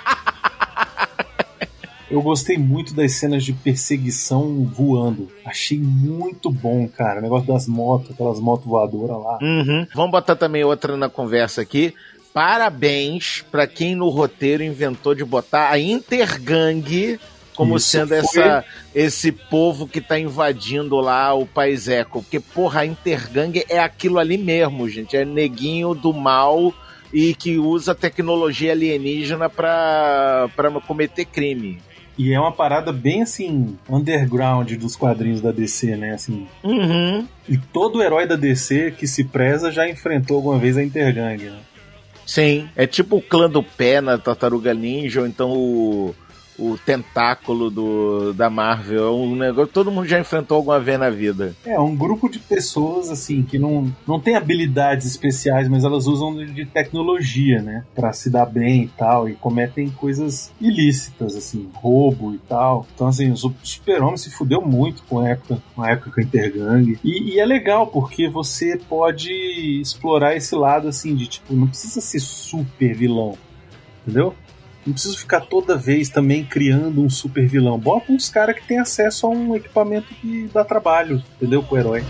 Eu 2.09 2.21
gostei 2.21 2.57
muito 2.57 2.93
das 2.93 3.13
cenas 3.13 3.43
de 3.43 3.51
perseguição 3.51 4.63
voando. 4.63 5.29
Achei 5.45 5.77
muito 5.77 6.49
bom, 6.49 6.87
cara. 6.87 7.19
O 7.19 7.21
negócio 7.21 7.47
das 7.47 7.67
motos, 7.67 8.11
aquelas 8.11 8.39
motos 8.39 8.65
voadoras 8.65 9.17
lá. 9.21 9.37
Uhum. 9.41 9.85
Vamos 9.93 10.11
botar 10.11 10.35
também 10.37 10.63
outra 10.63 10.95
na 10.95 11.09
conversa 11.09 11.61
aqui. 11.61 11.93
Parabéns 12.33 13.43
pra 13.51 13.67
quem 13.67 13.93
no 13.95 14.07
roteiro 14.09 14.63
inventou 14.63 15.13
de 15.13 15.25
botar 15.25 15.69
a 15.71 15.79
Intergang 15.79 17.19
como 17.55 17.75
Isso 17.77 17.89
sendo 17.89 18.09
foi- 18.09 18.17
essa, 18.19 18.63
esse 18.93 19.31
povo 19.31 19.87
que 19.87 19.99
tá 19.99 20.19
invadindo 20.19 20.95
lá 20.97 21.33
o 21.33 21.45
País 21.47 21.87
Eco. 21.87 22.21
Porque, 22.21 22.39
porra, 22.39 22.81
a 22.81 22.85
Intergang 22.85 23.65
é 23.67 23.79
aquilo 23.79 24.19
ali 24.19 24.37
mesmo, 24.37 24.87
gente. 24.87 25.17
É 25.17 25.25
neguinho 25.25 25.95
do 25.95 26.13
mal 26.13 26.71
e 27.11 27.33
que 27.33 27.57
usa 27.57 27.95
tecnologia 27.95 28.71
alienígena 28.71 29.49
pra 29.49 30.47
cometer 30.85 31.25
crime. 31.25 31.79
E 32.17 32.33
é 32.33 32.39
uma 32.39 32.51
parada 32.51 32.91
bem 32.91 33.21
assim, 33.21 33.77
underground 33.87 34.71
dos 34.73 34.95
quadrinhos 34.95 35.39
da 35.41 35.51
DC, 35.51 35.95
né? 35.95 36.13
Assim, 36.13 36.47
Uhum. 36.63 37.27
e 37.47 37.57
todo 37.57 38.01
herói 38.01 38.25
da 38.25 38.35
DC 38.35 38.93
que 38.97 39.05
se 39.07 39.23
preza 39.23 39.71
já 39.71 39.87
enfrentou 39.87 40.37
alguma 40.37 40.57
vez 40.57 40.77
a 40.77 40.83
Intergang, 40.83 41.43
né? 41.43 41.59
Sim. 42.25 42.67
É 42.75 42.85
tipo 42.87 43.17
o 43.17 43.21
clã 43.21 43.49
do 43.49 43.61
pé 43.63 44.01
na 44.01 44.17
Tartaruga 44.17 44.73
Ninja, 44.73 45.21
ou 45.21 45.27
então 45.27 45.51
o, 45.51 46.15
o 46.59 46.77
tentáculo 46.77 47.69
do, 47.69 48.33
da 48.33 48.49
Marvel. 48.49 49.05
É 49.07 49.11
um 49.11 49.35
negócio 49.35 49.71
todo 49.71 49.91
mundo 49.91 50.07
já 50.07 50.19
enfrentou 50.19 50.57
alguma 50.57 50.79
vez 50.79 50.99
na 50.99 51.09
vida. 51.09 51.55
É, 51.65 51.79
um 51.79 51.95
grupo 51.95 52.29
de 52.29 52.39
pessoas, 52.39 53.09
assim, 53.09 53.43
que 53.43 53.59
não, 53.59 53.93
não 54.07 54.19
tem 54.19 54.35
habilidades 54.35 55.05
especiais, 55.05 55.67
mas 55.69 55.83
elas 55.83 56.07
usam 56.07 56.35
de- 56.45 56.65
tecnologia, 56.65 57.61
né? 57.61 57.83
Pra 57.95 58.11
se 58.13 58.29
dar 58.29 58.45
bem 58.45 58.83
e 58.83 58.87
tal, 58.87 59.29
e 59.29 59.33
cometem 59.35 59.89
coisas 59.89 60.51
ilícitas, 60.59 61.35
assim, 61.35 61.69
roubo 61.73 62.33
e 62.33 62.37
tal. 62.39 62.87
Então, 62.95 63.07
assim, 63.07 63.31
o 63.31 63.37
Su- 63.37 63.55
Super-Homem 63.63 64.17
se 64.17 64.29
fudeu 64.31 64.61
muito 64.61 65.03
com 65.03 65.19
a 65.19 65.29
época, 65.29 65.61
com 65.75 65.81
a 65.83 65.91
época 65.91 66.11
com 66.11 66.19
a 66.19 66.23
Intergang. 66.23 66.97
E, 67.03 67.33
e 67.35 67.39
é 67.39 67.45
legal, 67.45 67.87
porque 67.87 68.27
você 68.27 68.77
pode 68.89 69.31
explorar 69.81 70.35
esse 70.35 70.55
lado, 70.55 70.87
assim, 70.87 71.15
de, 71.15 71.27
tipo, 71.27 71.53
não 71.53 71.67
precisa 71.67 72.01
ser 72.01 72.19
super 72.19 72.95
vilão, 72.95 73.37
entendeu? 74.01 74.33
Não 74.87 74.93
precisa 74.93 75.17
ficar 75.17 75.41
toda 75.41 75.75
vez 75.75 76.07
também 76.07 76.45
criando 76.45 77.03
um 77.03 77.09
super 77.09 77.45
vilão. 77.45 77.77
Bota 77.77 78.09
uns 78.09 78.29
caras 78.29 78.55
que 78.55 78.65
tem 78.65 78.79
acesso 78.79 79.27
a 79.27 79.29
um 79.29 79.53
equipamento 79.53 80.07
que 80.15 80.49
dá 80.53 80.63
trabalho, 80.63 81.21
entendeu? 81.35 81.61
Pro 81.61 81.77
herói. 81.77 82.05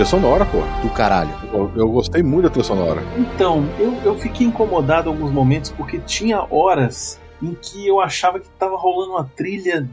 trilha 0.00 0.06
sonora, 0.06 0.46
pô. 0.46 0.60
Do 0.82 0.90
caralho. 0.94 1.30
Eu, 1.52 1.70
eu, 1.76 1.88
gostei 1.90 2.22
muito 2.22 2.44
da 2.44 2.50
trilha 2.50 2.64
sonora. 2.64 3.02
Então, 3.18 3.68
eu, 3.78 3.92
eu 4.02 4.18
fiquei 4.18 4.46
incomodado 4.46 5.10
em 5.10 5.12
alguns 5.12 5.30
momentos 5.30 5.70
porque 5.70 5.98
tinha 5.98 6.46
horas 6.50 7.20
em 7.42 7.54
que 7.54 7.86
eu 7.86 8.00
achava 8.00 8.40
que 8.40 8.48
tava 8.50 8.76
rolando 8.76 9.12
uma 9.12 9.24
trilha 9.24 9.86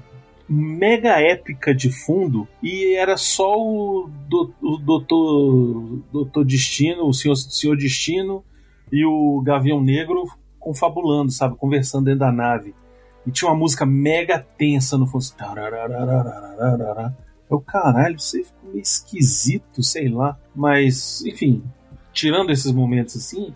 mega 0.47 1.19
épica 1.19 1.75
de 1.75 1.91
fundo 1.91 2.47
e 2.63 2.95
era 2.95 3.17
só 3.17 3.57
o, 3.57 4.09
do, 4.29 4.53
o 4.61 4.77
doutor, 4.77 5.99
doutor 6.11 6.45
Destino, 6.45 7.05
o 7.05 7.13
senhor, 7.13 7.35
senhor 7.35 7.75
Destino 7.75 8.45
e 8.89 9.05
o 9.05 9.41
Gavião 9.41 9.81
Negro 9.81 10.23
confabulando, 10.57 11.31
sabe? 11.31 11.57
Conversando 11.57 12.05
dentro 12.05 12.21
da 12.21 12.31
nave. 12.31 12.73
E 13.25 13.31
tinha 13.31 13.51
uma 13.51 13.57
música 13.57 13.85
mega 13.85 14.39
tensa 14.57 14.97
no 14.97 15.05
fundo. 15.05 15.17
Assim, 15.19 15.35
eu, 17.49 17.59
caralho, 17.61 18.15
isso 18.17 18.35
aí 18.37 18.43
ficou 18.43 18.69
meio 18.71 18.81
esquisito, 18.81 19.81
sei 19.83 20.09
lá. 20.09 20.37
Mas, 20.55 21.23
enfim, 21.25 21.63
tirando 22.11 22.51
esses 22.51 22.71
momentos 22.71 23.15
assim, 23.15 23.53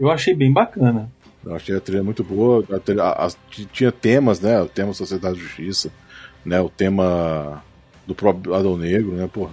eu 0.00 0.10
achei 0.10 0.34
bem 0.34 0.52
bacana. 0.52 1.10
Eu 1.44 1.54
achei 1.54 1.76
a 1.76 1.80
trilha 1.80 2.02
muito 2.02 2.24
boa. 2.24 2.64
a 2.74 2.78
trilha- 2.80 3.02
a- 3.04 3.26
a- 3.26 3.30
tinha 3.72 3.92
temas, 3.92 4.40
né? 4.40 4.60
O 4.60 4.66
tema 4.68 4.92
Sociedade 4.92 5.34
da 5.36 5.40
Justiça, 5.40 5.90
né? 6.44 6.60
O 6.60 6.68
tema 6.68 7.62
do 8.06 8.14
próprio 8.14 8.54
Adão 8.54 8.76
Negro, 8.76 9.12
né? 9.12 9.28
Pô. 9.32 9.48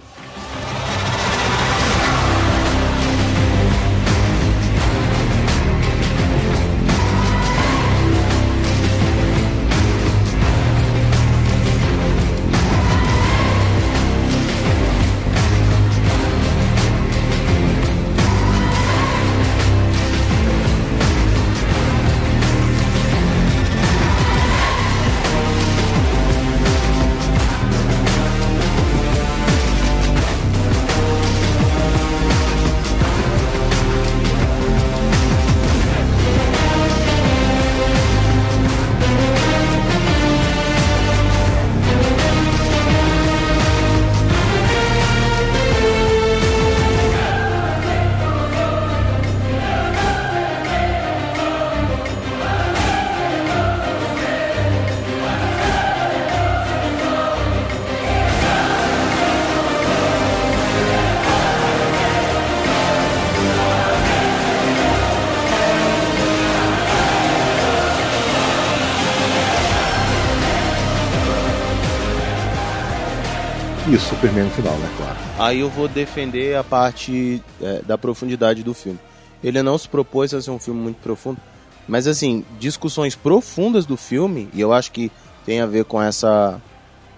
Superman 74.24 74.44
no 74.44 74.50
final, 74.50 74.74
né? 74.78 74.90
Claro. 74.96 75.18
Aí 75.38 75.60
eu 75.60 75.68
vou 75.68 75.86
defender 75.86 76.56
a 76.56 76.64
parte 76.64 77.42
é, 77.60 77.82
da 77.82 77.98
profundidade 77.98 78.62
do 78.62 78.72
filme. 78.72 78.98
Ele 79.42 79.62
não 79.62 79.76
se 79.76 79.86
propôs 79.86 80.32
a 80.32 80.40
ser 80.40 80.50
um 80.50 80.58
filme 80.58 80.80
muito 80.80 80.96
profundo, 80.96 81.38
mas 81.86 82.06
assim, 82.06 82.42
discussões 82.58 83.14
profundas 83.14 83.84
do 83.84 83.98
filme, 83.98 84.48
e 84.54 84.62
eu 84.62 84.72
acho 84.72 84.92
que 84.92 85.12
tem 85.44 85.60
a 85.60 85.66
ver 85.66 85.84
com 85.84 86.00
essa 86.00 86.58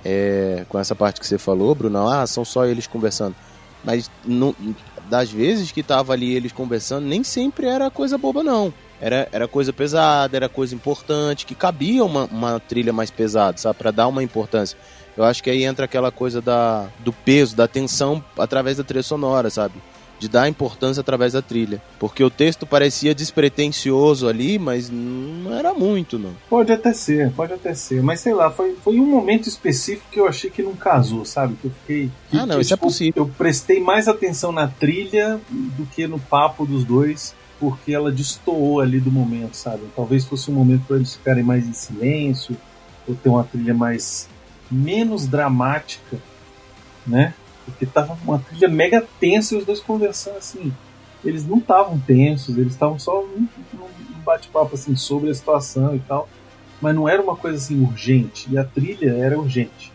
é, 0.05 0.65
com 0.69 0.81
essa 0.81 0.97
parte 0.97 1.21
que 1.21 1.27
você 1.27 1.39
falou, 1.39 1.77
Bruno, 1.77 2.09
ah, 2.09 2.27
são 2.27 2.45
só 2.45 2.67
eles 2.67 2.89
conversando. 2.89 3.37
Mas 3.85 4.11
das 5.09 5.31
vezes 5.31 5.71
que 5.71 5.85
tava 5.85 6.13
ali 6.13 6.35
eles 6.35 6.51
conversando, 6.51 7.07
nem 7.07 7.23
sempre 7.23 7.67
era 7.67 7.89
coisa 7.89 8.19
boba, 8.19 8.43
não. 8.43 8.75
Era, 9.01 9.29
era 9.31 9.47
coisa 9.47 9.73
pesada, 9.73 10.37
era 10.37 10.49
coisa 10.49 10.75
importante, 10.75 11.47
que 11.47 11.55
cabia 11.55 12.05
uma, 12.05 12.25
uma 12.25 12.59
trilha 12.59 12.93
mais 12.93 13.13
pesada, 13.13 13.59
sabe? 13.59 13.79
Pra 13.79 13.93
dar 13.93 14.09
uma 14.09 14.25
importância. 14.25 14.77
Eu 15.17 15.25
acho 15.25 15.43
que 15.43 15.49
aí 15.51 15.64
entra 15.64 15.85
aquela 15.87 16.12
coisa 16.12 16.41
da, 16.43 16.89
do 17.01 17.12
peso, 17.12 17.57
da 17.57 17.67
tensão 17.67 18.23
através 18.39 18.77
da 18.77 18.85
trilha 18.85 19.03
sonora, 19.03 19.49
sabe? 19.49 19.75
De 20.19 20.29
dar 20.29 20.49
importância 20.49 21.01
através 21.01 21.33
da 21.35 21.43
trilha. 21.43 21.81
Porque 21.99 22.23
o 22.25 22.31
texto 22.31 22.67
parecia 22.67 23.14
despretensioso 23.14 24.29
ali, 24.29 24.59
mas 24.59 24.91
não 24.91 25.53
era 25.55 25.73
muito, 25.75 26.19
não. 26.19 26.33
Pode 26.49 26.73
até 26.73 26.93
ser, 26.93 27.31
pode 27.33 27.53
até 27.53 27.75
ser. 27.75 28.03
Mas 28.03 28.21
sei 28.21 28.33
lá, 28.35 28.51
foi, 28.51 28.75
foi 28.83 28.99
um 28.99 29.07
momento 29.07 29.49
específico 29.49 30.07
que 30.11 30.19
eu 30.21 30.27
achei 30.27 30.51
que 30.51 30.62
não 30.62 30.75
casou, 30.75 31.25
sabe? 31.25 31.55
Que 31.61 31.67
eu 31.67 31.71
fiquei. 31.81 32.11
que- 32.31 32.37
Ah, 32.39 32.47
não, 32.47 32.57
que, 32.57 32.62
isso 32.62 32.75
é 32.75 32.77
possível. 32.77 33.12
Eu 33.25 33.29
prestei 33.37 33.81
mais 33.81 34.09
atenção 34.09 34.53
na 34.53 34.69
trilha 34.69 35.39
do 35.51 35.87
que 35.87 36.07
no 36.07 36.19
papo 36.19 36.64
dos 36.67 36.85
dois, 36.85 37.35
porque 37.61 37.93
ela 37.93 38.11
destoou 38.12 38.81
ali 38.81 39.01
do 39.01 39.11
momento, 39.11 39.55
sabe? 39.55 39.83
Talvez 39.95 40.25
fosse 40.25 40.51
um 40.51 40.55
momento 40.55 40.85
para 40.87 40.97
eles 40.97 41.14
ficarem 41.14 41.43
mais 41.45 41.67
em 41.67 41.73
silêncio, 41.73 42.57
ou 43.09 43.14
ter 43.14 43.29
uma 43.29 43.45
trilha 43.45 43.75
mais. 43.75 44.29
Menos 44.71 45.27
dramática, 45.27 46.19
né? 47.07 47.35
Porque 47.64 47.87
tava 47.87 48.17
uma 48.25 48.39
trilha 48.39 48.69
mega 48.69 49.07
tensa 49.19 49.55
e 49.55 49.59
os 49.59 49.64
dois 49.64 49.81
conversando 49.81 50.39
assim. 50.39 50.73
Eles 51.25 51.47
não 51.47 51.59
estavam 51.59 51.99
tensos, 51.99 52.57
eles 52.57 52.73
estavam 52.73 52.99
só 52.99 53.23
num 53.23 53.49
bate-papo 54.25 54.75
assim 54.75 54.95
sobre 54.95 55.31
a 55.31 55.35
situação 55.35 55.95
e 55.95 56.01
tal. 56.01 56.29
Mas 56.81 56.95
não 56.95 57.09
era 57.09 57.23
uma 57.23 57.37
coisa 57.37 57.57
assim 57.57 57.83
urgente. 57.83 58.49
E 58.51 58.59
a 58.59 58.64
trilha 58.64 59.11
era 59.12 59.39
urgente. 59.39 59.93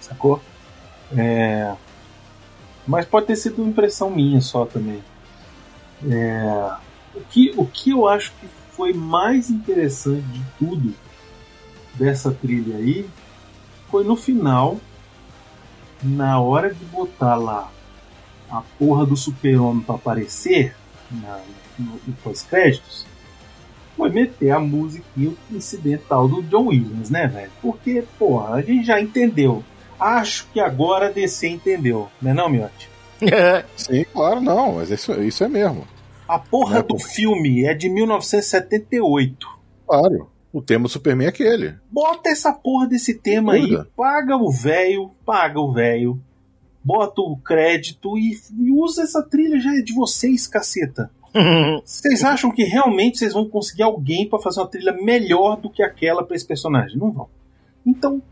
Sacou? 0.00 0.42
É... 1.16 1.74
Mas 2.86 3.06
pode 3.06 3.26
ter 3.26 3.36
sido 3.36 3.62
uma 3.62 3.70
impressão 3.70 4.10
minha 4.10 4.40
só 4.40 4.66
também. 4.66 5.02
É... 6.10 6.74
O, 7.14 7.20
que, 7.20 7.54
o 7.56 7.64
que 7.64 7.90
eu 7.90 8.08
acho 8.08 8.32
que 8.40 8.48
foi 8.72 8.92
mais 8.92 9.48
interessante 9.48 10.26
de 10.26 10.44
tudo 10.58 10.94
dessa 11.94 12.32
trilha 12.32 12.76
aí 12.76 13.06
foi 13.94 14.02
no 14.02 14.16
final, 14.16 14.78
na 16.02 16.40
hora 16.40 16.74
de 16.74 16.84
botar 16.86 17.36
lá 17.36 17.70
a 18.50 18.60
porra 18.76 19.06
do 19.06 19.16
super-homem 19.16 19.84
pra 19.84 19.94
aparecer 19.94 20.74
na, 21.12 21.40
no, 21.78 21.92
no 22.04 22.12
pós-créditos, 22.14 23.06
foi 23.96 24.10
meter 24.10 24.50
a 24.50 24.58
musiquinha 24.58 25.32
incidental 25.48 26.26
do 26.26 26.42
John 26.42 26.66
Williams, 26.70 27.08
né, 27.08 27.28
velho? 27.28 27.52
Porque, 27.62 28.02
porra, 28.18 28.54
a 28.56 28.62
gente 28.62 28.84
já 28.84 29.00
entendeu. 29.00 29.62
Acho 30.00 30.48
que 30.52 30.58
agora 30.58 31.06
a 31.06 31.12
DC 31.12 31.46
entendeu, 31.46 32.08
né 32.20 32.34
não, 32.34 32.48
Miotti? 32.48 32.90
Sim, 33.76 34.04
claro, 34.12 34.40
não, 34.40 34.72
mas 34.74 34.90
isso, 34.90 35.12
isso 35.22 35.44
é 35.44 35.48
mesmo. 35.48 35.86
A 36.26 36.40
porra 36.40 36.78
É, 36.78 36.82
do 36.82 36.96
pô. 36.96 36.98
filme 36.98 37.64
é 37.64 37.72
de 37.74 37.88
1978. 37.88 39.46
Claro. 39.86 40.33
O 40.54 40.62
tema 40.62 40.84
do 40.84 40.88
Superman 40.88 41.26
é 41.26 41.30
aquele. 41.30 41.74
Bota 41.90 42.28
essa 42.28 42.52
porra 42.52 42.86
desse 42.86 43.14
tema 43.14 43.54
aí, 43.54 43.76
paga 43.96 44.36
o 44.36 44.48
velho, 44.52 45.10
paga 45.26 45.58
o 45.58 45.72
velho, 45.72 46.22
bota 46.82 47.20
o 47.20 47.36
crédito 47.36 48.16
e, 48.16 48.38
e 48.56 48.70
usa 48.70 49.02
essa 49.02 49.20
trilha, 49.20 49.58
já 49.58 49.74
é 49.74 49.80
de 49.80 49.92
vocês, 49.92 50.46
caceta. 50.46 51.10
Vocês 51.84 52.22
acham 52.22 52.52
que 52.52 52.62
realmente 52.62 53.18
vocês 53.18 53.32
vão 53.32 53.48
conseguir 53.48 53.82
alguém 53.82 54.28
pra 54.28 54.38
fazer 54.38 54.60
uma 54.60 54.68
trilha 54.68 54.92
melhor 54.92 55.60
do 55.60 55.68
que 55.68 55.82
aquela 55.82 56.22
pra 56.22 56.36
esse 56.36 56.46
personagem? 56.46 56.96
Não 56.96 57.10
vão. 57.10 57.28
Então, 57.84 58.22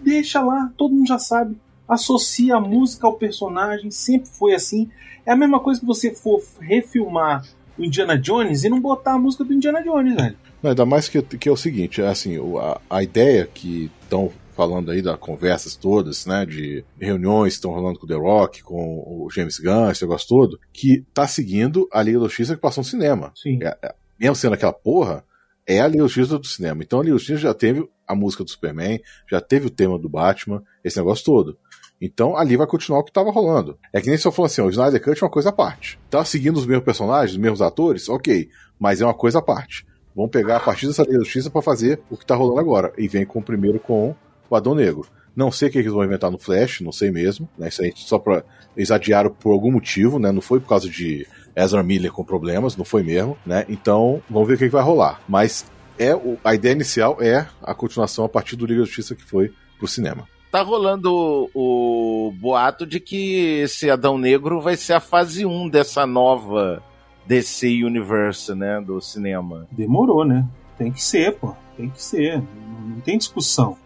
deixa 0.00 0.40
lá, 0.40 0.70
todo 0.76 0.94
mundo 0.94 1.08
já 1.08 1.18
sabe. 1.18 1.56
Associa 1.88 2.54
a 2.54 2.60
música 2.60 3.04
ao 3.08 3.14
personagem, 3.14 3.90
sempre 3.90 4.28
foi 4.28 4.54
assim. 4.54 4.88
É 5.26 5.32
a 5.32 5.36
mesma 5.36 5.58
coisa 5.58 5.80
que 5.80 5.86
você 5.86 6.14
for 6.14 6.40
refilmar 6.60 7.44
o 7.76 7.82
Indiana 7.82 8.16
Jones 8.16 8.62
e 8.62 8.68
não 8.68 8.80
botar 8.80 9.14
a 9.14 9.18
música 9.18 9.42
do 9.42 9.52
Indiana 9.52 9.82
Jones, 9.82 10.14
velho. 10.14 10.36
Não, 10.62 10.70
ainda 10.70 10.86
mais 10.86 11.08
que, 11.08 11.20
que 11.22 11.48
é 11.48 11.52
o 11.52 11.56
seguinte, 11.56 12.00
é 12.00 12.06
assim, 12.06 12.38
a, 12.58 12.80
a 12.88 13.02
ideia 13.02 13.48
que 13.52 13.90
estão 14.02 14.30
falando 14.54 14.90
aí 14.90 15.02
das 15.02 15.18
conversas 15.18 15.74
todas, 15.74 16.26
né, 16.26 16.46
de 16.46 16.84
reuniões 17.00 17.54
que 17.54 17.58
estão 17.58 17.72
rolando 17.72 17.98
com 17.98 18.06
o 18.06 18.08
The 18.08 18.14
Rock, 18.14 18.62
com 18.62 18.98
o 18.98 19.28
James 19.30 19.58
Gunn, 19.58 19.90
esse 19.90 20.02
negócio 20.02 20.28
todo, 20.28 20.60
que 20.72 21.04
tá 21.12 21.26
seguindo 21.26 21.88
a 21.90 22.02
Liga 22.02 22.18
da 22.18 22.26
Justiça 22.26 22.54
que 22.54 22.60
passou 22.60 22.82
no 22.82 22.88
cinema. 22.88 23.32
Sim. 23.34 23.58
É, 23.62 23.76
é, 23.82 23.94
mesmo 24.20 24.36
sendo 24.36 24.54
aquela 24.54 24.72
porra, 24.72 25.24
é 25.66 25.80
a 25.80 25.88
Liga 25.88 26.02
da 26.02 26.08
Justiça 26.08 26.38
do 26.38 26.46
cinema. 26.46 26.82
Então 26.82 27.00
a 27.00 27.02
Liga 27.02 27.14
da 27.14 27.18
Justiça 27.18 27.40
já 27.40 27.54
teve 27.54 27.88
a 28.06 28.14
música 28.14 28.44
do 28.44 28.50
Superman, 28.50 29.00
já 29.30 29.40
teve 29.40 29.66
o 29.66 29.70
tema 29.70 29.98
do 29.98 30.08
Batman, 30.08 30.62
esse 30.84 30.98
negócio 30.98 31.24
todo. 31.24 31.58
Então 32.00 32.36
ali 32.36 32.56
vai 32.56 32.66
continuar 32.66 33.00
o 33.00 33.04
que 33.04 33.12
tava 33.12 33.30
rolando. 33.30 33.78
É 33.92 34.00
que 34.00 34.08
nem 34.08 34.18
se 34.18 34.26
eu 34.26 34.32
falar 34.32 34.46
assim, 34.46 34.60
o 34.60 34.70
Snyder 34.70 35.02
Cut 35.02 35.22
é 35.22 35.24
uma 35.24 35.30
coisa 35.30 35.48
à 35.48 35.52
parte. 35.52 35.98
Tá 36.10 36.24
seguindo 36.24 36.56
os 36.56 36.66
mesmos 36.66 36.84
personagens, 36.84 37.32
os 37.32 37.38
mesmos 37.38 37.62
atores, 37.62 38.08
ok, 38.08 38.48
mas 38.78 39.00
é 39.00 39.04
uma 39.04 39.14
coisa 39.14 39.38
à 39.38 39.42
parte. 39.42 39.86
Vamos 40.14 40.30
pegar 40.30 40.56
a 40.56 40.60
partir 40.60 40.86
dessa 40.86 41.02
Liga 41.02 41.18
da 41.18 41.24
Justiça 41.24 41.50
pra 41.50 41.62
fazer 41.62 42.00
o 42.10 42.16
que 42.16 42.26
tá 42.26 42.34
rolando 42.34 42.60
agora. 42.60 42.92
E 42.98 43.08
vem 43.08 43.24
com 43.24 43.38
o 43.38 43.42
primeiro 43.42 43.78
com 43.80 44.14
o 44.50 44.56
Adão 44.56 44.74
Negro. 44.74 45.06
Não 45.34 45.50
sei 45.50 45.68
o 45.68 45.72
que 45.72 45.78
eles 45.78 45.90
vão 45.92 46.04
inventar 46.04 46.30
no 46.30 46.36
Flash, 46.38 46.80
não 46.82 46.92
sei 46.92 47.10
mesmo. 47.10 47.48
Né? 47.56 47.68
Isso 47.68 47.82
aí 47.82 47.92
só 47.96 48.18
pra. 48.18 48.44
Eles 48.76 48.90
adiaram 48.90 49.30
por 49.30 49.52
algum 49.52 49.70
motivo, 49.72 50.18
né? 50.18 50.30
Não 50.30 50.42
foi 50.42 50.60
por 50.60 50.68
causa 50.68 50.88
de 50.88 51.26
Ezra 51.56 51.82
Miller 51.82 52.12
com 52.12 52.22
problemas, 52.24 52.76
não 52.76 52.84
foi 52.84 53.02
mesmo, 53.02 53.36
né? 53.46 53.64
Então, 53.68 54.22
vamos 54.28 54.46
ver 54.48 54.54
o 54.54 54.58
que, 54.58 54.64
que 54.66 54.70
vai 54.70 54.82
rolar. 54.82 55.20
Mas 55.28 55.64
é 55.98 56.14
o- 56.14 56.36
a 56.44 56.54
ideia 56.54 56.72
inicial 56.72 57.16
é 57.20 57.46
a 57.62 57.74
continuação 57.74 58.24
a 58.24 58.28
partir 58.28 58.56
do 58.56 58.66
Liga 58.66 58.80
da 58.80 58.86
Justiça 58.86 59.14
que 59.14 59.22
foi 59.24 59.52
pro 59.78 59.88
cinema. 59.88 60.28
Tá 60.50 60.60
rolando 60.60 61.10
o, 61.54 62.26
o 62.28 62.32
boato 62.32 62.86
de 62.86 63.00
que 63.00 63.60
esse 63.62 63.88
Adão 63.90 64.18
Negro 64.18 64.60
vai 64.60 64.76
ser 64.76 64.92
a 64.92 65.00
fase 65.00 65.46
1 65.46 65.68
dessa 65.70 66.06
nova 66.06 66.82
DC 67.26 67.84
Universe, 67.84 68.54
né? 68.54 68.80
Do 68.80 69.00
cinema. 69.00 69.66
Demorou, 69.70 70.24
né? 70.24 70.46
Tem 70.76 70.90
que 70.92 71.02
ser, 71.02 71.36
pô. 71.36 71.54
Tem 71.76 71.88
que 71.88 72.02
ser. 72.02 72.42
Não, 72.86 73.00
tem 73.00 73.18
discussão. 73.18 73.76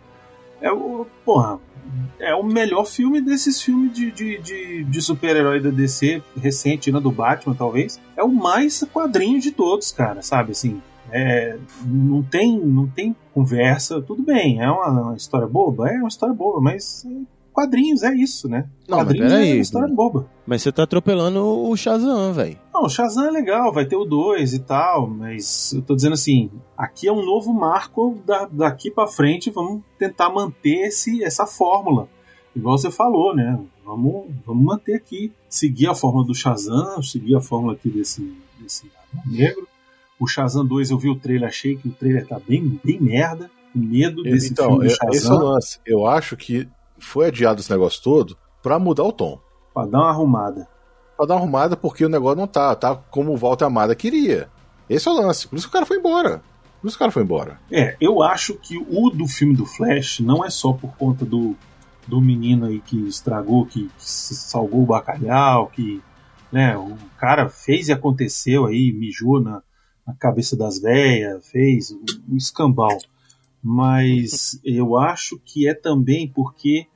É 0.61 0.71
o. 0.71 1.07
Porra. 1.25 1.59
É 2.19 2.35
o 2.35 2.43
melhor 2.43 2.85
filme 2.85 3.21
desses 3.21 3.63
filmes 3.63 3.93
de, 3.93 4.11
de, 4.11 4.39
de, 4.39 4.85
de 4.85 5.03
super-herói 5.03 5.61
da 5.61 5.71
DC 5.71 6.21
recente, 6.37 6.91
né? 6.91 6.99
Do 6.99 7.13
Batman, 7.13 7.55
talvez. 7.55 8.01
É 8.17 8.25
o 8.25 8.29
mais 8.29 8.83
quadrinho 8.93 9.41
de 9.41 9.53
todos, 9.53 9.93
cara, 9.93 10.23
sabe? 10.23 10.53
Assim. 10.53 10.81
É, 11.11 11.57
não 11.85 12.21
tem 12.21 12.59
não 12.59 12.89
tem 12.89 13.15
conversa, 13.33 14.03
tudo 14.03 14.25
bem, 14.25 14.61
é 14.61 14.69
uma, 14.69 14.89
uma 14.89 15.17
história 15.17 15.47
boba, 15.47 15.89
é 15.89 15.99
uma 15.99 16.09
história 16.09 16.35
boba, 16.35 16.61
mas 16.61 17.07
quadrinhos 17.57 18.03
é 18.03 18.15
isso, 18.15 18.49
né? 18.49 18.69
Não, 18.87 18.99
mas 18.99 19.07
quadrinhos 19.07 19.33
é 19.33 19.37
peraí, 19.37 19.53
uma 19.55 19.63
história 19.63 19.95
boba. 19.95 20.29
Mas 20.47 20.61
você 20.63 20.71
tá 20.71 20.83
atropelando 20.83 21.43
o 21.43 21.75
Shazam, 21.75 22.35
velho. 22.35 22.59
Não, 22.73 22.83
o 22.85 22.89
Shazam 22.91 23.25
é 23.25 23.31
legal, 23.31 23.73
vai 23.73 23.87
ter 23.87 23.97
o 23.97 24.05
2 24.05 24.53
e 24.53 24.59
tal, 24.59 25.09
mas 25.09 25.73
eu 25.73 25.81
tô 25.81 25.97
dizendo 25.97 26.13
assim, 26.13 26.51
aqui 26.77 27.09
é 27.09 27.13
um 27.13 27.25
novo 27.25 27.55
marco 27.55 28.19
da, 28.27 28.45
daqui 28.45 28.91
pra 28.91 29.07
frente, 29.07 29.51
vamos 29.51 29.83
tentar 29.99 30.29
manter 30.29 30.87
esse, 30.89 31.25
essa 31.25 31.47
fórmula. 31.47 32.09
Igual 32.55 32.77
você 32.77 32.91
falou, 32.91 33.35
né? 33.35 33.59
Vamos, 33.85 34.27
vamos 34.47 34.65
manter 34.65 34.95
aqui, 34.95 35.33
seguir 35.49 35.87
a 35.87 35.95
fórmula 35.95 36.27
do 36.27 36.35
Shazam, 36.35 37.03
seguir 37.03 37.37
a 37.37 37.41
fórmula 37.41 37.73
aqui 37.73 37.89
desse, 37.89 38.37
desse 38.61 38.91
negro. 39.25 39.67
O 40.21 40.27
Shazam 40.27 40.65
2 40.67 40.91
eu 40.91 40.99
vi 40.99 41.09
o 41.09 41.17
trailer, 41.17 41.49
achei 41.49 41.77
que 41.77 41.89
o 41.89 41.93
trailer 41.93 42.27
tá 42.27 42.39
bem, 42.47 42.79
bem 42.85 43.01
merda, 43.01 43.51
com 43.73 43.79
medo 43.79 44.23
desse 44.23 44.53
então, 44.53 44.67
filme 44.67 44.85
do 44.87 44.91
é- 44.91 44.93
esse 44.93 45.05
é 45.05 45.09
o 45.09 45.13
Shazam, 45.15 45.39
lance. 45.39 45.79
Eu 45.87 46.07
acho 46.07 46.37
que 46.37 46.69
foi 46.99 47.27
adiado 47.27 47.61
esse 47.61 47.71
negócio 47.71 48.03
todo 48.03 48.37
pra 48.63 48.79
mudar 48.79 49.05
o 49.05 49.13
tom. 49.13 49.41
pra 49.73 49.87
dar 49.87 49.99
uma 49.99 50.11
arrumada. 50.11 50.69
Pra 51.17 51.27
dar 51.27 51.35
uma 51.35 51.41
arrumada 51.41 51.77
porque 51.77 52.05
o 52.05 52.09
negócio 52.09 52.37
não 52.37 52.47
tá, 52.47 52.75
tá 52.75 52.95
como 52.95 53.33
o 53.33 53.37
Walter 53.37 53.65
Amada 53.65 53.95
queria. 53.95 54.49
Esse 54.89 55.09
é 55.09 55.11
o 55.11 55.15
lance. 55.15 55.49
Por 55.49 55.57
isso 55.57 55.67
que 55.67 55.71
o 55.71 55.73
cara 55.73 55.87
foi 55.87 55.99
embora. 55.99 56.43
Por 56.81 56.89
isso 56.89 56.97
que 56.97 57.03
o 57.03 57.05
cara 57.05 57.13
foi 57.13 57.23
embora. 57.23 57.59
É, 57.71 57.97
eu 58.01 58.23
acho 58.23 58.55
que 58.55 58.77
o 58.77 59.11
do 59.11 59.27
filme 59.27 59.57
do 59.57 59.67
Flash 59.67 60.21
não 60.21 60.45
é 60.45 60.51
só 60.51 60.73
por 60.73 60.95
conta 60.97 61.25
do, 61.25 61.57
do 62.07 62.21
menino 62.21 62.67
aí 62.67 62.81
que 62.81 62.97
estragou, 63.09 63.67
que, 63.67 63.89
que 63.99 64.05
salgou 64.05 64.83
o 64.83 64.87
bacalhau, 64.87 65.69
que 65.69 66.03
né, 66.53 66.77
o 66.77 66.97
cara 67.19 67.49
fez 67.49 67.89
e 67.89 67.93
aconteceu 67.93 68.67
aí, 68.67 68.93
mijou 68.93 69.41
na, 69.41 69.63
na 70.07 70.15
cabeça 70.15 70.57
das 70.57 70.79
velhas, 70.79 71.49
fez 71.49 71.91
o, 71.91 72.01
o 72.31 72.37
escambau. 72.37 72.97
Mas 73.71 74.61
eu 74.65 74.97
acho 74.97 75.41
que 75.45 75.69
é 75.69 75.75
também 75.75 76.29
porque 76.29 76.87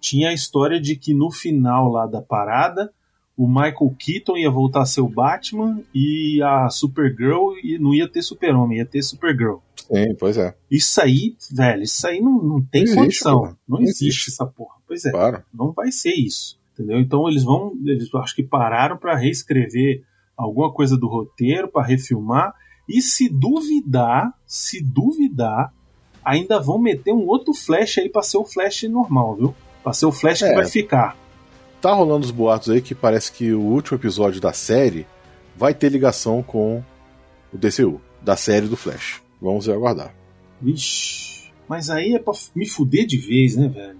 tinha 0.00 0.30
a 0.30 0.32
história 0.34 0.80
de 0.80 0.96
que 0.96 1.12
no 1.12 1.30
final 1.30 1.90
lá 1.90 2.06
da 2.06 2.22
parada 2.22 2.90
o 3.36 3.46
Michael 3.46 3.94
Keaton 3.98 4.36
ia 4.38 4.50
voltar 4.50 4.82
a 4.82 4.86
ser 4.86 5.00
o 5.02 5.08
Batman 5.08 5.82
e 5.94 6.40
a 6.42 6.68
Supergirl 6.70 7.52
e 7.62 7.78
não 7.78 7.92
ia 7.92 8.08
ter 8.08 8.22
Super-Homem, 8.22 8.78
ia 8.78 8.86
ter 8.86 9.02
Supergirl. 9.02 9.56
Sim, 9.76 10.14
pois 10.18 10.38
é. 10.38 10.54
Isso 10.70 11.00
aí, 11.02 11.36
velho, 11.52 11.82
isso 11.82 12.06
aí 12.06 12.20
não, 12.22 12.42
não 12.42 12.62
tem 12.62 12.82
Não 12.82 12.86
existe, 12.86 12.96
condição. 12.96 13.38
porra. 13.40 13.58
Não 13.68 13.78
Não 13.78 13.82
existe, 13.82 14.04
existe. 14.06 14.30
essa 14.30 14.46
porra. 14.46 14.76
Pois 14.86 15.04
é, 15.04 15.10
Claro. 15.10 15.42
não 15.52 15.72
vai 15.72 15.90
ser 15.92 16.14
isso. 16.14 16.58
Entendeu? 16.72 16.98
Então 17.00 17.28
eles 17.28 17.44
vão, 17.44 17.72
eles 17.84 18.08
acho 18.14 18.34
que 18.34 18.42
pararam 18.42 18.96
pra 18.96 19.16
reescrever 19.16 20.02
alguma 20.36 20.72
coisa 20.72 20.96
do 20.96 21.06
roteiro, 21.06 21.68
pra 21.68 21.84
refilmar 21.84 22.52
e 22.88 23.00
se 23.02 23.28
duvidar, 23.28 24.32
se 24.46 24.82
duvidar, 24.82 25.72
ainda 26.24 26.58
vão 26.60 26.78
meter 26.78 27.12
um 27.12 27.26
outro 27.26 27.52
Flash 27.52 27.98
aí 27.98 28.08
pra 28.08 28.22
ser 28.22 28.38
o 28.38 28.44
Flash 28.44 28.84
normal, 28.84 29.36
viu? 29.36 29.54
Pra 29.82 29.92
ser 29.92 30.06
o 30.06 30.12
Flash 30.12 30.38
que 30.40 30.44
É. 30.46 30.54
vai 30.54 30.66
ficar. 30.66 31.16
Tá 31.80 31.92
rolando 31.92 32.24
os 32.24 32.30
boatos 32.30 32.70
aí 32.70 32.80
que 32.80 32.94
parece 32.94 33.30
que 33.30 33.52
o 33.52 33.60
último 33.60 33.98
episódio 33.98 34.40
da 34.40 34.52
série 34.52 35.06
vai 35.56 35.74
ter 35.74 35.90
ligação 35.90 36.42
com 36.42 36.82
o 37.52 37.58
DCU, 37.58 38.00
da 38.22 38.36
série 38.36 38.66
do 38.66 38.76
Flash. 38.76 39.20
Vamos 39.40 39.68
aguardar. 39.68 40.14
Vixe. 40.60 41.50
Mas 41.68 41.90
aí 41.90 42.14
é 42.14 42.18
pra 42.18 42.32
me 42.54 42.66
fuder 42.66 43.06
de 43.06 43.16
vez, 43.18 43.56
né, 43.56 43.68
velho? 43.68 43.98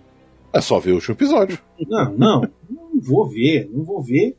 É 0.53 0.61
só 0.61 0.79
ver 0.79 0.93
o 0.93 0.95
último 0.95 1.15
episódio. 1.15 1.59
Não, 1.87 2.13
não, 2.13 2.41
não 2.71 3.01
vou 3.01 3.29
ver, 3.29 3.69
não 3.73 3.85
vou 3.85 4.01
ver. 4.03 4.37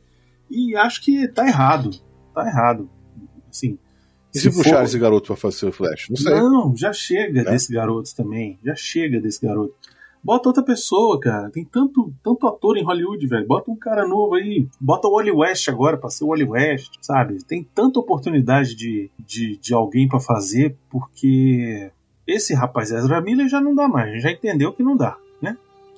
E 0.50 0.74
acho 0.76 1.02
que 1.02 1.28
tá 1.28 1.46
errado. 1.46 1.90
Tá 2.34 2.46
errado. 2.46 2.88
Assim. 3.50 3.78
E 4.36 4.40
se, 4.40 4.50
for- 4.50 4.62
puxar 4.62 4.84
esse 4.84 4.98
garoto 4.98 5.26
pra 5.28 5.36
fazer 5.36 5.66
o 5.66 5.72
Flash? 5.72 6.08
Não 6.10 6.16
sei. 6.16 6.34
Não, 6.34 6.76
já 6.76 6.92
chega 6.92 7.42
Né? 7.42 7.50
desse 7.50 7.72
garoto 7.72 8.14
também. 8.16 8.58
Já 8.64 8.74
chega 8.74 9.20
desse 9.20 9.44
garoto. 9.44 9.74
Bota 10.22 10.48
outra 10.48 10.62
pessoa, 10.62 11.20
cara. 11.20 11.50
Tem 11.50 11.64
tanto, 11.64 12.12
tanto 12.22 12.48
ator 12.48 12.76
em 12.76 12.82
Hollywood, 12.84 13.24
velho. 13.28 13.46
Bota 13.46 13.70
um 13.70 13.76
cara 13.76 14.08
novo 14.08 14.34
aí. 14.34 14.66
Bota 14.80 15.06
o 15.06 15.12
Wally 15.14 15.30
West 15.30 15.68
agora 15.68 15.96
pra 15.96 16.10
ser 16.10 16.24
o 16.24 16.28
Wally 16.28 16.44
West, 16.44 16.94
sabe? 17.00 17.44
Tem 17.44 17.62
tanta 17.62 18.00
oportunidade 18.00 18.74
de, 18.74 19.08
de, 19.24 19.56
de 19.56 19.72
alguém 19.72 20.08
pra 20.08 20.18
fazer, 20.18 20.76
porque 20.90 21.92
esse 22.26 22.54
rapaz 22.54 22.90
Ezra 22.90 23.20
Miller 23.20 23.48
já 23.48 23.60
não 23.60 23.72
dá 23.72 23.86
mais. 23.86 24.20
Já 24.20 24.32
entendeu 24.32 24.72
que 24.72 24.82
não 24.82 24.96
dá? 24.96 25.16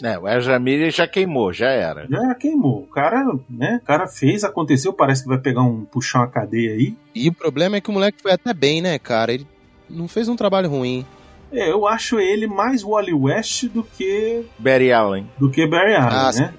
É, 0.03 0.17
o 0.19 0.29
Ezra 0.29 0.59
Miller 0.59 0.91
já 0.93 1.07
queimou, 1.09 1.53
já 1.53 1.71
era. 1.71 2.07
Já 2.09 2.35
queimou. 2.37 2.83
O 2.83 2.87
cara, 2.87 3.25
né? 3.51 3.81
O 3.83 3.87
cara 3.87 4.07
fez, 4.07 4.45
aconteceu. 4.45 4.93
Parece 4.93 5.23
que 5.23 5.29
vai 5.29 5.39
pegar 5.39 5.63
um, 5.63 5.85
puxar 5.85 6.21
uma 6.21 6.29
cadeia 6.29 6.73
aí. 6.75 6.95
E 7.15 7.29
o 7.29 7.33
problema 7.33 7.77
é 7.77 7.81
que 7.81 7.91
o 7.91 7.93
moleque 7.93 8.23
foi 8.23 8.33
até 8.33 8.55
bem, 8.55 8.81
né, 8.81 8.99
cara? 8.99 9.33
Ele 9.33 9.47
não 9.91 10.07
fez 10.07 10.29
um 10.29 10.37
trabalho 10.37 10.69
ruim. 10.71 11.05
É, 11.51 11.71
eu 11.71 11.87
acho 11.87 12.21
ele 12.21 12.47
mais 12.47 12.83
Wally 12.83 13.13
West 13.15 13.65
do 13.69 13.83
que, 13.83 14.45
Barry 14.59 14.93
Allen. 14.93 15.29
do 15.39 15.51
que 15.51 15.67
Barry 15.67 15.95
Allen, 15.95 16.09
Ah, 16.13 16.31
né? 16.33 16.55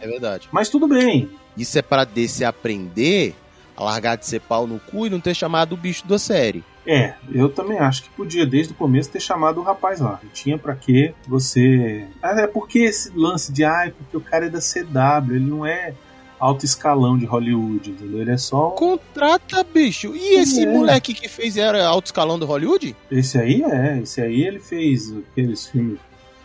É 0.00 0.06
verdade. 0.06 0.46
Mas 0.52 0.68
tudo 0.68 0.86
bem. 0.86 1.28
Isso 1.56 1.78
é 1.78 1.82
pra 1.82 2.04
DC 2.04 2.44
aprender 2.44 3.34
a 3.76 3.82
largar 3.82 4.16
de 4.16 4.26
ser 4.26 4.40
pau 4.42 4.66
no 4.66 4.78
cu 4.78 5.06
e 5.06 5.10
não 5.10 5.18
ter 5.20 5.34
chamado 5.34 5.72
o 5.72 5.76
bicho 5.76 6.06
da 6.06 6.18
série. 6.18 6.62
É, 6.86 7.14
eu 7.32 7.48
também 7.48 7.78
acho 7.78 8.04
que 8.04 8.10
podia 8.10 8.46
desde 8.46 8.72
o 8.72 8.76
começo 8.76 9.10
ter 9.10 9.20
chamado 9.20 9.60
o 9.60 9.62
rapaz 9.62 10.00
lá. 10.00 10.20
Não 10.22 10.30
tinha 10.30 10.56
pra 10.56 10.74
que 10.74 11.12
você. 11.26 12.06
Ah, 12.22 12.40
É 12.40 12.46
porque 12.46 12.80
esse 12.80 13.10
lance 13.16 13.52
de 13.52 13.64
ai, 13.64 13.90
porque 13.90 14.16
o 14.16 14.20
cara 14.20 14.46
é 14.46 14.48
da 14.50 14.60
CW, 14.60 15.34
ele 15.34 15.44
não 15.50 15.66
é 15.66 15.94
alto 16.38 16.64
escalão 16.64 17.16
de 17.18 17.24
Hollywood, 17.24 17.90
entendeu? 17.90 18.20
Ele 18.20 18.30
é 18.30 18.36
só. 18.36 18.70
Contrata, 18.70 19.64
bicho. 19.64 20.14
E 20.14 20.34
esse 20.40 20.64
É. 20.64 20.66
moleque 20.70 21.14
que 21.14 21.28
fez 21.28 21.56
era 21.56 21.84
alto 21.86 22.06
escalão 22.06 22.38
do 22.38 22.46
Hollywood? 22.46 22.94
Esse 23.10 23.38
aí 23.38 23.62
é, 23.62 24.00
esse 24.02 24.20
aí 24.20 24.42
ele 24.44 24.60
fez 24.60 25.12
aqueles 25.32 25.66
filmes. 25.66 25.98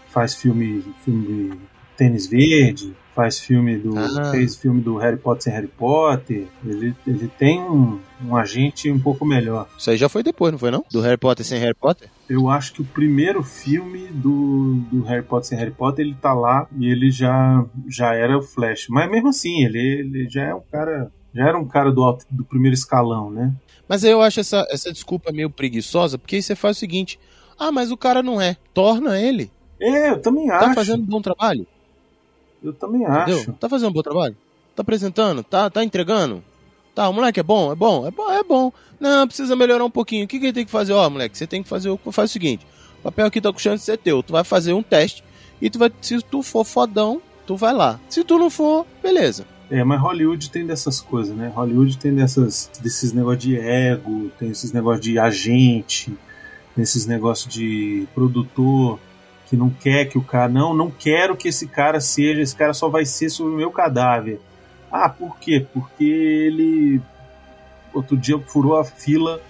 Faz 0.09 0.35
filme, 0.35 0.83
filme 1.05 1.25
de 1.51 1.57
tênis 1.95 2.27
verde, 2.27 2.93
faz 3.15 3.39
filme 3.39 3.77
do. 3.77 3.97
Ah. 3.97 4.31
fez 4.31 4.55
filme 4.57 4.81
do 4.81 4.97
Harry 4.97 5.15
Potter 5.17 5.43
sem 5.43 5.53
Harry 5.53 5.67
Potter. 5.67 6.47
Ele, 6.65 6.93
ele 7.07 7.31
tem 7.39 7.61
um, 7.61 7.99
um 8.25 8.35
agente 8.35 8.89
um 8.91 8.99
pouco 8.99 9.25
melhor. 9.25 9.67
Isso 9.77 9.89
aí 9.91 9.97
já 9.97 10.07
foi 10.09 10.23
depois, 10.23 10.51
não 10.51 10.59
foi 10.59 10.71
não? 10.71 10.83
Do 10.91 11.01
Harry 11.01 11.17
Potter 11.17 11.45
sem 11.45 11.59
Harry 11.59 11.73
Potter? 11.75 12.09
Eu 12.29 12.49
acho 12.49 12.73
que 12.73 12.81
o 12.81 12.85
primeiro 12.85 13.43
filme 13.43 14.07
do, 14.07 14.75
do 14.91 15.01
Harry 15.03 15.23
Potter 15.23 15.49
sem 15.49 15.57
Harry 15.57 15.71
Potter, 15.71 16.05
ele 16.05 16.15
tá 16.21 16.33
lá 16.33 16.67
e 16.77 16.89
ele 16.89 17.11
já, 17.11 17.63
já 17.87 18.13
era 18.13 18.37
o 18.37 18.41
Flash. 18.41 18.87
Mas 18.89 19.09
mesmo 19.09 19.29
assim, 19.29 19.63
ele, 19.65 19.79
ele 19.79 20.29
já 20.29 20.43
é 20.43 20.53
um 20.55 20.61
cara. 20.71 21.11
Já 21.33 21.47
era 21.47 21.57
um 21.57 21.65
cara 21.67 21.91
do, 21.91 22.03
alto, 22.03 22.25
do 22.29 22.43
primeiro 22.43 22.73
escalão, 22.73 23.31
né? 23.31 23.53
Mas 23.87 24.03
eu 24.03 24.21
acho 24.21 24.39
essa, 24.41 24.65
essa 24.69 24.91
desculpa 24.91 25.31
meio 25.31 25.49
preguiçosa, 25.49 26.17
porque 26.17 26.35
aí 26.37 26.41
você 26.41 26.55
faz 26.55 26.75
o 26.77 26.79
seguinte: 26.79 27.17
ah, 27.57 27.71
mas 27.71 27.89
o 27.91 27.97
cara 27.97 28.21
não 28.21 28.39
é. 28.41 28.57
Torna 28.73 29.19
ele. 29.19 29.49
É, 29.79 30.09
eu 30.11 30.21
também 30.21 30.47
Tá 30.47 30.59
acho. 30.65 30.75
fazendo 30.75 31.03
um 31.03 31.05
bom 31.07 31.21
trabalho, 31.21 31.65
Eu 32.63 32.73
também 32.73 33.01
entendeu? 33.03 33.37
acho. 33.39 33.53
Tá 33.53 33.67
fazendo 33.69 33.89
um 33.89 33.93
bom 33.93 34.01
trabalho? 34.03 34.35
Tá 34.75 34.81
apresentando? 34.81 35.43
Tá, 35.43 35.69
tá 35.69 35.83
entregando? 35.83 36.43
Tá, 37.01 37.09
o 37.09 37.13
moleque 37.13 37.39
é 37.39 37.43
bom? 37.43 37.71
É 37.71 37.75
bom? 37.75 38.05
É 38.05 38.11
bom? 38.11 38.31
É 38.31 38.43
bom. 38.43 38.71
Não, 38.99 39.25
precisa 39.25 39.55
melhorar 39.55 39.83
um 39.83 39.89
pouquinho. 39.89 40.25
O 40.25 40.27
que, 40.27 40.37
que 40.37 40.45
ele 40.45 40.53
tem 40.53 40.65
que 40.65 40.69
fazer? 40.69 40.93
Ó, 40.93 41.09
moleque, 41.09 41.35
você 41.35 41.47
tem 41.47 41.63
que 41.63 41.67
fazer 41.67 41.89
o 41.89 41.99
faz 42.11 42.29
o 42.29 42.33
seguinte: 42.33 42.63
o 42.99 43.01
papel 43.01 43.25
aqui 43.25 43.41
tá 43.41 43.51
com 43.51 43.57
chance 43.57 43.79
de 43.79 43.85
ser 43.85 43.97
teu. 43.97 44.21
Tu 44.21 44.31
vai 44.31 44.43
fazer 44.43 44.73
um 44.73 44.83
teste 44.83 45.23
e 45.59 45.67
tu 45.67 45.79
vai, 45.79 45.91
se 45.99 46.21
tu 46.21 46.43
for 46.43 46.63
fodão, 46.63 47.19
tu 47.47 47.55
vai 47.55 47.73
lá. 47.73 47.99
Se 48.07 48.23
tu 48.23 48.37
não 48.37 48.51
for, 48.51 48.85
beleza. 49.01 49.47
É, 49.71 49.83
mas 49.83 49.99
Hollywood 49.99 50.51
tem 50.51 50.63
dessas 50.63 51.01
coisas, 51.01 51.35
né? 51.35 51.51
Hollywood 51.55 51.97
tem 51.97 52.13
dessas, 52.13 52.69
desses 52.83 53.11
negócios 53.13 53.41
de 53.45 53.57
ego, 53.57 54.29
tem 54.37 54.51
esses 54.51 54.71
negócios 54.71 55.03
de 55.03 55.17
agente, 55.17 56.13
tem 56.75 56.83
esses 56.83 57.07
negócios 57.07 57.51
de 57.51 58.07
produtor 58.13 58.99
que 59.47 59.57
não 59.57 59.71
quer 59.71 60.05
que 60.05 60.19
o 60.19 60.23
cara. 60.23 60.49
Não, 60.49 60.71
não 60.71 60.91
quero 60.91 61.35
que 61.35 61.47
esse 61.47 61.65
cara 61.65 61.99
seja, 61.99 62.41
esse 62.41 62.55
cara 62.55 62.75
só 62.75 62.89
vai 62.89 63.05
ser 63.05 63.31
sobre 63.31 63.53
o 63.53 63.57
meu 63.57 63.71
cadáver. 63.71 64.39
Ah, 64.91 65.09
por 65.09 65.37
quê? 65.39 65.65
Porque 65.73 66.03
ele 66.03 67.01
outro 67.93 68.17
dia 68.17 68.39
furou 68.39 68.77
a 68.77 68.83
fila 68.83 69.41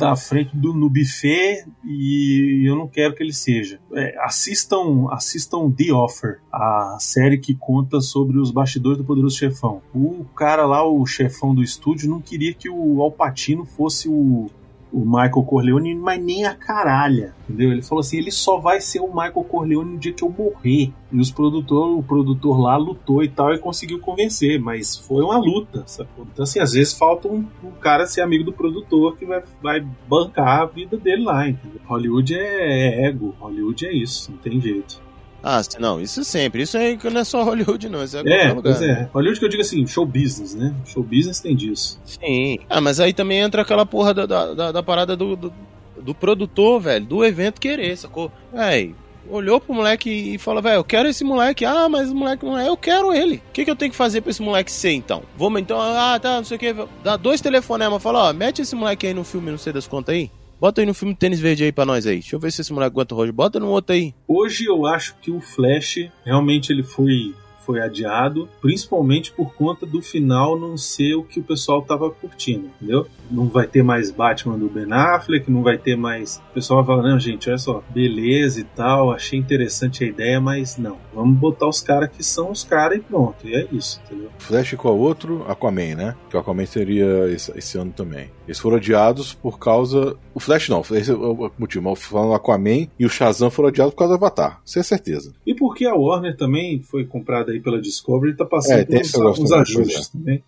à 0.00 0.14
frente 0.14 0.54
do 0.54 0.74
no 0.74 0.90
buffet 0.90 1.64
e 1.84 2.64
eu 2.66 2.76
não 2.76 2.86
quero 2.86 3.14
que 3.14 3.22
ele 3.22 3.32
seja. 3.32 3.80
É, 3.94 4.14
assistam, 4.20 5.08
assistam 5.10 5.70
The 5.70 5.92
Offer, 5.92 6.40
a 6.52 6.96
série 7.00 7.38
que 7.38 7.54
conta 7.54 8.00
sobre 8.00 8.38
os 8.38 8.50
bastidores 8.50 8.98
do 8.98 9.04
Poderoso 9.04 9.38
Chefão. 9.38 9.80
O 9.94 10.24
cara 10.36 10.66
lá, 10.66 10.86
o 10.86 11.04
chefão 11.06 11.54
do 11.54 11.62
estúdio, 11.62 12.10
não 12.10 12.20
queria 12.20 12.52
que 12.52 12.68
o 12.68 13.00
Alpatino 13.00 13.64
fosse 13.64 14.08
o 14.08 14.50
o 14.96 15.04
Michael 15.04 15.44
Corleone, 15.44 15.94
mas 15.94 16.24
nem 16.24 16.46
a 16.46 16.54
caralha, 16.54 17.34
entendeu? 17.44 17.70
Ele 17.70 17.82
falou 17.82 18.00
assim, 18.00 18.16
ele 18.16 18.30
só 18.30 18.56
vai 18.56 18.80
ser 18.80 19.00
o 19.00 19.08
Michael 19.08 19.44
Corleone 19.44 19.92
no 19.92 19.98
dia 19.98 20.14
que 20.14 20.24
eu 20.24 20.30
morrer. 20.30 20.90
E 21.12 21.20
os 21.20 21.30
produtor, 21.30 21.98
o 21.98 22.02
produtor 22.02 22.58
lá 22.58 22.78
lutou 22.78 23.22
e 23.22 23.28
tal 23.28 23.52
e 23.52 23.58
conseguiu 23.58 24.00
convencer, 24.00 24.58
mas 24.58 24.96
foi 24.96 25.22
uma 25.22 25.36
luta, 25.36 25.84
sacou? 25.86 26.26
Então 26.32 26.44
assim, 26.44 26.60
às 26.60 26.72
vezes 26.72 26.94
falta 26.94 27.28
um, 27.28 27.44
um 27.62 27.72
cara 27.72 28.06
ser 28.06 28.22
amigo 28.22 28.42
do 28.42 28.54
produtor 28.54 29.18
que 29.18 29.26
vai, 29.26 29.42
vai 29.62 29.86
bancar 30.08 30.62
a 30.62 30.64
vida 30.64 30.96
dele 30.96 31.24
lá, 31.24 31.46
entendeu? 31.46 31.78
Hollywood 31.84 32.34
é, 32.34 33.04
é 33.04 33.06
ego, 33.06 33.34
Hollywood 33.38 33.86
é 33.86 33.92
isso, 33.92 34.30
não 34.30 34.38
tem 34.38 34.58
jeito. 34.58 35.05
Ah, 35.42 35.60
não, 35.78 36.00
isso 36.00 36.24
sempre. 36.24 36.62
Isso 36.62 36.76
aí 36.76 36.98
não 37.12 37.20
é 37.20 37.24
só 37.24 37.44
Hollywood, 37.44 37.88
não. 37.88 38.02
Isso 38.02 38.16
é, 38.18 38.20
É, 38.48 38.54
pois 38.54 38.82
é. 38.82 39.08
Hollywood 39.14 39.38
que 39.38 39.44
eu 39.46 39.50
digo 39.50 39.62
assim, 39.62 39.86
show 39.86 40.04
business, 40.04 40.54
né? 40.54 40.74
Show 40.84 41.02
business 41.02 41.38
tem 41.40 41.54
disso. 41.54 42.00
Sim. 42.04 42.58
Ah, 42.68 42.80
mas 42.80 42.98
aí 42.98 43.12
também 43.12 43.38
entra 43.40 43.62
aquela 43.62 43.86
porra 43.86 44.12
da, 44.12 44.26
da, 44.26 44.54
da- 44.54 44.72
da 44.72 44.82
parada 44.82 45.16
do, 45.16 45.36
do, 45.36 45.52
do 46.00 46.14
produtor, 46.14 46.80
velho, 46.80 47.04
do 47.06 47.24
evento 47.24 47.60
querer, 47.60 47.96
sacou? 47.96 48.32
Véi, 48.52 48.94
olhou 49.28 49.60
pro 49.60 49.74
moleque 49.74 50.10
e 50.10 50.38
falou, 50.38 50.62
velho, 50.62 50.76
eu 50.76 50.84
quero 50.84 51.08
esse 51.08 51.22
moleque. 51.22 51.64
Ah, 51.64 51.88
mas 51.88 52.10
o 52.10 52.14
moleque 52.14 52.44
não 52.44 52.58
é, 52.58 52.68
eu 52.68 52.76
quero 52.76 53.12
ele. 53.14 53.36
O 53.48 53.52
que, 53.52 53.64
que 53.64 53.70
eu 53.70 53.76
tenho 53.76 53.90
que 53.92 53.96
fazer 53.96 54.20
pra 54.22 54.30
esse 54.30 54.42
moleque 54.42 54.70
ser, 54.72 54.92
então? 54.92 55.22
Vamos 55.36 55.60
então, 55.60 55.80
ah, 55.80 56.18
tá, 56.20 56.36
não 56.38 56.44
sei 56.44 56.56
o 56.56 56.60
que. 56.60 56.74
Dá 57.04 57.16
dois 57.16 57.40
telefonemas, 57.40 58.02
fala, 58.02 58.30
ó, 58.30 58.32
mete 58.32 58.62
esse 58.62 58.74
moleque 58.74 59.06
aí 59.06 59.14
no 59.14 59.22
filme, 59.24 59.50
não 59.50 59.58
sei 59.58 59.72
das 59.72 59.86
contas 59.86 60.14
aí. 60.14 60.30
Bota 60.60 60.80
aí 60.80 60.86
no 60.86 60.94
filme 60.94 61.14
Tênis 61.14 61.38
Verde 61.38 61.64
aí 61.64 61.72
pra 61.72 61.84
nós 61.84 62.06
aí. 62.06 62.20
Deixa 62.20 62.34
eu 62.36 62.40
ver 62.40 62.50
se 62.50 62.62
esse 62.62 62.72
moleque 62.72 62.92
aguenta 62.92 63.14
o 63.14 63.18
rojo. 63.18 63.32
Bota 63.32 63.60
no 63.60 63.68
outro 63.68 63.94
aí. 63.94 64.14
Hoje 64.26 64.64
eu 64.64 64.86
acho 64.86 65.14
que 65.20 65.30
o 65.30 65.40
Flash 65.40 66.08
realmente 66.24 66.72
ele 66.72 66.82
foi 66.82 67.34
foi 67.66 67.80
adiado, 67.80 68.48
principalmente 68.62 69.32
por 69.32 69.52
conta 69.52 69.84
do 69.84 70.00
final 70.00 70.56
não 70.56 70.78
ser 70.78 71.16
o 71.16 71.24
que 71.24 71.40
o 71.40 71.42
pessoal 71.42 71.82
tava 71.82 72.08
curtindo, 72.08 72.70
entendeu? 72.76 73.08
Não 73.30 73.46
vai 73.48 73.66
ter 73.66 73.82
mais 73.82 74.10
Batman 74.10 74.58
do 74.58 74.68
Ben 74.68 74.92
Affleck, 74.92 75.50
não 75.50 75.62
vai 75.62 75.78
ter 75.78 75.96
mais. 75.96 76.42
O 76.50 76.54
pessoal 76.54 76.84
vai 76.84 76.96
falar, 76.96 77.08
não, 77.10 77.18
gente, 77.18 77.48
olha 77.48 77.58
só, 77.58 77.82
beleza 77.90 78.60
e 78.60 78.64
tal, 78.64 79.12
achei 79.12 79.38
interessante 79.38 80.04
a 80.04 80.06
ideia, 80.06 80.40
mas 80.40 80.76
não. 80.76 80.96
Vamos 81.14 81.38
botar 81.38 81.68
os 81.68 81.80
caras 81.80 82.10
que 82.10 82.22
são 82.22 82.50
os 82.50 82.64
caras 82.64 82.98
e 82.98 83.00
pronto. 83.00 83.46
E 83.46 83.54
é 83.54 83.66
isso, 83.72 84.00
entendeu? 84.06 84.30
Flash 84.38 84.74
qual 84.74 84.96
outro? 84.96 85.44
Aquaman, 85.48 85.94
né? 85.94 86.14
Que 86.30 86.36
o 86.36 86.40
Aquaman 86.40 86.66
seria 86.66 87.28
esse, 87.30 87.52
esse 87.56 87.78
ano 87.78 87.92
também. 87.92 88.30
Eles 88.46 88.58
foram 88.58 88.76
adiados 88.76 89.34
por 89.34 89.58
causa. 89.58 90.16
O 90.32 90.40
Flash 90.40 90.68
não, 90.68 90.80
esse 90.92 91.10
é 91.10 91.14
o 91.14 91.50
motivo, 91.58 91.84
mas 91.90 92.02
falando 92.04 92.34
Aquaman 92.34 92.86
e 92.98 93.04
o 93.04 93.08
Shazam 93.08 93.50
foram 93.50 93.68
adiados 93.68 93.92
por 93.94 93.98
causa 94.00 94.16
do 94.16 94.24
Avatar. 94.24 94.60
Isso 94.64 94.78
é 94.78 94.82
certeza. 94.82 95.32
E 95.46 95.54
porque 95.54 95.84
a 95.86 95.94
Warner 95.94 96.36
também 96.36 96.80
foi 96.80 97.04
comprada 97.04 97.52
aí 97.52 97.60
pela 97.60 97.80
Discovery 97.80 98.32
e 98.32 98.36
tá 98.36 98.44
passando 98.44 98.80
É, 98.80 98.84
por 98.84 99.26
uns, 99.26 99.38
uns 99.38 99.52
ajustes 99.52 100.08
também. 100.08 100.36
Né, 100.36 100.42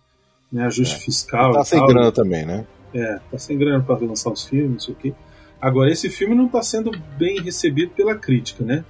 ajuste 0.57 0.95
É. 0.95 0.99
fiscal 0.99 1.51
Tá 1.53 1.63
sem 1.63 1.79
tal. 1.79 1.87
grana 1.87 2.11
também, 2.11 2.45
né? 2.45 2.65
É, 2.93 3.19
tá 3.31 3.37
sem 3.37 3.57
grana 3.57 3.83
pra 3.83 3.95
lançar 3.97 4.31
os 4.31 4.45
filmes, 4.45 4.71
não 4.71 4.79
sei 4.79 4.93
o 4.93 4.97
quê. 4.97 5.13
Agora, 5.61 5.91
esse 5.91 6.09
filme 6.09 6.33
não 6.33 6.47
tá 6.47 6.61
sendo 6.63 6.91
bem 7.17 7.39
recebido 7.41 7.91
pela 7.91 8.15
crítica, 8.15 8.63
né? 8.63 8.83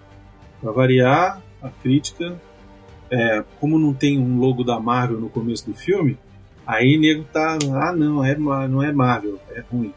Pra 0.61 0.71
variar, 0.71 1.41
a 1.61 1.69
crítica, 1.69 2.39
é, 3.11 3.43
como 3.59 3.77
não 3.79 3.93
tem 3.93 4.19
um 4.19 4.37
logo 4.39 4.63
da 4.63 4.79
Marvel 4.79 5.19
no 5.19 5.29
começo 5.29 5.65
do 5.65 5.73
filme, 5.73 6.17
aí 6.65 6.97
nego 6.97 7.23
tá, 7.33 7.57
ah 7.73 7.91
não, 7.91 8.23
é, 8.23 8.37
não 8.37 8.83
é 8.83 8.91
Marvel, 8.93 9.39
é 9.51 9.61
ruim. 9.71 9.93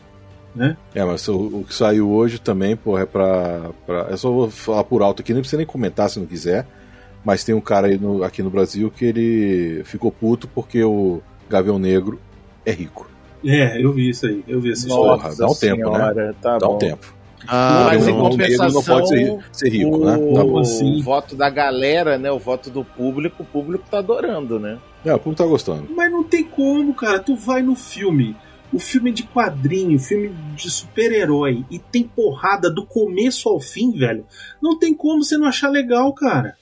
É, 0.94 1.02
mas 1.04 1.26
o, 1.28 1.34
o 1.60 1.64
que 1.66 1.74
saiu 1.74 2.10
hoje 2.10 2.38
também, 2.38 2.76
pô, 2.76 2.98
é 2.98 3.06
pra, 3.06 3.70
pra. 3.86 4.08
Eu 4.10 4.18
só 4.18 4.30
vou 4.30 4.50
falar 4.50 4.84
por 4.84 5.00
alto 5.00 5.22
aqui, 5.22 5.32
nem 5.32 5.40
precisa 5.40 5.56
nem 5.56 5.64
comentar 5.66 6.10
se 6.10 6.18
não 6.18 6.26
quiser. 6.26 6.66
Mas 7.24 7.42
tem 7.44 7.54
um 7.54 7.60
cara 7.60 7.86
aí 7.86 7.96
no- 7.98 8.22
aqui 8.22 8.42
no 8.42 8.50
Brasil 8.50 8.90
que 8.90 9.04
ele 9.04 9.82
ficou 9.84 10.10
puto 10.12 10.46
porque 10.48 10.82
o 10.84 11.22
Gavião 11.52 11.78
Negro 11.78 12.18
é 12.64 12.72
rico. 12.72 13.08
É, 13.44 13.82
eu 13.82 13.92
vi 13.92 14.08
isso 14.08 14.26
aí, 14.26 14.42
eu 14.48 14.60
vi 14.60 14.72
essa 14.72 14.86
Nossa. 14.88 15.28
história. 15.28 15.36
dá 15.36 15.46
um 15.46 15.54
tempo, 15.54 15.90
né? 15.90 15.98
senhora, 15.98 16.36
Tá 16.40 16.58
Dá 16.58 16.66
bom. 16.66 16.74
um 16.74 16.78
tempo. 16.78 17.14
Ah, 17.48 17.86
Mas 17.88 18.06
em 18.06 18.12
o 18.12 18.28
negro 18.36 18.72
não 18.72 18.82
pode 18.84 19.08
ser, 19.08 19.38
ser 19.50 19.68
rico, 19.68 19.96
o, 19.96 20.04
né? 20.04 20.12
Tá 20.12 20.44
bom. 20.44 20.52
o 20.52 20.58
assim? 20.60 21.02
voto 21.02 21.34
da 21.34 21.50
galera, 21.50 22.16
né? 22.16 22.30
O 22.30 22.38
voto 22.38 22.70
do 22.70 22.84
público, 22.84 23.42
o 23.42 23.46
público 23.46 23.84
tá 23.90 23.98
adorando, 23.98 24.60
né? 24.60 24.78
É, 25.04 25.12
o 25.12 25.18
público 25.18 25.42
tá 25.42 25.48
gostando. 25.48 25.88
Mas 25.94 26.10
não 26.10 26.22
tem 26.22 26.44
como, 26.44 26.94
cara. 26.94 27.18
Tu 27.18 27.34
vai 27.34 27.60
no 27.60 27.74
filme, 27.74 28.36
o 28.72 28.78
filme 28.78 29.10
de 29.10 29.24
quadrinho, 29.24 29.98
filme 29.98 30.32
de 30.54 30.70
super-herói, 30.70 31.64
e 31.68 31.80
tem 31.80 32.04
porrada 32.04 32.70
do 32.70 32.86
começo 32.86 33.48
ao 33.48 33.58
fim, 33.58 33.90
velho. 33.90 34.24
Não 34.62 34.78
tem 34.78 34.94
como 34.94 35.24
você 35.24 35.36
não 35.36 35.48
achar 35.48 35.68
legal, 35.68 36.12
cara. 36.12 36.56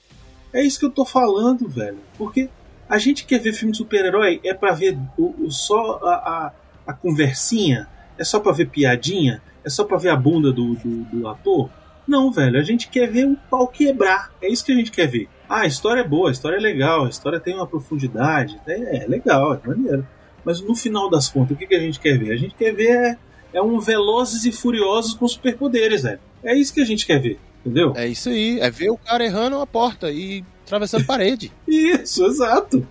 É 0.51 0.63
isso 0.63 0.79
que 0.79 0.85
eu 0.87 0.91
tô 0.91 1.05
falando, 1.05 1.69
velho. 1.69 1.97
Porque 2.17 2.49
a 2.93 2.97
gente 2.99 3.25
quer 3.25 3.39
ver 3.39 3.53
filme 3.53 3.71
de 3.71 3.77
super-herói 3.77 4.39
é 4.43 4.53
pra 4.53 4.73
ver 4.73 4.97
o, 5.17 5.45
o- 5.45 5.51
só 5.51 5.99
a, 6.03 6.13
a, 6.13 6.51
a 6.87 6.93
conversinha, 6.93 7.87
é 8.17 8.23
só 8.23 8.39
pra 8.39 8.51
ver 8.51 8.67
piadinha, 8.69 9.41
é 9.63 9.69
só 9.69 9.83
pra 9.83 9.97
ver 9.97 10.09
a 10.09 10.15
bunda 10.15 10.51
do, 10.51 10.75
do, 10.75 11.03
do 11.05 11.27
ator. 11.27 11.69
Não, 12.07 12.31
velho, 12.31 12.59
a 12.59 12.63
gente 12.63 12.89
quer 12.89 13.07
ver 13.09 13.25
o 13.27 13.37
pau 13.49 13.67
quebrar. 13.67 14.31
É 14.41 14.49
isso 14.51 14.65
que 14.65 14.71
a 14.71 14.75
gente 14.75 14.91
quer 14.91 15.07
ver. 15.07 15.29
Ah, 15.47 15.61
a 15.61 15.65
história 15.67 16.01
é 16.01 16.07
boa, 16.07 16.29
a 16.29 16.31
história 16.31 16.57
é 16.57 16.59
legal, 16.59 17.05
a 17.05 17.09
história 17.09 17.39
tem 17.39 17.55
uma 17.55 17.67
profundidade. 17.67 18.59
É, 18.67 19.03
é 19.03 19.07
legal, 19.07 19.53
é 19.53 19.59
maneiro. 19.67 20.05
Mas 20.43 20.59
no 20.61 20.75
final 20.75 21.09
das 21.09 21.29
contas, 21.29 21.51
o 21.55 21.59
que, 21.59 21.67
que 21.67 21.75
a 21.75 21.79
gente 21.79 21.99
quer 21.99 22.17
ver? 22.17 22.31
A 22.33 22.37
gente 22.37 22.55
quer 22.55 22.73
ver 22.73 22.89
é, 22.89 23.17
é 23.53 23.61
um 23.61 23.79
Velozes 23.79 24.45
e 24.45 24.51
Furiosos 24.51 25.13
com 25.13 25.27
superpoderes, 25.27 26.01
velho. 26.03 26.19
É 26.43 26.55
isso 26.55 26.73
que 26.73 26.81
a 26.81 26.85
gente 26.85 27.05
quer 27.05 27.19
ver, 27.19 27.39
entendeu? 27.65 27.93
É 27.95 28.07
isso 28.07 28.29
aí. 28.29 28.59
É 28.59 28.69
ver 28.69 28.89
o 28.89 28.97
cara 28.97 29.23
errando 29.25 29.59
a 29.59 29.67
porta 29.67 30.11
e 30.11 30.43
atravessando 30.65 31.05
parede. 31.05 31.51
Isso, 31.67 32.25
exato. 32.25 32.85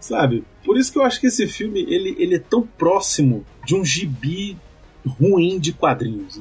Sabe? 0.00 0.44
Por 0.64 0.76
isso 0.78 0.92
que 0.92 0.98
eu 0.98 1.02
acho 1.04 1.20
que 1.20 1.26
esse 1.26 1.46
filme 1.48 1.80
ele, 1.80 2.14
ele 2.18 2.36
é 2.36 2.38
tão 2.38 2.62
próximo 2.62 3.44
de 3.64 3.74
um 3.74 3.84
gibi 3.84 4.56
ruim 5.18 5.58
de 5.58 5.72
quadrinhos. 5.72 6.40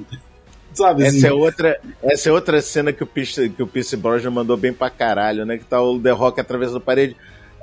Sabe? 0.74 1.06
assim? 1.06 1.18
Essa 1.18 1.28
é 1.28 1.34
outra, 1.34 1.80
essa 2.04 2.30
é 2.30 2.32
outra 2.32 2.62
cena 2.62 2.92
que 2.92 3.04
o 3.04 3.08
Pierce, 3.08 3.50
que 3.50 3.64
o 3.64 3.68
Pierce 3.68 3.96
Brosnan 3.96 4.32
mandou 4.32 4.58
bem 4.58 4.74
pra 4.74 4.90
caralho, 4.90 5.46
né? 5.46 5.58
Que 5.58 5.64
tá 5.66 5.82
o 5.82 6.00
The 6.00 6.12
Rock 6.12 6.40
atravessando 6.40 6.78
a 6.78 6.82
parede. 6.82 7.16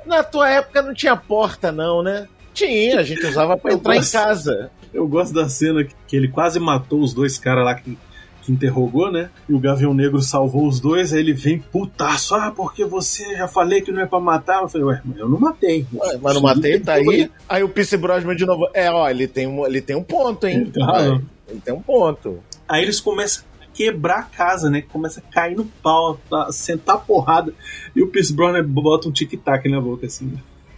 Na 0.05 0.23
tua 0.23 0.49
época 0.49 0.81
não 0.81 0.93
tinha 0.93 1.15
porta, 1.15 1.71
não, 1.71 2.01
né? 2.03 2.27
Tinha, 2.53 2.99
a 2.99 3.03
gente 3.03 3.25
usava 3.25 3.55
pra 3.55 3.71
Eu 3.71 3.77
entrar 3.77 3.93
em 3.95 3.99
gosto. 3.99 4.11
casa. 4.13 4.71
Eu 4.93 5.07
gosto 5.07 5.33
da 5.33 5.47
cena 5.47 5.83
que, 5.83 5.93
que 6.07 6.15
ele 6.15 6.27
quase 6.27 6.59
matou 6.59 7.01
os 7.01 7.13
dois 7.13 7.37
caras 7.37 7.65
lá 7.65 7.75
que, 7.75 7.97
que 8.43 8.51
interrogou, 8.51 9.11
né? 9.11 9.29
E 9.47 9.53
o 9.53 9.59
Gavião 9.59 9.93
Negro 9.93 10.21
salvou 10.21 10.67
os 10.67 10.79
dois, 10.79 11.13
aí 11.13 11.19
ele 11.19 11.33
vem 11.33 11.59
putaço. 11.59 12.35
Ah, 12.35 12.51
porque 12.55 12.83
você 12.85 13.37
já 13.37 13.47
falei 13.47 13.81
que 13.81 13.91
não 13.91 14.01
é 14.01 14.05
pra 14.05 14.19
matar. 14.19 14.61
Eu 14.61 14.69
falei, 14.69 14.85
ué, 14.87 15.01
mas 15.05 15.17
eu 15.17 15.29
não 15.29 15.39
matei. 15.39 15.85
Ué, 15.93 16.19
Mas 16.21 16.33
não 16.35 16.41
matei, 16.41 16.79
tá 16.79 16.93
aí. 16.93 17.31
Aí 17.47 17.63
o 17.63 17.69
Pierce 17.69 17.95
Brosnan 17.97 18.35
de 18.35 18.45
novo. 18.45 18.67
É, 18.73 18.91
ó, 18.91 19.09
ele 19.09 19.27
tem 19.27 19.47
um, 19.47 19.65
ele 19.65 19.81
tem 19.81 19.95
um 19.95 20.03
ponto, 20.03 20.45
hein? 20.45 20.71
Ué, 20.75 21.21
Ele 21.47 21.61
tem 21.61 21.73
um 21.73 21.81
ponto. 21.81 22.39
Aí 22.67 22.83
eles 22.83 22.99
começam 22.99 23.43
a 23.61 23.65
quebrar 23.73 24.19
a 24.19 24.23
casa, 24.23 24.69
né? 24.69 24.81
Começa 24.81 25.21
a 25.21 25.33
cair 25.33 25.55
no 25.55 25.65
pau, 25.65 26.19
a 26.31 26.51
sentar 26.51 26.99
porrada. 27.05 27.53
E 27.95 28.01
o 28.03 28.07
Pierce 28.07 28.33
Brosnan 28.33 28.63
bota 28.65 29.07
um 29.07 29.11
tic-tac 29.11 29.67
na 29.69 29.79
boca, 29.79 30.05
assim. 30.05 30.33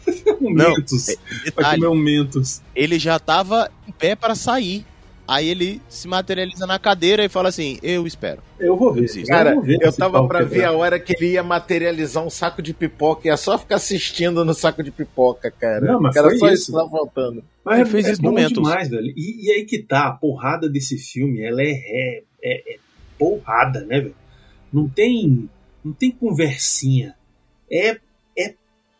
um 0.39 0.53
Não, 0.53 0.69
Mentos. 0.71 1.07
Vai 1.07 1.43
Detalhe, 1.45 1.81
comer 1.81 1.87
um 1.91 1.99
Mentos. 1.99 2.61
ele 2.75 2.99
já 2.99 3.17
tava 3.17 3.71
em 3.87 3.91
pé 3.91 4.15
para 4.15 4.35
sair. 4.35 4.85
Aí 5.27 5.49
ele 5.49 5.81
se 5.89 6.07
materializa 6.07 6.67
na 6.67 6.77
cadeira 6.77 7.25
e 7.25 7.29
fala 7.29 7.49
assim: 7.49 7.79
Eu 7.81 8.05
espero. 8.05 8.41
Eu 8.59 8.77
vou 8.77 8.93
ver. 8.93 9.07
Cara, 9.25 9.55
vou 9.55 9.63
ver 9.63 9.79
eu 9.81 9.91
tava 9.91 10.19
pau 10.19 10.27
pra 10.27 10.43
ver 10.43 10.65
a 10.65 10.71
hora 10.71 10.99
que 10.99 11.13
ele 11.13 11.31
ia 11.33 11.41
materializar 11.43 12.23
um 12.23 12.29
saco 12.29 12.61
de 12.61 12.73
pipoca. 12.73 13.27
Ia 13.27 13.35
só 13.35 13.57
ficar 13.57 13.77
assistindo 13.77 14.45
no 14.45 14.53
saco 14.53 14.83
de 14.83 14.91
pipoca, 14.91 15.49
cara. 15.49 15.93
Não, 15.93 15.99
mas 15.99 16.15
Era 16.15 16.29
foi 16.29 16.37
só 16.37 16.49
isso. 16.49 16.65
que 16.67 16.77
tava 16.77 16.89
faltando. 16.89 17.43
Mas 17.63 17.79
Ele 17.79 17.89
fez 17.89 18.05
é 18.07 18.11
isso 18.11 18.21
demais, 18.53 18.89
velho. 18.89 19.13
E, 19.17 19.47
e 19.47 19.51
aí 19.51 19.65
que 19.65 19.79
tá, 19.79 20.07
a 20.07 20.11
porrada 20.11 20.69
desse 20.69 20.97
filme, 20.97 21.41
ela 21.41 21.61
é, 21.61 21.71
é, 21.71 22.23
é- 22.43 22.73
é 22.75 22.77
porrada, 23.17 23.81
né, 23.85 24.01
velho? 24.01 24.15
Não 24.71 24.87
tem, 24.87 25.49
não 25.83 25.91
tem 25.93 26.11
conversinha. 26.11 27.15
É, 27.71 27.97
é 28.37 28.53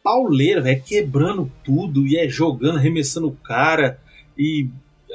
pauleira, 0.03 0.61
velho. 0.61 0.75
É 0.77 0.79
quebrando 0.79 1.51
tudo 1.63 2.07
e 2.07 2.17
é 2.17 2.27
jogando, 2.27 2.77
arremessando 2.77 3.27
o 3.27 3.35
cara. 3.35 3.99
E 4.35 4.67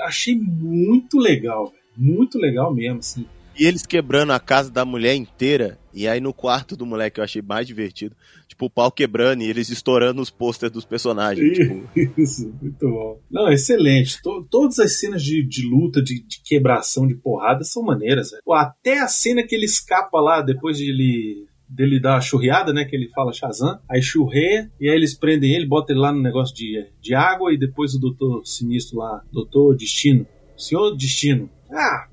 achei 0.03 0.37
muito 0.37 1.19
legal, 1.19 1.67
velho. 1.67 1.81
Muito 1.97 2.39
legal 2.39 2.73
mesmo, 2.75 2.99
assim. 3.01 3.27
E 3.59 3.67
eles 3.67 3.85
quebrando 3.85 4.33
a 4.33 4.41
casa 4.41 4.71
da 4.71 4.85
mulher 4.85 5.15
inteira. 5.15 5.79
E 5.93 6.07
aí 6.09 6.21
no 6.21 6.33
quarto 6.33 6.77
do 6.77 6.87
moleque 6.87 7.21
eu 7.21 7.25
achei 7.25 7.43
mais 7.43 7.67
divertido. 7.67 8.17
Tipo, 8.49 8.67
o 8.67 8.71
pau 8.71 8.91
quebrando 8.91 9.43
e 9.43 9.47
eles 9.51 9.69
estourando 9.69 10.23
os 10.23 10.31
pôsteres 10.31 10.73
dos 10.73 10.85
personagens. 10.85 11.59
Tipo, 11.59 11.83
Isso, 12.21 12.55
muito 12.63 12.89
bom. 12.89 13.21
Não, 13.31 13.51
excelente. 13.53 14.23
To- 14.23 14.47
todas 14.49 14.79
as 14.79 14.99
cenas 14.99 15.23
de, 15.23 15.43
de 15.43 15.67
luta, 15.67 16.01
de, 16.01 16.23
de 16.23 16.41
quebração, 16.43 17.07
de 17.07 17.15
porrada 17.17 17.65
são 17.65 17.83
maneiras. 17.83 18.31
Pô, 18.45 18.55
até 18.55 19.01
a 19.01 19.09
cena 19.09 19.43
que 19.43 19.55
ele 19.55 19.67
escapa 19.67 20.21
lá, 20.21 20.41
depois 20.41 20.79
de 20.79 20.89
ele 20.89 21.47
dele 21.71 22.01
dar 22.01 22.17
a 22.17 22.21
churriada, 22.21 22.73
né? 22.73 22.85
Que 22.85 22.97
ele 22.97 23.09
fala 23.09 23.33
Shazam, 23.33 23.79
aí 23.89 24.03
churreia, 24.03 24.71
e 24.81 24.89
aí 24.89 24.97
eles 24.97 25.15
prendem 25.15 25.55
ele, 25.55 25.67
botam 25.67 25.95
ele 25.95 26.03
lá 26.03 26.13
no 26.13 26.21
negócio 26.21 26.55
de, 26.55 26.87
de 27.01 27.15
água, 27.15 27.55
e 27.55 27.59
depois 27.59 27.95
o 27.95 28.01
doutor 28.01 28.45
sinistro 28.45 28.99
lá, 28.99 29.23
doutor 29.33 29.77
Destino, 29.77 30.27
senhor 30.57 30.97
Destino. 30.97 31.49
Ah, 31.71 32.09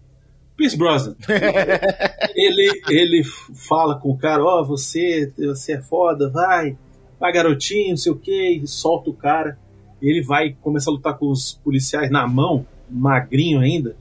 Pierce 0.56 0.78
Brosnan. 0.78 1.16
ele, 2.36 2.82
ele 2.90 3.24
fala 3.24 4.00
com 4.00 4.12
o 4.12 4.18
cara, 4.18 4.44
ó, 4.44 4.64
você, 4.64 5.34
você 5.38 5.74
é 5.74 5.82
foda, 5.82 6.30
vai, 6.30 6.78
vai 7.20 7.34
garotinho, 7.34 7.90
não 7.90 7.98
sei 7.98 8.12
o 8.12 8.18
que, 8.18 8.62
solta 8.66 9.10
o 9.10 9.14
cara. 9.14 9.58
Ele 10.00 10.22
vai 10.22 10.56
começa 10.62 10.92
a 10.92 10.94
lutar 10.94 11.18
com 11.18 11.32
os 11.32 11.60
policiais 11.64 12.12
na 12.12 12.28
mão, 12.28 12.66
magrinho 12.90 13.60
ainda. 13.60 13.96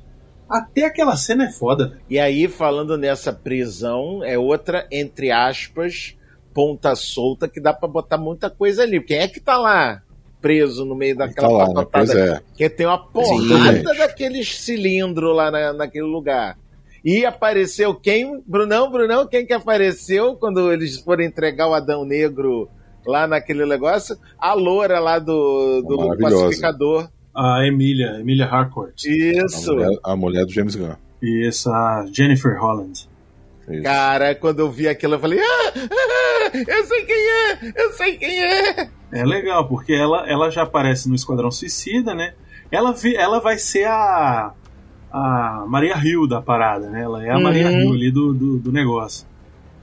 Até 0.49 0.85
aquela 0.85 1.17
cena 1.17 1.47
é 1.47 1.51
foda, 1.51 1.89
velho. 1.89 2.01
E 2.09 2.19
aí, 2.19 2.47
falando 2.49 2.97
nessa 2.97 3.33
prisão, 3.33 4.23
é 4.23 4.39
outra, 4.39 4.87
entre 4.91 5.31
aspas, 5.31 6.17
ponta 6.55 6.95
solta 6.95 7.49
que 7.49 7.61
dá 7.61 7.73
pra 7.73 7.89
botar 7.89 8.17
muita 8.17 8.49
coisa 8.49 8.83
ali. 8.83 9.03
Quem 9.03 9.19
é 9.19 9.29
que 9.29 9.41
tá 9.41 9.57
lá 9.59 10.03
preso 10.41 10.85
no 10.85 10.95
meio 10.95 11.17
daquela 11.17 11.49
Tá 11.49 11.53
lá, 11.53 11.67
né? 11.67 11.75
pacotada? 11.75 12.07
Pois 12.07 12.15
é. 12.15 12.41
Porque 12.41 12.71
tem 12.71 12.87
uma 12.87 12.99
porrada 12.99 13.95
daqueles 13.99 14.59
cilindros 14.61 15.35
lá 15.35 15.51
na, 15.51 15.73
naquele 15.73 16.07
lugar. 16.07 16.57
E 17.05 17.25
apareceu 17.25 17.95
quem? 17.95 18.43
Brunão, 18.47 18.91
Brunão, 18.91 19.27
quem 19.27 19.47
que 19.47 19.53
apareceu 19.53 20.37
quando 20.37 20.73
eles 20.73 20.99
foram 20.99 21.25
entregar 21.25 21.69
o 21.69 21.75
Adão 21.75 22.05
Negro 22.05 22.69
lá 23.07 23.27
naquele 23.27 23.65
negócio? 23.67 24.17
A 24.39 24.55
loura 24.55 24.99
lá 24.99 25.19
do, 25.19 25.83
do 25.83 26.19
pacificador. 26.19 27.09
A 27.37 27.67
Emília, 27.67 28.19
Emília 28.21 28.47
Harcourt. 28.47 28.95
A 29.05 29.11
Isso. 29.45 29.73
mulher, 29.75 29.99
a 30.03 30.17
mulher 30.17 30.47
do 30.47 30.53
James 30.53 30.75
Gunn. 30.75 30.95
E 31.23 31.47
essa 31.47 32.07
Jennifer 32.13 32.59
Holland. 32.61 33.09
Isso. 33.69 33.83
Cara, 33.83 34.35
quando 34.35 34.61
eu 34.61 34.71
vi 34.71 34.89
aquilo, 34.89 35.15
eu 35.15 35.19
falei: 35.21 35.41
ah, 35.41 35.73
ah, 35.75 36.51
eu 36.55 36.85
sei 36.85 37.05
quem 37.05 37.17
é, 37.17 37.73
eu 37.77 37.93
sei 37.93 38.17
quem 38.17 38.43
é. 38.45 38.89
É 39.13 39.25
legal, 39.25 39.67
porque 39.69 39.93
ela, 39.93 40.29
ela 40.29 40.51
já 40.51 40.63
aparece 40.63 41.09
no 41.09 41.15
Esquadrão 41.15 41.51
Suicida, 41.51 42.15
né? 42.15 42.35
Ela, 42.71 42.93
vi, 42.93 43.15
ela 43.17 43.41
vai 43.41 43.59
ser 43.59 43.87
a, 43.87 44.53
a 45.13 45.65
Maria 45.69 45.97
Hill 46.03 46.27
da 46.29 46.41
parada, 46.41 46.89
né? 46.91 47.03
Ela 47.03 47.25
é 47.25 47.31
a 47.31 47.37
Uhum. 47.37 47.43
Maria 47.43 47.71
Hill 47.71 47.93
ali 47.93 48.11
do, 48.11 48.33
do, 48.33 48.59
do 48.59 48.73
negócio. 48.73 49.27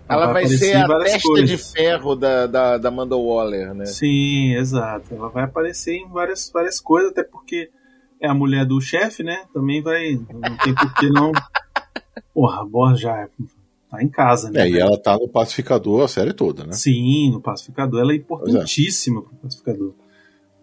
Ela 0.08 0.28
vai 0.28 0.44
aparecer 0.44 0.58
ser 0.58 0.76
a 0.76 1.00
testa 1.00 1.28
coisas. 1.28 1.50
de 1.50 1.58
ferro 1.58 2.16
da, 2.16 2.46
da, 2.46 2.78
da 2.78 2.90
Amanda 2.90 3.16
Waller, 3.16 3.74
né? 3.74 3.86
Sim, 3.86 4.54
exato. 4.56 5.14
Ela 5.14 5.30
vai 5.30 5.44
aparecer 5.44 5.96
em 5.96 6.08
várias, 6.10 6.50
várias 6.54 6.80
coisas, 6.80 7.12
até 7.12 7.24
porque 7.24 7.70
é 8.22 8.28
a 8.28 8.34
mulher 8.34 8.66
do 8.66 8.80
chefe, 8.82 9.24
né? 9.24 9.44
Também 9.54 9.82
vai. 9.82 10.14
Não 10.16 10.58
tem 10.58 10.76
por 10.76 10.94
que 10.94 11.10
não. 11.10 11.32
Porra, 12.34 12.62
a 12.62 12.66
Borra 12.66 12.96
já 12.96 13.30
tá 13.90 14.04
em 14.04 14.10
casa, 14.10 14.52
né? 14.52 14.62
É, 14.62 14.70
e 14.70 14.80
ela 14.80 14.98
tá 14.98 15.18
no 15.18 15.28
pacificador 15.28 16.04
a 16.04 16.08
série 16.08 16.34
toda, 16.34 16.66
né? 16.66 16.74
Sim, 16.74 17.32
no 17.32 17.42
pacificador. 17.42 18.02
Ela 18.02 18.14
é 18.14 18.16
importantíssima 18.16 19.22
pro 19.22 19.36
pacificador. 19.36 19.94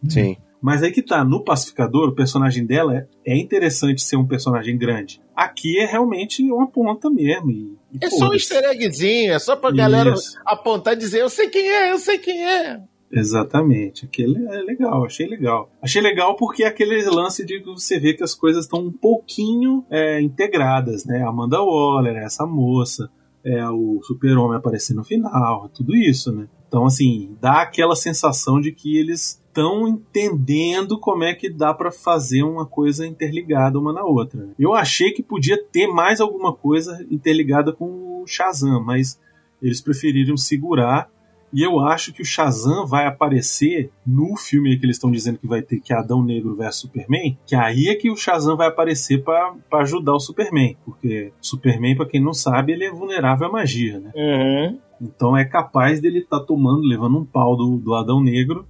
Sim. 0.09 0.37
Mas 0.61 0.83
aí 0.83 0.93
que 0.93 1.03
tá, 1.03 1.25
no 1.25 1.43
Pacificador, 1.43 2.11
o 2.11 2.15
personagem 2.15 2.67
dela 2.67 2.95
é, 2.95 3.07
é 3.25 3.37
interessante 3.37 4.03
ser 4.03 4.17
um 4.17 4.27
personagem 4.27 4.77
grande. 4.77 5.21
Aqui 5.35 5.79
é 5.79 5.87
realmente 5.87 6.43
uma 6.43 6.67
ponta 6.67 7.09
mesmo. 7.09 7.51
E, 7.51 7.79
e 7.93 8.05
É 8.05 8.11
só 8.11 8.29
um 8.29 8.35
easter 8.35 8.65
eggzinho, 8.65 9.33
é 9.33 9.39
só 9.39 9.57
pra 9.57 9.71
galera 9.71 10.13
Isso. 10.13 10.39
apontar 10.45 10.95
e 10.95 10.97
dizer: 10.97 11.21
eu 11.21 11.29
sei 11.29 11.49
quem 11.49 11.69
é, 11.69 11.93
eu 11.93 11.99
sei 11.99 12.19
quem 12.19 12.45
é. 12.45 12.81
Exatamente. 13.13 14.05
Aquele 14.05 14.47
é 14.47 14.63
legal, 14.63 15.05
achei 15.05 15.27
legal. 15.27 15.71
Achei 15.83 16.01
legal 16.01 16.37
porque 16.37 16.63
é 16.63 16.69
aquele 16.69 17.03
lance 17.11 17.45
de 17.45 17.59
você 17.61 17.99
ver 17.99 18.15
que 18.15 18.23
as 18.23 18.35
coisas 18.35 18.65
estão 18.65 18.81
um 18.81 18.93
pouquinho 18.93 19.85
é, 19.91 20.21
integradas, 20.21 21.05
né? 21.05 21.23
Amanda 21.23 21.61
Waller, 21.61 22.17
essa 22.17 22.47
moça, 22.47 23.11
é 23.45 23.69
o 23.69 24.01
super-homem 24.03 24.59
aparecer 24.59 24.95
no 24.95 25.05
final, 25.05 25.69
tudo 25.71 25.97
isso, 25.97 26.31
né? 26.33 26.47
Então, 26.69 26.87
assim, 26.87 27.37
dá 27.41 27.63
aquela 27.63 27.97
sensação 27.97 28.61
de 28.61 28.71
que 28.71 28.97
eles 28.97 29.40
estão 29.51 29.89
entendendo 29.89 30.99
como 30.99 31.25
é 31.25 31.35
que 31.35 31.51
dá 31.51 31.75
pra 31.75 31.91
fazer 31.91 32.45
uma 32.45 32.65
coisa 32.65 33.07
interligada 33.07 33.79
uma 33.79 33.93
na 33.93 34.05
outra. 34.05 34.49
Eu 34.59 34.75
achei 34.75 35.11
que 35.11 35.23
podia 35.23 35.61
ter 35.63 35.89
mais 35.89 36.21
alguma 36.21 36.55
coisa 36.55 37.05
interligada 37.11 37.73
com 37.73 38.23
o 38.23 38.27
Shazam, 38.27 38.83
mas 38.83 39.21
eles 39.61 39.81
preferiram 39.81 40.37
segurar 40.37 41.11
e 41.53 41.63
eu 41.63 41.81
acho 41.81 42.13
que 42.13 42.23
o 42.23 42.25
Shazam 42.25 42.87
vai 42.87 43.07
aparecer 43.07 43.91
no 44.07 44.37
filme 44.37 44.79
que 44.79 44.87
eles 44.87 44.97
estão 44.97 45.11
dizendo 45.11 45.39
que 45.39 45.49
vai 45.49 45.61
ter, 45.61 45.81
que 45.81 45.93
é 45.93 45.97
Adão 45.97 46.23
Negro 46.23 46.55
vs 46.55 46.77
Superman, 46.77 47.37
que 47.45 47.57
aí 47.57 47.89
é 47.89 47.97
que 47.97 48.09
o 48.09 48.17
Shazam 48.17 48.57
vai 48.57 48.69
aparecer 48.69 49.25
pra 49.25 49.55
pra 49.69 49.81
ajudar 49.81 50.15
o 50.15 50.21
Superman, 50.21 50.77
porque 50.85 51.33
Superman, 51.41 51.97
pra 51.97 52.07
quem 52.07 52.23
não 52.23 52.33
sabe, 52.33 52.73
ele 52.73 52.85
é 52.85 52.91
vulnerável 52.91 53.49
à 53.49 53.53
magia, 53.53 53.99
né? 53.99 54.13
Uhum. 54.15 54.79
Então 55.01 55.37
é 55.37 55.45
capaz 55.45 56.01
dele 56.01 56.21
estar 56.21 56.41
tomando, 56.41 56.83
levando 56.83 57.19
um 57.19 57.25
pau 57.25 57.57
do, 57.57 57.79
do 57.79 57.95
Adão 57.95 58.23
Negro 58.23 58.65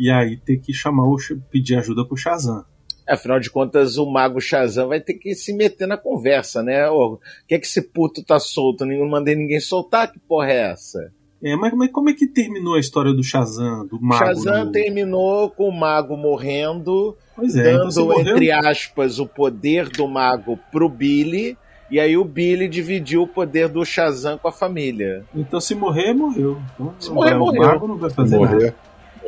e 0.00 0.10
aí 0.10 0.36
ter 0.36 0.56
que 0.58 0.72
chamar 0.72 1.04
o 1.04 1.16
pedir 1.50 1.76
ajuda 1.76 2.04
pro 2.04 2.16
Shazam. 2.16 2.64
Afinal 3.08 3.40
de 3.40 3.50
contas, 3.50 3.98
o 3.98 4.06
Mago 4.06 4.40
Shazam 4.40 4.88
vai 4.88 5.00
ter 5.00 5.14
que 5.14 5.34
se 5.34 5.52
meter 5.52 5.86
na 5.88 5.96
conversa, 5.96 6.62
né? 6.62 6.88
O 6.88 7.18
que 7.46 7.56
é 7.56 7.58
que 7.58 7.66
esse 7.66 7.82
puto 7.82 8.22
tá 8.24 8.38
solto? 8.38 8.86
Não 8.86 9.08
mandei 9.08 9.34
ninguém 9.34 9.58
soltar? 9.60 10.10
Que 10.12 10.18
porra 10.20 10.50
é 10.50 10.70
essa? 10.72 11.12
É, 11.42 11.56
mas, 11.56 11.72
mas 11.74 11.90
como 11.90 12.08
é 12.10 12.12
que 12.12 12.26
terminou 12.26 12.74
a 12.76 12.78
história 12.80 13.12
do 13.12 13.22
Shazam, 13.24 13.86
do 13.86 14.00
Mago? 14.00 14.24
Shazam 14.24 14.66
no- 14.66 14.72
terminou 14.72 15.50
com 15.50 15.68
o 15.68 15.72
Mago 15.72 16.16
morrendo, 16.16 17.16
Pois 17.34 17.56
é, 17.56 17.72
então 17.72 17.88
dando, 17.88 18.04
morreu, 18.06 18.32
entre 18.36 18.52
aspas, 18.52 19.18
o 19.18 19.26
poder 19.26 19.88
do 19.88 20.06
Mago 20.06 20.58
pro 20.70 20.88
Billy. 20.88 21.56
E 21.90 21.98
aí 21.98 22.16
o 22.16 22.24
Billy 22.24 22.68
dividiu 22.68 23.22
o 23.22 23.26
poder 23.26 23.68
do 23.68 23.84
Shazam 23.84 24.38
com 24.38 24.46
a 24.46 24.52
família. 24.52 25.24
então 25.34 25.58
se 25.60 25.74
morrer, 25.74 26.14
morreu. 26.14 26.60
Então, 26.74 26.94
Se 27.00 27.10
morrer, 27.10 27.34
morreu. 27.34 27.62
O 27.62 27.66
Mago 27.66 27.88
não 27.88 27.96
vai 27.96 28.10
fazer 28.10 28.38
nada. 28.38 28.74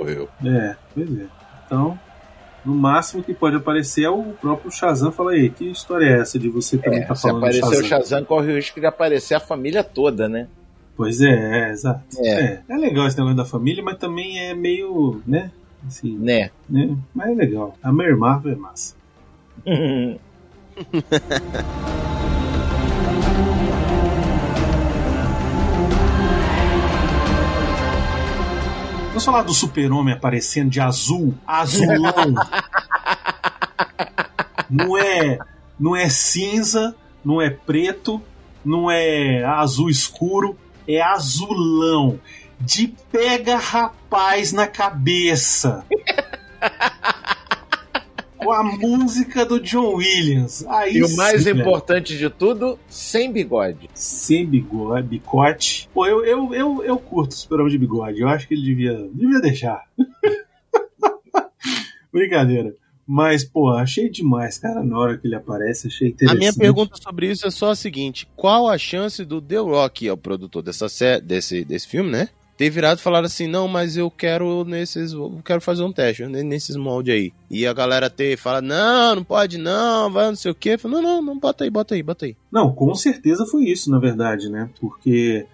Morreu. 0.03 0.29
É, 0.45 0.77
pois 0.95 1.19
é. 1.21 1.27
Então, 1.67 1.99
no 2.65 2.75
máximo 2.75 3.23
que 3.23 3.35
pode 3.35 3.57
aparecer 3.57 4.05
é 4.05 4.11
o 4.11 4.23
próprio 4.41 4.71
Shazam 4.71 5.13
fala 5.13 5.33
aí, 5.33 5.51
que 5.51 5.71
história 5.71 6.07
é 6.07 6.21
essa 6.21 6.39
de 6.39 6.49
você 6.49 6.79
também 6.79 7.01
É, 7.01 7.05
tá 7.07 7.15
se 7.15 7.23
falando 7.23 7.41
do 7.41 7.47
aparecer 7.47 7.63
Shazam? 7.65 7.85
o 7.85 7.89
Shazam, 7.89 8.25
corre 8.25 8.53
o 8.53 8.57
risco 8.57 8.81
de 8.81 8.87
aparecer 8.87 9.35
a 9.35 9.41
família 9.41 9.83
toda, 9.85 10.29
né? 10.29 10.49
Pois 10.97 11.21
é, 11.23 11.69
é, 11.69 11.71
exato. 11.71 12.03
É. 12.19 12.45
É. 12.45 12.63
é 12.69 12.77
legal 12.77 13.07
esse 13.07 13.17
negócio 13.17 13.37
da 13.37 13.45
família, 13.45 13.83
mas 13.83 13.97
também 13.99 14.39
é 14.39 14.55
meio, 14.55 15.23
né? 15.27 15.51
Assim, 15.87 16.17
Né? 16.19 16.51
né? 16.69 16.95
Mas 17.15 17.31
é 17.31 17.35
legal. 17.35 17.75
A 17.83 17.91
Mary 17.91 18.15
Marvel 18.15 18.53
é 18.53 18.57
massa. 18.57 18.95
Vamos 29.13 29.27
falar 29.27 29.43
do 29.43 29.53
super-homem 29.53 30.15
aparecendo 30.15 30.71
de 30.71 30.81
azul, 30.81 31.35
azulão. 31.47 32.33
não 34.71 34.97
é, 34.97 35.39
não 35.79 35.95
é 35.95 36.09
cinza, 36.09 36.97
não 37.23 37.39
é 37.39 37.51
preto, 37.51 38.23
não 38.65 38.91
é 38.91 39.45
azul 39.45 39.91
escuro, 39.91 40.57
é 40.89 41.03
azulão. 41.03 42.19
De 42.59 42.89
pega 43.13 43.59
rapaz 43.59 44.51
na 44.51 44.67
cabeça. 44.67 45.85
Com 48.45 48.53
a 48.53 48.63
música 48.63 49.45
do 49.45 49.61
John 49.61 49.95
Williams. 49.97 50.65
Aí 50.67 50.97
E 50.97 51.03
o 51.03 51.17
mais 51.17 51.39
sim, 51.43 51.53
velho. 51.53 51.61
importante 51.61 52.17
de 52.17 52.29
tudo, 52.31 52.79
sem 52.89 53.31
bigode. 53.33 53.89
Sem 53.95 54.47
bigode, 54.47 55.07
bicote. 55.09 55.89
Pô, 55.95 56.07
eu, 56.07 56.25
eu, 56.25 56.55
eu, 56.55 56.85
eu 56.85 56.99
curto 56.99 57.33
o 57.33 57.35
super 57.35 57.67
de 57.69 57.79
bigode. 57.79 58.21
Eu 58.21 58.29
acho 58.29 58.47
que 58.49 58.55
ele 58.55 58.63
devia, 58.65 59.09
devia 59.13 59.41
deixar. 59.41 59.83
Brincadeira. 62.13 62.75
Mas, 63.07 63.45
pô, 63.45 63.69
achei 63.71 64.09
demais, 64.09 64.59
cara, 64.59 64.83
na 64.83 64.97
hora 64.97 65.19
que 65.19 65.27
ele 65.27 65.35
aparece, 65.35 65.89
achei 65.89 66.09
A 66.09 66.11
interessante. 66.11 66.39
minha 66.39 66.55
pergunta 66.55 66.97
sobre 67.03 67.31
isso 67.31 67.47
é 67.47 67.51
só 67.51 67.71
a 67.71 67.77
seguinte: 67.77 68.29
qual 68.37 68.69
a 68.69 68.79
chance 68.79 69.25
do 69.25 69.41
The 69.43 69.57
Rock, 69.59 70.01
que 70.01 70.09
é 70.09 70.13
o 70.13 70.17
produtor 70.17 70.63
dessa 70.63 70.89
sé 70.89 71.21
desse, 71.21 71.65
desse 71.65 71.89
filme, 71.89 72.11
né? 72.11 72.29
Ter 72.63 72.71
virado 72.71 73.01
e 73.01 73.03
falar 73.03 73.25
assim, 73.25 73.49
não, 73.49 73.67
mas 73.67 73.97
eu 73.97 74.09
quero 74.09 74.63
nesses. 74.65 75.13
Eu 75.13 75.41
quero 75.45 75.61
fazer 75.61 75.83
um 75.83 75.93
teste 75.93 76.25
nesses 76.25 76.77
moldes 76.77 77.13
aí. 77.13 77.33
E 77.51 77.67
a 77.67 77.73
galera 77.73 78.09
ter 78.09 78.39
fala, 78.39 78.63
não, 78.63 79.17
não 79.17 79.25
pode 79.25 79.59
não, 79.59 80.09
vai 80.09 80.29
não 80.29 80.37
sei 80.37 80.53
o 80.53 80.55
quê. 80.55 80.79
Não, 80.85 81.03
não, 81.03 81.21
não, 81.21 81.41
bota 81.41 81.65
aí, 81.65 81.71
bota 81.71 81.97
aí, 81.97 82.05
bota 82.05 82.25
aí. 82.25 82.37
Não, 82.53 82.73
com 82.73 82.95
certeza 82.95 83.45
foi 83.47 83.65
isso, 83.65 83.91
na 83.91 83.99
verdade, 83.99 84.49
né? 84.49 84.71
Porque, 84.81 85.45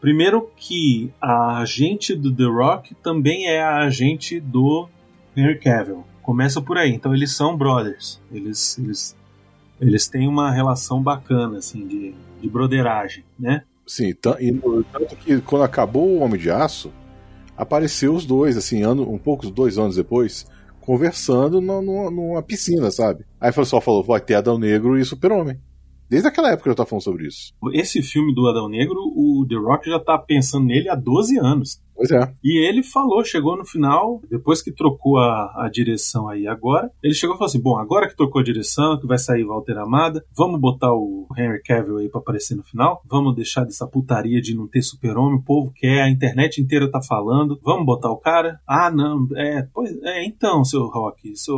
primeiro 0.00 0.52
que 0.56 1.10
a 1.20 1.58
agente 1.58 2.14
do 2.14 2.32
The 2.32 2.44
Rock 2.44 2.94
também 2.94 3.48
é 3.48 3.60
a 3.60 3.78
agente 3.78 4.38
do 4.38 4.88
Henry 5.36 5.58
Cavill. 5.58 6.04
Começa 6.22 6.62
por 6.62 6.78
aí. 6.78 6.92
Então 6.92 7.12
eles 7.12 7.34
são 7.34 7.56
brothers. 7.56 8.20
Eles, 8.30 8.78
eles, 8.78 9.16
eles 9.80 10.06
têm 10.06 10.28
uma 10.28 10.52
relação 10.52 11.02
bacana, 11.02 11.58
assim, 11.58 11.84
de, 11.88 12.14
de 12.40 12.48
broderagem, 12.48 13.24
né? 13.36 13.64
Sim, 13.94 14.14
e 14.40 14.50
no- 14.50 14.82
tanto 14.84 15.14
que 15.16 15.38
quando 15.42 15.64
acabou 15.64 16.08
o 16.08 16.20
Homem 16.20 16.40
de 16.40 16.50
Aço, 16.50 16.90
apareceu 17.54 18.14
os 18.14 18.24
dois, 18.24 18.56
assim, 18.56 18.82
ano, 18.82 19.02
um 19.02 19.18
pouco, 19.18 19.50
dois 19.50 19.76
anos 19.76 19.96
depois, 19.96 20.46
conversando 20.80 21.60
no- 21.60 21.82
no- 21.82 22.10
numa 22.10 22.42
piscina, 22.42 22.90
sabe? 22.90 23.26
Aí 23.38 23.50
o 23.50 23.54
pessoal 23.54 23.82
falou, 23.82 24.02
vai 24.02 24.18
ter 24.18 24.34
Adão 24.36 24.58
Negro 24.58 24.98
e 24.98 25.04
Super-Homem. 25.04 25.60
Desde 26.12 26.28
aquela 26.28 26.50
época 26.50 26.68
eu 26.68 26.74
tava 26.74 26.86
falando 26.86 27.04
sobre 27.04 27.26
isso. 27.26 27.54
Esse 27.72 28.02
filme 28.02 28.34
do 28.34 28.46
Adão 28.46 28.68
Negro, 28.68 28.98
o 29.16 29.46
The 29.48 29.54
Rock 29.54 29.88
já 29.88 29.98
tá 29.98 30.18
pensando 30.18 30.66
nele 30.66 30.90
há 30.90 30.94
12 30.94 31.38
anos. 31.38 31.80
Pois 31.94 32.10
é. 32.10 32.34
E 32.44 32.58
ele 32.68 32.82
falou, 32.82 33.24
chegou 33.24 33.56
no 33.56 33.64
final, 33.64 34.20
depois 34.28 34.60
que 34.60 34.70
trocou 34.70 35.16
a, 35.16 35.64
a 35.64 35.70
direção 35.72 36.28
aí 36.28 36.46
agora, 36.46 36.90
ele 37.02 37.14
chegou 37.14 37.34
e 37.34 37.38
falou 37.38 37.48
assim: 37.48 37.62
bom, 37.62 37.78
agora 37.78 38.06
que 38.06 38.14
trocou 38.14 38.42
a 38.42 38.44
direção, 38.44 39.00
que 39.00 39.06
vai 39.06 39.16
sair 39.16 39.44
Walter 39.44 39.78
Amada, 39.78 40.22
vamos 40.36 40.60
botar 40.60 40.92
o 40.92 41.26
Henry 41.34 41.62
Cavill 41.62 41.96
aí 41.96 42.10
pra 42.10 42.20
aparecer 42.20 42.56
no 42.56 42.62
final, 42.62 43.00
vamos 43.08 43.34
deixar 43.34 43.64
dessa 43.64 43.86
putaria 43.86 44.42
de 44.42 44.54
não 44.54 44.68
ter 44.68 44.82
super-homem, 44.82 45.38
o 45.38 45.42
povo 45.42 45.72
quer, 45.74 46.02
a 46.02 46.10
internet 46.10 46.60
inteira 46.60 46.90
tá 46.90 47.00
falando, 47.00 47.58
vamos 47.62 47.86
botar 47.86 48.10
o 48.10 48.18
cara? 48.18 48.60
Ah, 48.68 48.90
não, 48.90 49.28
é, 49.34 49.66
pois, 49.72 49.96
é, 50.02 50.26
então, 50.26 50.62
seu 50.62 50.88
Rock, 50.88 51.34
seu, 51.36 51.56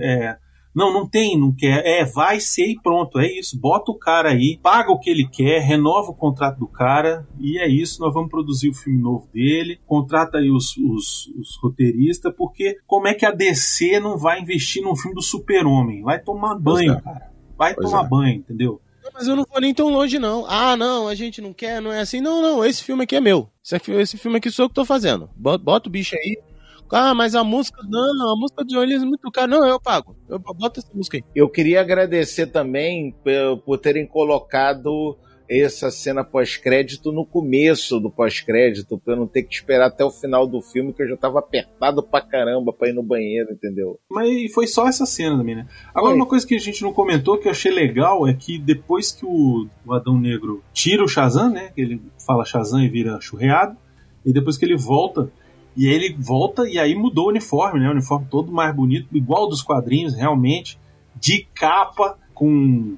é. 0.00 0.38
Não, 0.74 0.92
não 0.92 1.08
tem, 1.08 1.38
não 1.38 1.52
quer. 1.52 1.84
É, 1.84 2.04
vai 2.04 2.40
ser 2.40 2.66
e 2.66 2.80
pronto. 2.80 3.18
É 3.18 3.26
isso. 3.26 3.58
Bota 3.58 3.90
o 3.90 3.98
cara 3.98 4.30
aí, 4.30 4.58
paga 4.62 4.92
o 4.92 4.98
que 4.98 5.10
ele 5.10 5.28
quer, 5.28 5.60
renova 5.60 6.10
o 6.10 6.14
contrato 6.14 6.58
do 6.58 6.68
cara 6.68 7.26
e 7.38 7.58
é 7.58 7.68
isso. 7.68 8.00
Nós 8.00 8.14
vamos 8.14 8.30
produzir 8.30 8.68
o 8.68 8.74
filme 8.74 9.00
novo 9.00 9.28
dele. 9.32 9.80
Contrata 9.86 10.38
aí 10.38 10.50
os, 10.50 10.76
os, 10.76 11.26
os 11.38 11.58
roteiristas, 11.62 12.32
porque 12.36 12.76
como 12.86 13.08
é 13.08 13.14
que 13.14 13.26
a 13.26 13.32
DC 13.32 13.98
não 14.00 14.16
vai 14.16 14.40
investir 14.40 14.82
num 14.82 14.96
filme 14.96 15.14
do 15.14 15.22
Super-Homem? 15.22 16.02
Vai 16.02 16.20
tomar 16.20 16.54
banho, 16.56 16.92
é. 16.92 17.00
cara. 17.00 17.30
Vai 17.58 17.74
Pois 17.74 17.90
tomar 17.90 18.04
é. 18.04 18.08
banho, 18.08 18.38
entendeu? 18.38 18.80
Não, 19.02 19.10
Mas 19.12 19.26
eu 19.26 19.36
não 19.36 19.44
vou 19.50 19.60
nem 19.60 19.74
tão 19.74 19.88
longe, 19.88 20.18
não. 20.18 20.46
Ah, 20.48 20.76
não, 20.76 21.08
a 21.08 21.14
gente 21.14 21.40
não 21.40 21.52
quer, 21.52 21.80
não 21.82 21.92
é 21.92 22.00
assim. 22.00 22.20
Não, 22.20 22.40
não, 22.40 22.64
esse 22.64 22.82
filme 22.84 23.04
aqui 23.04 23.16
é 23.16 23.20
meu. 23.20 23.48
Esse 23.98 24.16
filme 24.16 24.38
aqui 24.38 24.50
sou 24.50 24.66
eu 24.66 24.68
que 24.68 24.74
tô 24.74 24.84
fazendo. 24.84 25.28
Bota, 25.36 25.62
bota 25.62 25.88
o 25.88 25.92
bicho 25.92 26.14
aí. 26.16 26.38
Ah, 26.90 27.14
mas 27.14 27.34
a 27.34 27.44
música, 27.44 27.80
não, 27.88 28.32
a 28.32 28.36
música 28.36 28.64
de 28.64 28.74
Johnny 28.74 28.94
é 28.94 28.98
muito 28.98 29.30
cara. 29.30 29.46
Não, 29.46 29.66
eu 29.66 29.80
pago. 29.80 30.16
Eu 30.28 30.38
boto 30.38 30.80
essa 30.80 30.90
música 30.94 31.16
aí. 31.16 31.24
Eu 31.34 31.48
queria 31.48 31.80
agradecer 31.80 32.46
também 32.46 33.14
por 33.64 33.78
terem 33.78 34.06
colocado 34.06 35.16
essa 35.50 35.90
cena 35.90 36.22
pós-crédito 36.22 37.10
no 37.10 37.26
começo 37.26 37.98
do 37.98 38.08
pós-crédito, 38.08 38.96
pra 38.98 39.14
eu 39.14 39.18
não 39.18 39.26
ter 39.26 39.42
que 39.42 39.52
esperar 39.52 39.86
até 39.86 40.04
o 40.04 40.10
final 40.10 40.46
do 40.46 40.62
filme, 40.62 40.92
que 40.92 41.02
eu 41.02 41.08
já 41.08 41.16
tava 41.16 41.40
apertado 41.40 42.04
pra 42.04 42.20
caramba 42.20 42.72
pra 42.72 42.88
ir 42.88 42.92
no 42.92 43.02
banheiro, 43.02 43.50
entendeu? 43.50 43.98
Mas 44.08 44.52
foi 44.52 44.68
só 44.68 44.86
essa 44.86 45.04
cena 45.04 45.36
também, 45.36 45.56
né? 45.56 45.66
Agora, 45.92 46.12
Foi. 46.12 46.20
uma 46.20 46.26
coisa 46.26 46.46
que 46.46 46.54
a 46.54 46.60
gente 46.60 46.82
não 46.82 46.92
comentou, 46.92 47.36
que 47.36 47.48
eu 47.48 47.50
achei 47.50 47.72
legal, 47.72 48.28
é 48.28 48.32
que 48.32 48.60
depois 48.60 49.10
que 49.10 49.26
o, 49.26 49.66
o 49.84 49.92
Adão 49.92 50.16
Negro 50.16 50.62
tira 50.72 51.02
o 51.02 51.08
Shazam, 51.08 51.50
né? 51.50 51.72
Que 51.74 51.80
ele 51.80 52.02
fala 52.24 52.44
Shazam 52.44 52.80
e 52.84 52.88
vira 52.88 53.20
churreado, 53.20 53.76
e 54.24 54.32
depois 54.32 54.56
que 54.56 54.64
ele 54.64 54.76
volta, 54.76 55.32
e 55.76 55.88
aí 55.88 55.94
ele 55.94 56.16
volta 56.18 56.68
e 56.68 56.78
aí 56.78 56.94
mudou 56.94 57.26
o 57.26 57.28
uniforme, 57.30 57.80
né? 57.80 57.88
O 57.88 57.92
uniforme 57.92 58.26
todo 58.30 58.50
mais 58.52 58.74
bonito, 58.74 59.06
igual 59.12 59.48
dos 59.48 59.62
quadrinhos, 59.62 60.14
realmente, 60.14 60.78
de 61.16 61.46
capa, 61.54 62.18
com 62.34 62.96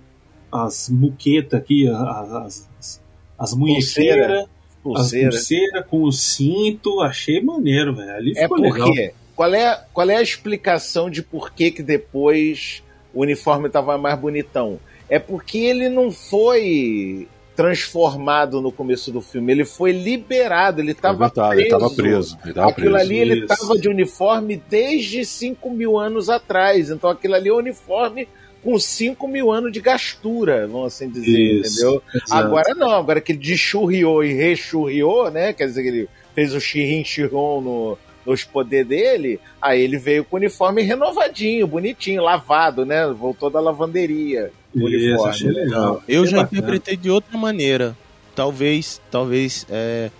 as 0.51 0.89
muquetas 0.89 1.59
aqui, 1.61 1.89
as, 1.89 2.33
as, 2.79 3.03
as 3.39 3.55
munhequeiras, 3.55 4.43
as 4.43 4.49
Pulseira. 4.83 5.31
pulseiras 5.31 5.87
com 5.87 6.03
o 6.03 6.13
cinto, 6.13 7.01
achei 7.01 7.41
maneiro, 7.41 7.95
velho. 7.95 8.15
Ali 8.15 8.33
É 8.37 8.43
ficou 8.43 8.59
legal. 8.59 8.87
porque. 8.89 9.13
Qual 9.35 9.55
é, 9.55 9.85
qual 9.93 10.11
é 10.11 10.17
a 10.17 10.23
explicação 10.23 11.09
de 11.09 11.23
por 11.23 11.53
que, 11.53 11.71
que 11.71 11.83
depois 11.83 12.83
o 13.15 13.23
uniforme 13.23 13.69
tava 13.71 13.97
mais 13.97 14.19
bonitão? 14.19 14.79
É 15.09 15.19
porque 15.19 15.59
ele 15.59 15.89
não 15.89 16.11
foi 16.11 17.27
transformado 17.55 18.61
no 18.61 18.73
começo 18.73 19.11
do 19.13 19.21
filme, 19.21 19.53
ele 19.53 19.65
foi 19.65 19.93
liberado, 19.93 20.81
ele 20.81 20.95
tava 20.95 21.27
Verdade, 21.27 21.51
preso. 21.51 21.61
ele 21.61 21.71
tava 21.71 21.91
preso. 21.95 22.39
Ele 22.45 22.55
tava 22.55 22.71
aquilo 22.71 22.91
preso. 22.93 23.05
ali 23.05 23.19
ele 23.19 23.35
Isso. 23.39 23.47
tava 23.47 23.79
de 23.79 23.89
uniforme 23.89 24.63
desde 24.69 25.25
5 25.25 25.71
mil 25.71 25.99
anos 25.99 26.29
atrás. 26.31 26.91
Então 26.91 27.11
aquilo 27.11 27.35
ali 27.35 27.49
é 27.49 27.53
um 27.53 27.57
uniforme 27.59 28.27
com 28.63 28.79
5 28.79 29.27
mil 29.27 29.51
anos 29.51 29.73
de 29.73 29.81
gastura, 29.81 30.67
vamos 30.69 30.95
assim 30.95 31.09
dizer, 31.09 31.61
Isso, 31.61 31.73
entendeu? 31.81 32.03
exato. 32.15 32.33
Agora 32.35 32.75
não, 32.75 32.91
agora 32.91 33.21
que 33.21 33.33
ele 33.33 33.41
deschurriou 33.41 34.23
e 34.23 34.33
rechurriou, 34.33 35.31
né? 35.31 35.53
Quer 35.53 35.67
dizer 35.67 35.83
que 35.83 35.89
ele 35.89 36.09
fez 36.35 36.55
o 36.55 36.61
Shiron 36.61 37.61
no, 37.61 37.99
nos 38.25 38.45
poderes 38.45 38.87
dele, 38.87 39.41
aí 39.61 39.83
ele 39.83 39.99
veio 39.99 40.25
com 40.25 40.37
o 40.37 40.39
uniforme 40.39 40.81
renovadinho, 40.83 41.67
bonitinho, 41.67 42.23
lavado, 42.23 42.87
né? 42.87 43.07
Voltou 43.09 43.51
da 43.51 43.61
lavanderia. 43.61 44.53
O 44.75 44.89
Isso, 44.89 45.07
uniforme. 45.07 45.31
achei 45.31 45.51
legal. 45.51 46.03
Eu 46.09 46.23
Achei 46.23 46.31
já 46.33 46.43
bacana. 46.43 46.59
interpretei 46.59 46.97
de 46.97 47.11
outra 47.11 47.37
maneira. 47.39 47.97
Talvez, 48.35 49.01
talvez 49.11 49.67
é, 49.71 50.11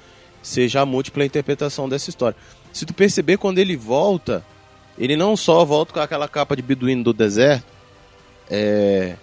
seja 0.43 0.81
a 0.83 0.87
múltipla 0.87 1.25
interpretação 1.25 1.89
dessa 1.89 2.11
história. 2.11 2.37
Se 2.73 2.85
tu 2.87 2.93
perceber, 2.95 3.39
quando 3.39 3.59
ele 3.59 3.77
volta, 3.77 4.45
ele 4.99 5.17
não 5.17 5.37
só 5.37 5.65
volta 5.65 5.93
com 5.95 6.01
aquela 6.01 6.29
capa 6.29 6.55
de 6.57 6.63
beduíno 6.63 7.03
do 7.05 7.13
deserto, 7.13 7.65
é, 8.51 9.17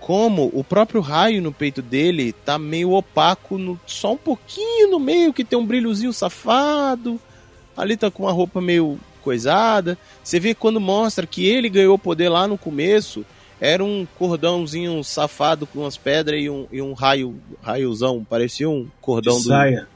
como 0.00 0.50
o 0.52 0.62
próprio 0.62 1.00
raio 1.00 1.42
no 1.42 1.52
peito 1.52 1.82
dele 1.82 2.32
tá 2.32 2.58
meio 2.58 2.92
opaco, 2.92 3.58
no- 3.58 3.80
só 3.86 4.12
um 4.12 4.16
pouquinho 4.16 4.90
no 4.90 5.00
meio, 5.00 5.32
que 5.32 5.44
tem 5.44 5.58
um 5.58 5.66
brilhozinho 5.66 6.12
safado. 6.12 7.20
Ali 7.76 7.96
tá 7.96 8.10
com 8.10 8.22
uma 8.22 8.32
roupa 8.32 8.60
meio 8.60 8.98
coisada. 9.22 9.98
Você 10.22 10.38
vê 10.38 10.54
quando 10.54 10.80
mostra 10.80 11.26
que 11.26 11.44
ele 11.46 11.68
ganhou 11.68 11.98
poder 11.98 12.28
lá 12.28 12.46
no 12.46 12.56
começo, 12.56 13.24
era 13.60 13.82
um 13.82 14.06
cordãozinho 14.18 15.02
safado 15.02 15.66
com 15.66 15.80
umas 15.80 15.96
pedras 15.96 16.40
e 16.40 16.50
um, 16.50 16.66
e 16.70 16.82
um 16.82 16.92
raio, 16.92 17.36
raiozão, 17.62 18.24
parecia 18.28 18.68
um 18.68 18.86
cordão 19.00 19.36
De 19.36 19.42
do. 19.44 19.48
saia. 19.48 19.88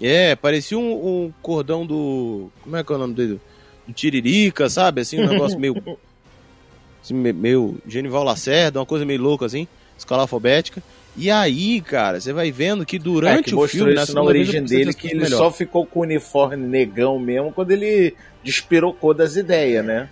É, 0.00 0.36
parecia 0.36 0.78
um, 0.78 0.92
um 1.26 1.32
cordão 1.42 1.84
do. 1.86 2.50
Como 2.62 2.76
é 2.76 2.84
que 2.84 2.92
é 2.92 2.94
o 2.94 2.98
nome 2.98 3.14
dele? 3.14 3.40
Do 3.86 3.92
Tiririca, 3.92 4.68
sabe? 4.68 5.00
Assim, 5.00 5.20
um 5.20 5.26
negócio 5.28 5.58
meio. 5.58 5.74
assim, 7.02 7.14
me- 7.14 7.32
meio 7.32 7.78
Genival 7.86 8.22
Lacerda, 8.22 8.78
uma 8.78 8.86
coisa 8.86 9.04
meio 9.04 9.20
louca 9.20 9.46
assim, 9.46 9.66
escala 9.96 10.22
alfabética. 10.22 10.82
E 11.16 11.32
aí, 11.32 11.80
cara, 11.80 12.20
você 12.20 12.32
vai 12.32 12.52
vendo 12.52 12.86
que 12.86 12.94
É, 12.94 12.98
durante 13.00 13.44
que 13.46 13.54
o 13.56 13.66
filme, 13.66 13.92
isso 13.94 14.14
na 14.14 14.22
origem 14.22 14.62
dele, 14.62 14.94
que 14.94 15.08
ele 15.08 15.22
melhor. 15.22 15.38
só 15.38 15.50
ficou 15.50 15.84
com 15.84 15.98
o 16.00 16.02
uniforme 16.02 16.56
negão 16.64 17.18
mesmo 17.18 17.50
quando 17.52 17.72
ele 17.72 18.14
despirocou 18.44 19.12
das 19.12 19.34
ideias, 19.34 19.84
né? 19.84 20.08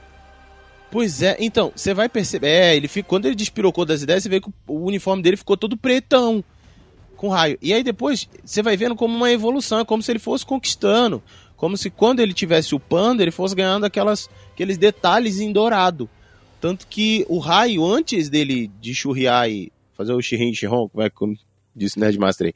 Pois 0.90 1.20
é, 1.22 1.36
então, 1.40 1.72
você 1.74 1.92
vai 1.92 2.08
perceber. 2.08 2.48
É, 2.48 2.76
ele 2.76 2.88
fica, 2.88 3.08
quando 3.08 3.26
ele 3.26 3.34
despirocou 3.34 3.84
das 3.84 4.02
ideias, 4.02 4.22
você 4.22 4.28
vê 4.28 4.40
que 4.40 4.48
o, 4.66 4.86
uniforme 4.86 5.22
dele 5.22 5.36
ficou 5.36 5.56
todo 5.56 5.76
pretão, 5.76 6.44
com 7.16 7.28
raio. 7.28 7.58
E 7.60 7.72
aí 7.72 7.82
depois 7.82 8.28
você 8.44 8.62
vai 8.62 8.76
vendo 8.76 8.94
como 8.94 9.14
uma 9.14 9.30
evolução, 9.30 9.80
é 9.80 9.84
como 9.84 10.02
se 10.02 10.12
ele 10.12 10.18
fosse 10.18 10.44
conquistando. 10.44 11.22
Como 11.56 11.76
se 11.76 11.88
quando 11.90 12.20
ele 12.20 12.34
tivesse 12.34 12.74
o 12.74 12.80
panda, 12.80 13.22
ele 13.22 13.30
fosse 13.30 13.54
ganhando 13.54 13.84
aquelas, 13.84 14.28
aqueles 14.52 14.76
detalhes 14.76 15.40
em 15.40 15.52
dourado. 15.52 16.08
Tanto 16.60 16.86
que 16.86 17.24
o 17.28 17.38
raio, 17.38 17.84
antes 17.84 18.28
dele 18.28 18.70
de 18.80 18.94
churriar 18.94 19.48
e 19.48 19.72
fazer 19.94 20.12
o 20.12 20.20
Shirin 20.20 20.52
Shiron, 20.52 20.88
como 20.88 21.02
é 21.02 21.10
como 21.10 21.36
disse 21.74 21.98
Nerdmaster 21.98 22.48
aí, 22.48 22.54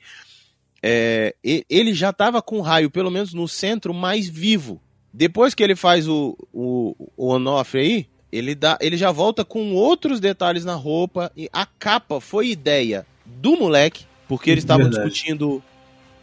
é, 0.83 1.35
ele 1.69 1.93
já 1.93 2.11
estava 2.11 2.41
com 2.41 2.59
o 2.59 2.63
raio, 2.63 2.91
pelo 2.91 3.11
menos 3.11 3.35
no 3.35 3.47
centro, 3.47 3.93
mais 3.93 4.29
vivo. 4.29 4.81
Depois 5.13 5.55
que 5.55 5.63
ele 5.63 5.77
faz 5.77 6.09
o, 6.09 6.37
o, 6.53 6.95
o 7.17 7.35
aí, 7.75 8.07
ele, 8.33 8.55
dá, 8.55 8.79
ele 8.81 8.97
já 8.97 9.11
volta 9.11 9.45
com 9.45 9.75
outros 9.75 10.21
detalhes 10.21 10.65
na 10.65 10.75
roupa. 10.75 11.31
E 11.37 11.49
a 11.53 11.67
capa 11.67 12.21
foi 12.21 12.49
ideia 12.49 13.07
do 13.25 13.57
moleque, 13.57 14.05
porque 14.29 14.51
eles 14.51 14.65
estavam 14.65 14.89
discutindo. 14.89 15.63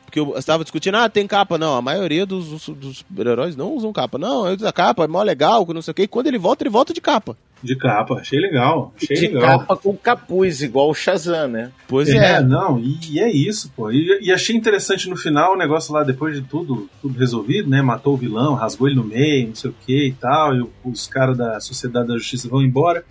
Porque 0.06 0.20
eu 0.20 0.38
estava 0.38 0.64
discutindo, 0.64 0.96
ah, 0.96 1.10
tem 1.10 1.28
capa. 1.28 1.58
Não, 1.58 1.76
a 1.76 1.82
maioria 1.82 2.26
dos, 2.26 2.68
dos, 2.70 2.98
super-heróis 3.00 3.58
não 3.58 3.74
usam 3.74 3.92
capa. 3.92 4.18
Não, 4.18 4.48
eu 4.48 4.56
uso 4.56 4.68
a 4.68 4.72
capa, 4.72 5.04
é 5.04 5.08
mó 5.08 5.22
legal, 5.22 5.66
não 5.74 5.82
sei 5.82 5.92
o 5.92 5.96
quê. 5.96 6.04
E 6.04 6.08
quando 6.08 6.28
ele 6.28 6.38
volta, 6.38 6.64
ele 6.64 6.70
volta 6.70 6.94
de 6.94 7.02
capa. 7.02 7.38
De 7.64 7.76
capa, 7.76 8.16
achei 8.16 8.40
legal. 8.40 8.94
Achei 8.96 9.16
De 9.18 9.28
legal. 9.28 9.60
capa 9.60 9.76
com 9.78 9.96
capuz, 9.98 10.62
igual 10.62 10.90
o 10.90 10.94
Shazam, 10.94 11.48
né? 11.48 11.72
Pois 11.88 12.08
É, 12.10 12.34
é. 12.36 12.42
não, 12.42 12.80
e, 12.80 12.98
e 13.12 13.20
é 13.20 13.32
isso, 13.32 13.72
pô. 13.76 13.92
E, 13.92 14.20
e 14.22 14.32
achei 14.32 14.56
interessante 14.56 15.10
no 15.10 15.18
final 15.18 15.54
o 15.54 15.58
negócio 15.58 15.92
lá, 15.94 16.04
depois 16.04 16.36
de 16.36 16.42
tudo, 16.48 16.88
tudo 17.02 17.18
resolvido, 17.18 17.70
né? 17.70 17.82
Matou 17.82 18.14
o 18.14 18.18
vilão, 18.18 18.54
rasgou 18.54 18.88
ele 18.88 18.96
no 18.98 19.04
meio, 19.04 19.48
não 19.48 19.56
sei 19.56 19.72
o 19.72 19.76
que 19.86 20.08
e 20.08 20.14
tal, 20.14 20.56
e 20.56 20.68
os 20.84 21.08
caras 21.08 21.36
da 21.38 21.60
Sociedade 21.60 22.08
da 22.10 22.14
Justiça 22.16 22.48
vão 22.48 22.62
embora. 22.62 23.04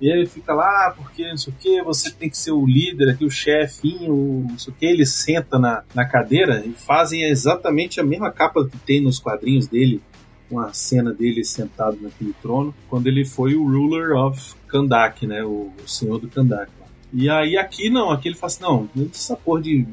E 0.00 0.08
ele 0.10 0.26
fica 0.26 0.52
lá, 0.52 0.88
"Ah, 0.88 0.94
porque 0.96 1.28
não 1.28 1.36
sei 1.36 1.52
o 1.52 1.56
que, 1.56 1.80
você 1.82 2.10
tem 2.10 2.28
que 2.28 2.36
ser 2.36 2.50
o 2.50 2.66
líder 2.66 3.10
aqui, 3.10 3.24
o 3.24 3.30
chefinho, 3.30 4.12
o 4.12 4.46
não 4.50 4.58
sei 4.58 4.72
o 4.72 4.76
que. 4.76 4.84
Ele 4.84 5.06
senta 5.06 5.60
na, 5.60 5.84
na 5.94 6.04
cadeira 6.04 6.60
e 6.66 6.72
fazem 6.72 7.22
exatamente 7.22 8.00
a 8.00 8.02
mesma 8.02 8.32
capa 8.32 8.66
que 8.68 8.76
tem 8.78 9.00
nos 9.00 9.20
quadrinhos 9.20 9.68
dele, 9.68 10.02
uma 10.52 10.72
cena 10.72 11.12
dele 11.12 11.44
sentado 11.44 11.98
naquele 12.00 12.34
trono, 12.42 12.74
quando 12.88 13.06
ele 13.06 13.24
foi 13.24 13.54
o 13.54 13.64
ruler 13.64 14.16
of 14.16 14.54
Kandak, 14.68 15.26
né? 15.26 15.42
O, 15.44 15.70
o 15.84 15.88
senhor 15.88 16.18
do 16.18 16.28
Kandak. 16.28 16.70
E 17.14 17.28
aí 17.28 17.58
aqui 17.58 17.90
não, 17.90 18.10
aqui 18.10 18.28
ele 18.28 18.34
fala 18.34 18.46
assim, 18.46 18.62
não, 18.62 18.88
essa 19.12 19.36
porra 19.36 19.60
de. 19.60 19.86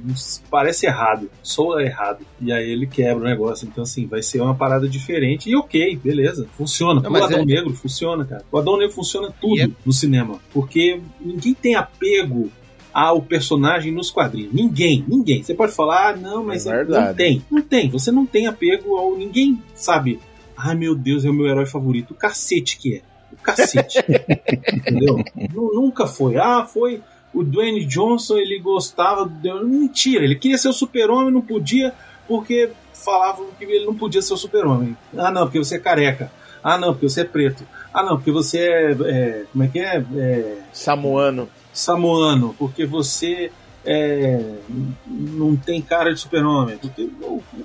parece 0.49 0.85
errado, 0.85 1.29
soa 1.43 1.83
errado. 1.83 2.25
E 2.39 2.49
aí 2.49 2.69
ele 2.71 2.87
quebra 2.87 3.21
o 3.21 3.27
negócio. 3.27 3.67
Então, 3.67 3.83
assim, 3.83 4.07
vai 4.07 4.21
ser 4.21 4.39
uma 4.41 4.55
parada 4.55 4.87
diferente. 4.87 5.49
E 5.49 5.55
ok, 5.55 5.97
beleza, 5.97 6.47
funciona. 6.57 7.01
Não, 7.01 7.11
mas 7.11 7.23
Adão 7.23 7.39
é- 7.39 7.45
Negro 7.45 7.73
funciona, 7.73 8.23
cara. 8.23 8.45
O 8.49 8.57
Adão 8.57 8.77
Negro 8.77 8.93
funciona 8.95 9.33
tudo 9.41 9.61
é- 9.61 9.69
no 9.85 9.91
cinema. 9.91 10.39
Porque 10.53 11.01
ninguém 11.19 11.53
tem 11.53 11.75
apego 11.75 12.49
ao 12.93 13.21
personagem 13.21 13.91
nos 13.91 14.09
quadrinhos. 14.09 14.53
Ninguém, 14.53 15.03
ninguém. 15.05 15.43
Você 15.43 15.53
pode 15.53 15.73
falar, 15.73 16.11
ah, 16.11 16.15
não, 16.15 16.43
mas 16.43 16.65
É 16.65 16.85
não 16.85 17.13
tem. 17.13 17.41
Não 17.51 17.61
tem. 17.61 17.89
Você 17.89 18.11
não 18.11 18.25
tem 18.25 18.47
apego 18.47 18.95
ao. 18.95 19.17
Ninguém 19.17 19.61
sabe. 19.75 20.19
Ai 20.61 20.75
meu 20.75 20.93
Deus, 20.95 21.23
é 21.23 21.29
o 21.29 21.33
meu 21.33 21.47
herói 21.47 21.65
favorito. 21.65 22.11
O 22.11 22.15
cacete 22.15 22.77
que 22.77 22.97
é. 22.97 23.01
O 23.31 23.37
cacete. 23.41 23.99
Entendeu? 24.73 25.23
Nu- 25.53 25.73
Nunca 25.73 26.05
foi. 26.05 26.37
Ah, 26.37 26.65
foi. 26.65 27.01
o 27.33 27.43
Dwayne 27.43 27.85
Johnson 27.85 28.37
ele 28.37 28.59
gostava. 28.59 29.25
De... 29.27 29.53
Mentira, 29.63 30.23
ele 30.23 30.35
queria 30.35 30.57
ser 30.57 30.69
o 30.69 30.73
super-homem, 30.73 31.31
não 31.31 31.41
podia, 31.41 31.93
porque 32.27 32.69
falavam 32.93 33.47
que 33.57 33.63
ele 33.63 33.85
não 33.85 33.95
podia 33.95 34.21
ser 34.21 34.33
o 34.33 34.37
super-homem. 34.37 34.97
Ah, 35.17 35.31
não, 35.31 35.43
porque 35.43 35.59
você 35.59 35.75
é 35.75 35.79
careca. 35.79 36.31
Ah, 36.61 36.77
não, 36.77 36.93
porque 36.93 37.07
você 37.07 37.21
é 37.21 37.25
preto. 37.25 37.63
Ah, 37.93 38.03
não, 38.03 38.17
porque 38.17 38.31
você 38.31 38.59
é. 38.59 38.91
é 38.91 39.45
como 39.51 39.63
é 39.63 39.67
que 39.67 39.79
é? 39.79 40.03
é 40.17 40.57
Samoano. 40.73 41.47
Samoano, 41.71 42.53
porque 42.59 42.85
você 42.85 43.51
é, 43.85 44.43
não 45.07 45.55
tem 45.55 45.81
cara 45.81 46.13
de 46.13 46.19
super-homem. 46.19 46.77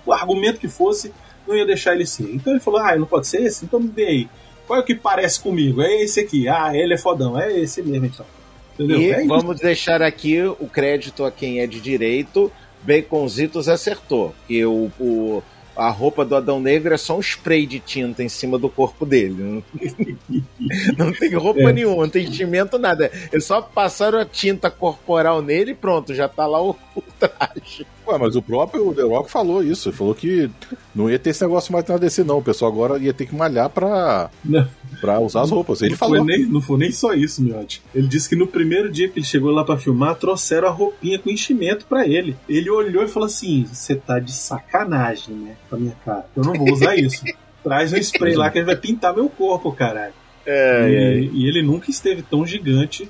O, 0.07 0.13
argumento 0.13 0.61
que 0.61 0.69
fosse 0.69 1.13
não 1.47 1.57
ia 1.57 1.67
deixar 1.67 1.95
ele 1.95 2.07
ser. 2.07 2.35
Então 2.35 2.53
ele 2.53 2.61
falou: 2.61 2.81
ah, 2.81 2.97
não 2.97 3.07
pode 3.07 3.27
ser 3.27 3.43
esse? 3.43 3.65
Então 3.65 3.81
me 3.81 3.89
vê 3.89 4.07
aí. 4.07 4.29
Qual 4.67 4.79
é 4.79 4.83
o 4.83 4.85
que 4.85 4.95
parece 4.95 5.41
comigo? 5.41 5.83
É 5.83 6.03
esse 6.03 6.21
aqui. 6.21 6.49
Ah, 6.49 6.71
ele 6.75 6.95
é 6.95 6.99
fodão. 6.99 7.39
É 7.39 7.59
esse 7.59 7.83
mesmo, 7.83 8.07
então. 8.07 8.27
Entendeu? 8.75 9.01
E 9.01 9.11
é 9.11 9.25
vamos 9.27 9.61
deixar 9.61 10.03
aqui 10.03 10.43
o 10.43 10.67
crédito 10.67 11.25
a 11.25 11.31
quem 11.31 11.61
é 11.61 11.67
de 11.67 11.81
direito. 11.81 12.51
Baconzitos 12.83 13.69
acertou. 13.69 14.35
Que 14.47 14.65
o, 14.65 14.91
o 14.99 15.43
a 15.77 15.91
roupa 15.91 16.25
do 16.25 16.37
Adão 16.37 16.61
Negro 16.61 16.95
é 16.95 16.97
só 16.97 17.17
um 17.17 17.21
spray 17.21 17.67
de 17.67 17.81
tinta 17.81 18.23
em 18.23 18.29
cima 18.29 18.59
do 18.59 18.69
corpo 18.69 19.05
dele. 19.05 19.65
Não, 20.97 21.13
tem 21.13 21.35
roupa 21.35 21.61
é. 21.61 21.73
nenhuma, 21.73 22.05
não 22.05 22.09
tem 22.09 22.27
enchimento, 22.27 22.79
nada. 22.79 23.11
Eles 23.33 23.45
só 23.45 23.61
passaram 23.61 24.19
a 24.19 24.25
tinta 24.25 24.71
corporal 24.71 25.43
nele 25.43 25.73
e 25.73 25.75
pronto, 25.75 26.15
já 26.15 26.29
tá 26.29 26.47
lá 26.47 26.63
o, 26.63 26.77
o 26.95 27.03
traje. 27.19 27.87
Ué, 28.07 28.19
mas 28.19 28.37
o 28.37 28.43
próprio 28.43 28.95
The 28.95 29.03
Rock 29.03 29.31
falou 29.31 29.63
isso. 29.63 29.89
Ele 29.89 29.97
falou 29.97 30.15
que 30.15 30.51
não 30.95 31.09
ia 31.09 31.19
ter 31.19 31.31
esse 31.31 31.43
negócio 31.43 31.73
mais 31.73 31.85
na 31.87 31.97
DC, 31.97 32.23
não. 32.23 32.39
O 32.39 32.43
pessoal 32.43 32.71
agora 32.71 32.99
ia 32.99 33.15
ter 33.15 33.27
que 33.27 33.35
malhar 33.35 33.71
pra, 33.71 34.31
não. 34.45 34.69
pra 35.01 35.21
usar 35.21 35.43
as 35.43 35.51
roupas. 35.51 35.81
Ele 35.81 35.93
não 35.93 35.99
falou. 35.99 36.17
Foi 36.19 36.27
nem, 36.27 36.47
não 36.47 36.61
foi 36.61 36.79
nem 36.79 36.93
só 36.93 37.15
isso, 37.15 37.43
Miotti. 37.43 37.83
Ele 37.95 38.07
disse 38.07 38.29
que 38.29 38.37
no 38.37 38.47
primeiro 38.47 38.91
dia 38.91 39.09
que 39.09 39.19
ele 39.19 39.27
chegou 39.27 39.51
lá 39.51 39.65
pra 39.65 39.79
filmar, 39.79 40.17
trouxeram 40.17 40.69
a 40.69 40.71
roupinha 40.71 41.19
com 41.19 41.31
enchimento 41.31 41.87
pra 41.87 42.07
ele. 42.07 42.37
Ele 42.49 42.71
olhou 42.71 43.03
e 43.03 43.09
falou 43.09 43.27
assim: 43.27 43.65
Você 43.65 43.95
tá 43.95 44.19
de 44.19 44.33
sacanagem, 44.33 45.35
né? 45.35 45.57
Com 45.71 45.77
a 45.77 45.79
minha 45.79 45.97
cara. 46.05 46.27
Eu 46.37 46.45
não 46.45 46.53
vou 46.53 46.73
usar 46.73 46.97
isso. 46.97 47.25
Traz 47.63 47.93
um 47.93 47.97
spray 47.97 48.35
lá 48.35 48.51
que 48.51 48.59
ele 48.59 48.67
vai 48.67 48.77
pintar 48.77 49.15
meu 49.15 49.29
corpo, 49.29 49.73
caralho. 49.73 50.13
É, 50.47 50.91
e, 50.91 50.95
é. 50.95 51.19
e 51.33 51.49
ele 51.49 51.63
nunca 51.63 51.91
esteve 51.91 52.21
tão 52.21 52.47
gigante 52.47 53.09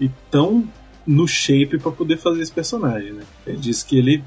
e 0.00 0.10
tão 0.30 0.64
no 1.06 1.26
shape 1.26 1.78
para 1.78 1.90
poder 1.90 2.16
fazer 2.16 2.42
esse 2.42 2.52
personagem, 2.52 3.12
né? 3.12 3.22
Ele 3.46 3.58
disse 3.58 3.84
que 3.84 3.98
ele 3.98 4.22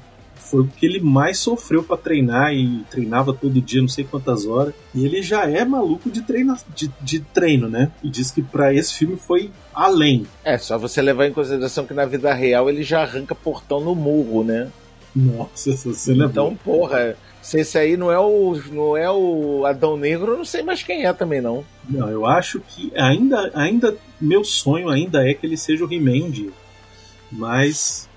foi 0.48 0.62
o 0.62 0.66
que 0.66 0.86
ele 0.86 1.00
mais 1.00 1.38
sofreu 1.38 1.82
para 1.82 1.96
treinar 1.96 2.54
e 2.54 2.82
treinava 2.90 3.34
todo 3.34 3.60
dia, 3.60 3.80
não 3.80 3.88
sei 3.88 4.04
quantas 4.04 4.46
horas. 4.46 4.74
E 4.94 5.04
ele 5.04 5.20
já 5.22 5.48
é 5.48 5.64
maluco 5.64 6.10
de, 6.10 6.22
treino, 6.22 6.56
de, 6.74 6.90
de 7.00 7.20
treino, 7.20 7.68
né? 7.68 7.90
E 8.02 8.08
diz 8.08 8.30
que 8.30 8.42
para 8.42 8.72
esse 8.72 8.94
filme 8.94 9.16
foi 9.16 9.50
além. 9.74 10.26
É, 10.42 10.56
só 10.56 10.78
você 10.78 11.02
levar 11.02 11.26
em 11.26 11.32
consideração 11.32 11.84
que 11.84 11.92
na 11.92 12.06
vida 12.06 12.32
real 12.32 12.70
ele 12.70 12.82
já 12.82 13.02
arranca 13.02 13.34
portão 13.34 13.80
no 13.80 13.94
murro, 13.94 14.42
né? 14.42 14.68
Nossa, 15.14 15.70
essa 15.70 15.92
cena 15.92 16.24
é 16.24 16.26
Então, 16.26 16.56
porra, 16.56 17.16
se 17.42 17.60
esse 17.60 17.78
aí 17.78 17.96
não 17.96 18.10
é 18.10 18.18
o 18.18 18.60
não 18.72 18.96
é 18.96 19.10
o 19.10 19.64
Adão 19.66 19.96
Negro, 19.96 20.32
eu 20.32 20.38
não 20.38 20.44
sei 20.44 20.62
mais 20.62 20.82
quem 20.82 21.04
é 21.04 21.12
também 21.12 21.40
não. 21.40 21.64
Não, 21.88 22.08
eu 22.10 22.24
acho 22.26 22.60
que 22.60 22.92
ainda 22.96 23.50
ainda 23.54 23.96
meu 24.20 24.44
sonho 24.44 24.88
ainda 24.88 25.28
é 25.28 25.34
que 25.34 25.46
ele 25.46 25.56
seja 25.56 25.84
o 25.84 25.92
He-Man 25.92 26.30
dia. 26.30 26.50
Mas 27.30 28.08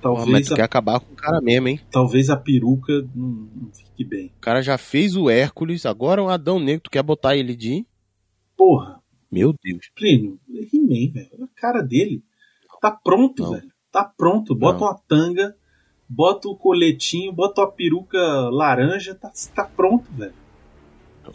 talvez. 0.00 0.28
mas 0.28 0.46
tu 0.48 0.54
a... 0.54 0.56
quer 0.56 0.62
acabar 0.62 1.00
com 1.00 1.12
o 1.12 1.16
cara 1.16 1.40
mesmo, 1.40 1.68
hein? 1.68 1.80
Talvez 1.90 2.30
a 2.30 2.36
peruca 2.36 2.92
não, 3.14 3.48
não, 3.54 3.70
fique 3.72 4.04
bem. 4.04 4.32
O 4.36 4.40
cara 4.40 4.62
já 4.62 4.78
fez 4.78 5.16
o 5.16 5.28
Hércules, 5.28 5.86
agora 5.86 6.22
o 6.22 6.28
Adão 6.28 6.60
Negro, 6.60 6.82
tu 6.84 6.90
quer 6.90 7.02
botar 7.02 7.36
ele 7.36 7.54
de. 7.54 7.86
Porra. 8.56 9.00
Meu 9.30 9.54
Deus. 9.62 9.90
Plínio, 9.94 10.38
é 10.50 10.62
He-Man, 10.74 11.12
velho. 11.12 11.44
A 11.44 11.60
cara 11.60 11.82
dele. 11.82 12.22
Tá 12.80 12.90
pronto, 12.90 13.42
não. 13.42 13.52
velho. 13.52 13.68
Tá 13.92 14.04
pronto. 14.04 14.54
Bota 14.54 14.80
não. 14.80 14.86
uma 14.86 14.98
tanga, 15.06 15.54
bota 16.08 16.48
o 16.48 16.56
coletinho, 16.56 17.32
bota 17.32 17.60
uma 17.60 17.70
peruca 17.70 18.18
laranja, 18.50 19.14
tá, 19.14 19.30
tá 19.54 19.64
pronto, 19.64 20.10
velho. 20.12 20.34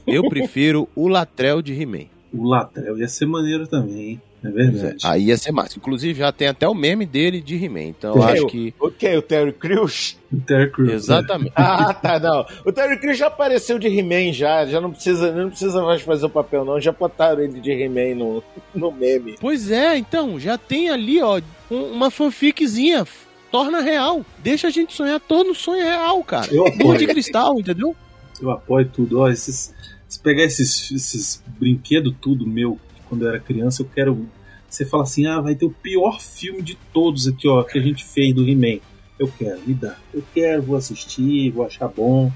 Eu 0.07 0.27
prefiro 0.27 0.89
o 0.95 1.07
Latrel 1.07 1.61
de 1.61 1.73
He-Man. 1.73 2.07
O 2.34 2.47
Latrel 2.47 2.97
ia 2.97 3.07
ser 3.07 3.27
maneiro 3.27 3.67
também, 3.67 4.11
hein? 4.11 4.21
É 4.43 4.49
verdade. 4.49 4.97
Aí 5.03 5.25
ia 5.25 5.37
ser 5.37 5.53
massa. 5.53 5.77
Inclusive 5.77 6.19
já 6.19 6.31
tem 6.31 6.49
até 6.49 6.67
o 6.67 6.75
meme 6.75 7.05
dele 7.05 7.39
de 7.39 7.55
He-Man. 7.55 7.83
Então 7.83 8.15
eu 8.15 8.23
acho 8.23 8.47
que. 8.47 8.73
O 8.77 8.91
que? 8.91 9.15
O 9.15 9.21
Terry 9.21 9.53
Crews? 9.53 10.17
O 10.31 10.41
Terry 10.41 10.69
Crews. 10.69 10.91
Exatamente. 10.91 11.53
ah, 11.55 11.93
tá, 11.93 12.19
não. 12.19 12.45
O 12.65 12.71
Terry 12.71 12.99
Crews 12.99 13.17
já 13.17 13.27
apareceu 13.27 13.79
de 13.79 13.87
He-Man 13.87 14.33
já. 14.33 14.65
Já 14.65 14.81
não 14.81 14.91
precisa, 14.91 15.31
não 15.31 15.49
precisa 15.49 15.81
mais 15.81 16.01
fazer 16.01 16.25
o 16.25 16.29
papel, 16.29 16.65
não. 16.65 16.79
Já 16.79 16.91
botaram 16.91 17.41
ele 17.41 17.61
de 17.61 17.71
He-Man 17.71 18.15
no, 18.15 18.43
no 18.75 18.91
meme. 18.91 19.37
Pois 19.39 19.71
é, 19.71 19.97
então. 19.97 20.37
Já 20.37 20.57
tem 20.57 20.89
ali, 20.89 21.21
ó, 21.21 21.39
uma 21.69 22.11
fanficzinha. 22.11 23.07
Torna 23.49 23.79
real. 23.81 24.25
Deixa 24.39 24.67
a 24.67 24.71
gente 24.71 24.93
sonhar. 24.93 25.21
Todo 25.21 25.55
sonho 25.55 25.83
real, 25.83 26.21
cara. 26.23 26.49
Lua 26.51 26.97
de 26.97 27.07
cristal, 27.07 27.59
entendeu? 27.59 27.95
Eu 28.41 28.51
apoio 28.51 28.89
tudo. 28.89 29.19
Ó, 29.19 29.29
esses, 29.29 29.73
se 30.09 30.19
pegar 30.19 30.43
esses, 30.43 30.91
esses 30.91 31.43
brinquedos 31.59 32.13
tudo 32.19 32.45
meu 32.45 32.77
quando 33.14 33.24
eu 33.24 33.30
era 33.30 33.39
criança, 33.39 33.84
eu 33.84 33.89
quero. 33.93 34.28
Você 34.68 34.86
fala 34.86 35.03
assim, 35.03 35.28
ah, 35.28 35.39
vai 35.39 35.53
ter 35.53 35.66
o 35.66 35.70
pior 35.70 36.20
filme 36.20 36.64
de 36.64 36.76
todos 36.91 37.28
aqui, 37.28 37.47
ó, 37.47 37.61
que 37.61 37.78
a 37.78 37.82
gente 37.82 38.03
fez 38.03 38.34
do 38.34 38.47
He-Man. 38.47 38.80
Eu 39.20 39.28
quero, 39.28 39.61
me 39.68 39.76
dá. 39.76 39.95
Eu 40.11 40.24
quero, 40.34 40.64
vou 40.64 40.76
assistir, 40.76 41.51
vou 41.51 41.64
achar 41.64 41.88
bom. 41.88 42.32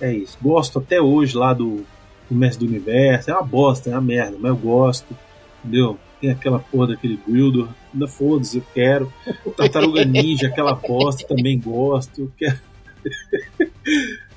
É 0.00 0.12
isso. 0.12 0.36
Gosto 0.42 0.80
até 0.80 1.00
hoje 1.00 1.36
lá 1.36 1.54
do, 1.54 1.84
do 2.28 2.34
Mestre 2.34 2.66
do 2.66 2.70
Universo. 2.70 3.30
É 3.30 3.34
uma 3.34 3.44
bosta, 3.44 3.88
é 3.88 3.92
uma 3.92 4.00
merda, 4.00 4.36
mas 4.38 4.50
eu 4.50 4.56
gosto. 4.56 5.16
Entendeu? 5.64 5.96
Tem 6.20 6.30
aquela 6.30 6.58
porra 6.58 6.88
daquele 6.88 7.20
Gwildor. 7.24 7.68
Ainda 7.94 8.08
foda-se, 8.08 8.56
eu 8.56 8.64
quero. 8.74 9.12
Tartaruga 9.56 10.04
Ninja, 10.04 10.48
aquela 10.48 10.74
bosta, 10.74 11.24
também 11.28 11.60
gosto. 11.60 12.22
Eu 12.22 12.32
quero. 12.36 12.58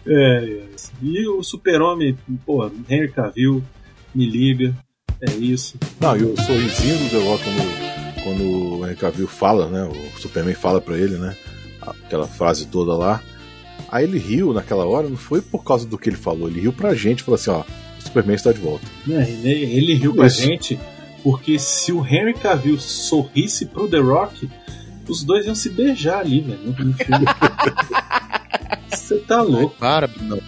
é, 0.06 0.44
é. 0.44 0.66
E 1.02 1.28
o 1.28 1.42
Super-Homem, 1.42 2.16
porra, 2.46 2.72
Henry 2.88 3.12
Cavill, 3.12 3.64
me 4.14 4.30
liga. 4.30 4.76
É 5.22 5.32
isso. 5.32 5.78
Não, 6.00 6.16
e 6.16 6.24
o 6.24 6.36
sorrisinho 6.42 6.98
do 6.98 7.10
The 7.10 7.26
Rock 7.26 7.44
quando, 7.44 8.24
quando 8.24 8.44
o 8.44 8.86
Henry 8.86 8.96
Cavill 8.96 9.28
fala, 9.28 9.68
né? 9.68 9.84
O 9.84 10.20
Superman 10.20 10.56
fala 10.56 10.80
pra 10.80 10.98
ele, 10.98 11.18
né? 11.18 11.36
Aquela 11.82 12.28
frase 12.28 12.68
toda 12.68 12.96
lá. 12.96 13.22
Aí 13.92 14.04
ele 14.06 14.20
riu 14.20 14.54
naquela 14.54 14.86
hora, 14.86 15.10
não 15.10 15.18
foi 15.18 15.42
por 15.42 15.64
causa 15.64 15.88
do 15.88 15.98
que 15.98 16.10
ele 16.10 16.16
falou, 16.16 16.48
ele 16.48 16.62
riu 16.62 16.72
pra 16.72 16.94
gente, 16.94 17.24
falou 17.24 17.36
assim, 17.36 17.50
ó, 17.50 17.62
o 17.62 18.02
Superman 18.02 18.36
está 18.36 18.52
de 18.52 18.60
volta. 18.60 18.86
É, 19.10 19.30
ele, 19.30 19.50
ele 19.50 19.94
riu 19.96 20.14
pra 20.14 20.28
isso. 20.28 20.42
gente 20.42 20.80
porque 21.24 21.60
se 21.60 21.92
o 21.92 22.06
Henry 22.06 22.34
Cavill 22.34 22.80
sorrisse 22.80 23.66
pro 23.66 23.88
The 23.88 24.00
Rock, 24.00 24.50
os 25.08 25.24
dois 25.24 25.46
iam 25.46 25.56
se 25.56 25.70
beijar 25.70 26.20
ali, 26.20 26.42
velho, 26.42 26.60
no 26.64 26.94
filme. 26.94 27.26
Você 28.90 29.18
tá 29.18 29.42
louco. 29.42 29.76
Para, 29.78 30.10
não. 30.22 30.40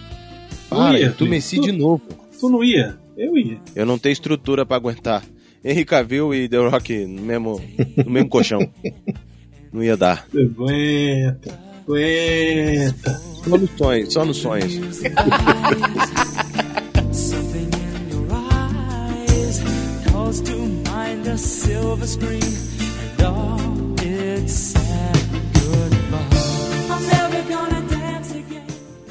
Para, 0.68 0.98
ia, 0.98 1.12
tu 1.12 1.26
Messi 1.26 1.58
de 1.60 1.72
novo. 1.72 2.02
Tu 2.38 2.48
não 2.48 2.62
ia? 2.64 2.98
Eu 3.16 3.36
ia. 3.36 3.58
Eu 3.74 3.86
não 3.86 3.98
tenho 3.98 4.12
estrutura 4.12 4.64
para 4.64 4.76
aguentar. 4.76 5.22
Henry 5.64 5.84
Cavill 5.84 6.34
e 6.34 6.48
The 6.48 6.56
Rock 6.56 7.06
no 7.06 7.22
mesmo, 7.22 7.60
no 8.04 8.10
mesmo 8.10 8.28
colchão. 8.28 8.60
Não 9.72 9.82
ia 9.82 9.96
dar. 9.96 10.26
Aguenta, 10.34 11.58
aguenta. 11.82 13.22
Só 13.42 13.56
nos 13.56 13.70
sonhos, 13.70 14.12
só 14.12 14.24
nos 14.24 14.36
sonhos. 14.36 14.80
silver 21.38 22.06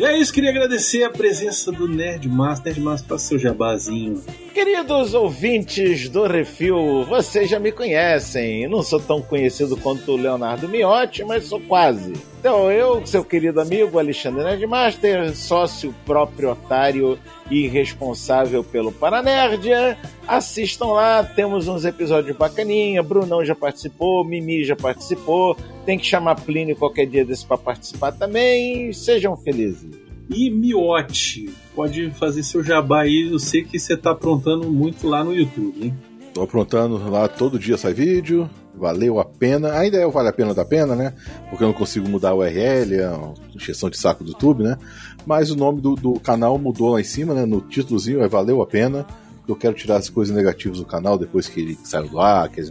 E 0.01 0.03
é 0.03 0.17
isso, 0.17 0.33
queria 0.33 0.49
agradecer 0.49 1.03
a 1.03 1.11
presença 1.11 1.71
do 1.71 1.87
Nerd 1.87 2.27
Master. 2.27 2.73
Nerd 2.73 2.81
Master, 2.81 3.07
faça 3.07 3.27
seu 3.27 3.37
jabazinho. 3.37 4.19
Queridos 4.51 5.13
ouvintes 5.13 6.09
do 6.09 6.25
Refil, 6.25 7.05
vocês 7.05 7.47
já 7.47 7.59
me 7.59 7.71
conhecem. 7.71 8.67
Não 8.67 8.81
sou 8.81 8.99
tão 8.99 9.21
conhecido 9.21 9.77
quanto 9.77 10.13
o 10.13 10.17
Leonardo 10.17 10.67
Miotti, 10.67 11.23
mas 11.23 11.43
sou 11.43 11.59
quase. 11.61 12.13
Então, 12.41 12.71
eu, 12.71 13.05
seu 13.05 13.23
querido 13.23 13.61
amigo 13.61 13.99
Alexandre 13.99 14.43
Nerdmaster, 14.43 15.35
sócio 15.35 15.93
proprietário 16.03 17.19
e 17.51 17.67
responsável 17.67 18.63
pelo 18.63 18.91
Paranerdia, 18.91 19.95
assistam 20.27 20.87
lá, 20.87 21.23
temos 21.23 21.67
uns 21.67 21.85
episódios 21.85 22.35
bacaninha, 22.35 23.03
Brunão 23.03 23.45
já 23.45 23.53
participou, 23.53 24.25
Mimi 24.25 24.63
já 24.63 24.75
participou, 24.75 25.55
tem 25.85 25.99
que 25.99 26.05
chamar 26.07 26.33
Plínio 26.41 26.75
qualquer 26.75 27.05
dia 27.05 27.23
desse 27.23 27.45
para 27.45 27.59
participar 27.59 28.11
também, 28.11 28.91
sejam 28.91 29.37
felizes. 29.37 29.91
E 30.27 30.49
Miote, 30.49 31.47
pode 31.75 32.09
fazer 32.09 32.41
seu 32.41 32.63
jabá 32.63 33.01
aí, 33.01 33.29
eu 33.31 33.37
sei 33.37 33.63
que 33.63 33.77
você 33.77 33.95
tá 33.95 34.13
aprontando 34.13 34.67
muito 34.67 35.07
lá 35.07 35.23
no 35.23 35.35
YouTube, 35.35 35.75
hein? 35.79 35.93
Tô 36.33 36.41
aprontando 36.41 37.07
lá, 37.07 37.27
todo 37.27 37.59
dia 37.59 37.77
sai 37.77 37.93
vídeo, 37.93 38.49
valeu 38.75 39.19
a 39.19 39.25
pena. 39.25 39.73
Ainda 39.73 39.97
é 39.97 40.05
o 40.05 40.11
Vale 40.11 40.29
a 40.29 40.33
Pena 40.33 40.53
da 40.53 40.65
Pena, 40.65 40.95
né? 40.95 41.13
Porque 41.49 41.63
eu 41.63 41.67
não 41.67 41.73
consigo 41.73 42.07
mudar 42.09 42.29
a 42.29 42.35
URL, 42.35 42.95
é 42.95 43.09
uma 43.09 43.33
injeção 43.55 43.89
de 43.89 43.97
saco 43.97 44.23
do 44.23 44.31
YouTube, 44.31 44.63
né? 44.63 44.77
Mas 45.25 45.51
o 45.51 45.55
nome 45.55 45.81
do, 45.81 45.95
do 45.95 46.19
canal 46.19 46.57
mudou 46.57 46.89
lá 46.93 47.01
em 47.01 47.03
cima, 47.03 47.33
né? 47.33 47.45
No 47.45 47.61
títulozinho 47.61 48.21
é 48.23 48.27
Valeu 48.27 48.61
a 48.61 48.67
Pena. 48.67 49.05
Eu 49.47 49.55
quero 49.55 49.73
tirar 49.73 49.97
as 49.97 50.09
coisas 50.09 50.35
negativas 50.35 50.77
do 50.77 50.85
canal 50.85 51.17
depois 51.17 51.47
que 51.47 51.59
ele 51.59 51.77
saiu 51.83 52.07
do 52.07 52.19
ar, 52.19 52.47
que 52.49 52.63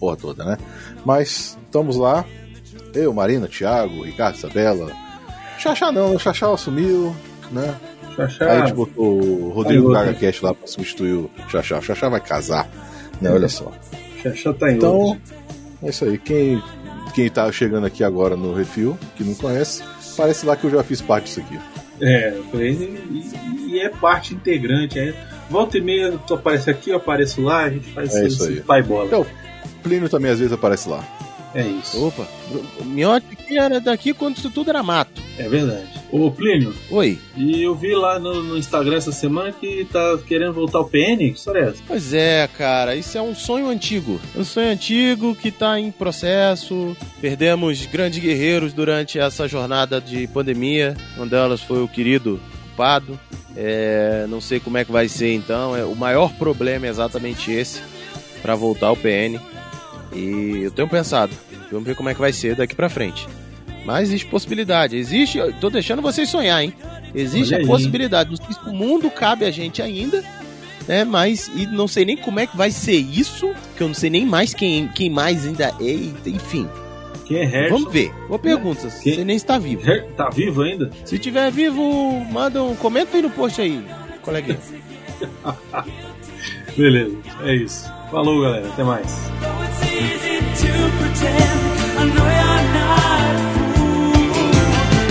porra 0.00 0.16
toda, 0.16 0.44
né? 0.44 0.56
Mas 1.04 1.58
estamos 1.64 1.96
lá. 1.96 2.24
Eu, 2.94 3.12
Marina, 3.12 3.46
Thiago, 3.48 4.02
Ricardo, 4.02 4.36
Isabela. 4.36 4.92
Xaxá 5.58 5.92
não, 5.92 6.14
o 6.14 6.18
Xaxá 6.18 6.52
assumiu, 6.52 7.14
né? 7.50 7.74
Xaxá. 8.16 8.44
Aí 8.50 8.60
a 8.62 8.66
gente 8.66 8.74
botou 8.74 9.22
o 9.22 9.50
Rodrigo 9.50 9.90
Gaga 9.92 10.12
Cash 10.14 10.40
lá 10.42 10.54
pra 10.54 10.66
substituir 10.66 11.12
o 11.14 11.30
Xaxá. 11.48 11.78
O 11.78 11.82
Xaxá 11.82 12.08
vai 12.08 12.20
casar, 12.20 12.68
né? 13.20 13.30
Olha 13.30 13.48
só. 13.48 13.70
Xaxá 14.22 14.52
tá 14.54 14.70
em 14.70 14.76
Então, 14.76 14.94
outro. 14.96 15.22
É 15.82 15.90
isso 15.90 16.04
aí. 16.04 16.18
Quem, 16.18 16.62
quem 17.14 17.28
tá 17.28 17.50
chegando 17.50 17.86
aqui 17.86 18.04
agora 18.04 18.36
no 18.36 18.54
Refil, 18.54 18.98
que 19.16 19.24
não 19.24 19.34
conhece, 19.34 19.82
parece 20.16 20.46
lá 20.46 20.56
que 20.56 20.64
eu 20.64 20.70
já 20.70 20.82
fiz 20.82 21.00
parte 21.00 21.24
disso 21.24 21.40
aqui. 21.40 21.58
É, 22.00 22.36
e, 22.54 23.72
e 23.72 23.80
é 23.80 23.88
parte 23.88 24.34
integrante. 24.34 24.98
É, 24.98 25.14
volta 25.48 25.78
e 25.78 25.80
meia, 25.80 26.18
tu 26.26 26.34
aparece 26.34 26.70
aqui, 26.70 26.90
eu 26.90 26.96
apareço 26.96 27.40
lá, 27.42 27.64
a 27.64 27.70
gente 27.70 27.92
faz 27.92 28.14
É 28.14 28.26
esse 28.26 28.60
pai 28.62 28.82
bola. 28.82 29.06
Então, 29.06 29.26
Plínio 29.82 30.08
também 30.08 30.30
às 30.30 30.38
vezes 30.38 30.52
aparece 30.52 30.88
lá. 30.88 31.04
É 31.54 31.66
isso. 31.66 32.04
Opa, 32.06 32.26
o 32.80 32.84
Miotti 32.84 33.26
aqui 33.32 33.58
era 33.58 33.80
daqui 33.80 34.12
quando 34.14 34.36
isso 34.36 34.50
tudo 34.50 34.70
era 34.70 34.82
mato. 34.82 35.20
É 35.38 35.48
verdade. 35.48 35.88
Ô, 36.10 36.30
Plínio, 36.30 36.74
Oi. 36.90 37.18
e 37.36 37.62
eu 37.62 37.74
vi 37.74 37.94
lá 37.94 38.18
no, 38.18 38.42
no 38.42 38.58
Instagram 38.58 38.96
essa 38.96 39.12
semana 39.12 39.50
que 39.52 39.86
tá 39.90 40.18
querendo 40.26 40.52
voltar 40.52 40.80
o 40.80 40.84
PN. 40.84 41.16
Que 41.18 41.30
história 41.30 41.60
é 41.60 41.68
essa? 41.70 41.82
Pois 41.86 42.12
é, 42.12 42.48
cara, 42.48 42.94
isso 42.94 43.16
é 43.16 43.22
um 43.22 43.34
sonho 43.34 43.68
antigo. 43.68 44.20
Um 44.36 44.44
sonho 44.44 44.68
antigo 44.68 45.34
que 45.34 45.50
tá 45.50 45.78
em 45.80 45.90
processo. 45.90 46.96
Perdemos 47.20 47.84
grandes 47.86 48.18
guerreiros 48.18 48.72
durante 48.72 49.18
essa 49.18 49.48
jornada 49.48 50.00
de 50.00 50.26
pandemia. 50.26 50.94
Um 51.18 51.26
delas 51.26 51.60
foi 51.62 51.82
o 51.82 51.88
querido 51.88 52.40
culpado. 52.62 53.18
É, 53.56 54.26
não 54.28 54.40
sei 54.40 54.60
como 54.60 54.78
é 54.78 54.84
que 54.84 54.92
vai 54.92 55.08
ser 55.08 55.34
então. 55.34 55.76
É, 55.76 55.84
o 55.84 55.94
maior 55.94 56.32
problema 56.34 56.86
é 56.86 56.90
exatamente 56.90 57.50
esse 57.50 57.80
para 58.42 58.54
voltar 58.54 58.88
ao 58.88 58.96
PN. 58.96 59.38
E 60.14 60.62
eu 60.64 60.70
tenho 60.70 60.88
pensado. 60.88 61.32
Vamos 61.70 61.86
ver 61.86 61.94
como 61.96 62.08
é 62.08 62.14
que 62.14 62.20
vai 62.20 62.32
ser 62.32 62.54
daqui 62.56 62.74
pra 62.74 62.88
frente. 62.88 63.26
Mas 63.84 64.08
existe 64.08 64.26
possibilidade. 64.28 64.96
Existe. 64.96 65.38
Eu 65.38 65.52
tô 65.54 65.70
deixando 65.70 66.02
vocês 66.02 66.28
sonhar, 66.28 66.62
hein? 66.62 66.72
Existe 67.14 67.54
a 67.54 67.66
possibilidade. 67.66 68.30
Não 68.30 68.36
sei 68.36 68.46
se 68.54 68.60
o 68.68 68.72
mundo 68.72 69.10
cabe 69.10 69.44
a 69.44 69.50
gente 69.50 69.80
ainda 69.82 70.22
né? 70.88 71.04
Mas 71.04 71.50
e 71.54 71.66
não 71.66 71.86
sei 71.86 72.04
nem 72.04 72.16
como 72.16 72.40
é 72.40 72.46
que 72.46 72.56
vai 72.56 72.70
ser 72.70 72.96
isso, 72.96 73.52
que 73.76 73.82
eu 73.82 73.88
não 73.88 73.94
sei 73.94 74.10
nem 74.10 74.26
mais 74.26 74.52
quem, 74.52 74.88
quem 74.88 75.08
mais 75.08 75.46
ainda 75.46 75.72
é, 75.80 75.92
enfim. 76.28 76.68
Quem 77.24 77.38
é 77.38 77.44
Harrison? 77.44 77.76
Vamos 77.78 77.92
ver. 77.92 78.12
Boa 78.26 78.38
pergunta, 78.38 78.88
Quem- 79.02 79.14
você 79.14 79.24
nem 79.24 79.36
está 79.36 79.58
vivo. 79.58 79.82
Tá 80.16 80.28
vivo 80.28 80.62
ainda? 80.62 80.90
Se 81.04 81.18
tiver 81.18 81.50
vivo, 81.52 82.24
manda 82.30 82.62
um 82.62 82.74
comenta 82.74 83.16
aí 83.16 83.22
no 83.22 83.30
post 83.30 83.60
aí, 83.60 83.80
coleguinha. 84.22 84.58
Beleza, 86.76 87.16
é 87.44 87.54
isso. 87.54 87.88
Falou, 88.10 88.42
galera. 88.42 88.66
Até 88.68 88.82
mais. 88.82 89.06
It's 89.94 90.24
easy 90.24 90.38
to 90.40 90.72
pretend 90.96 91.60
I 92.00 92.02
know 92.16 92.28
you're 92.40 92.64
not 92.80 93.36
a 93.36 93.44
fool. 93.52 94.16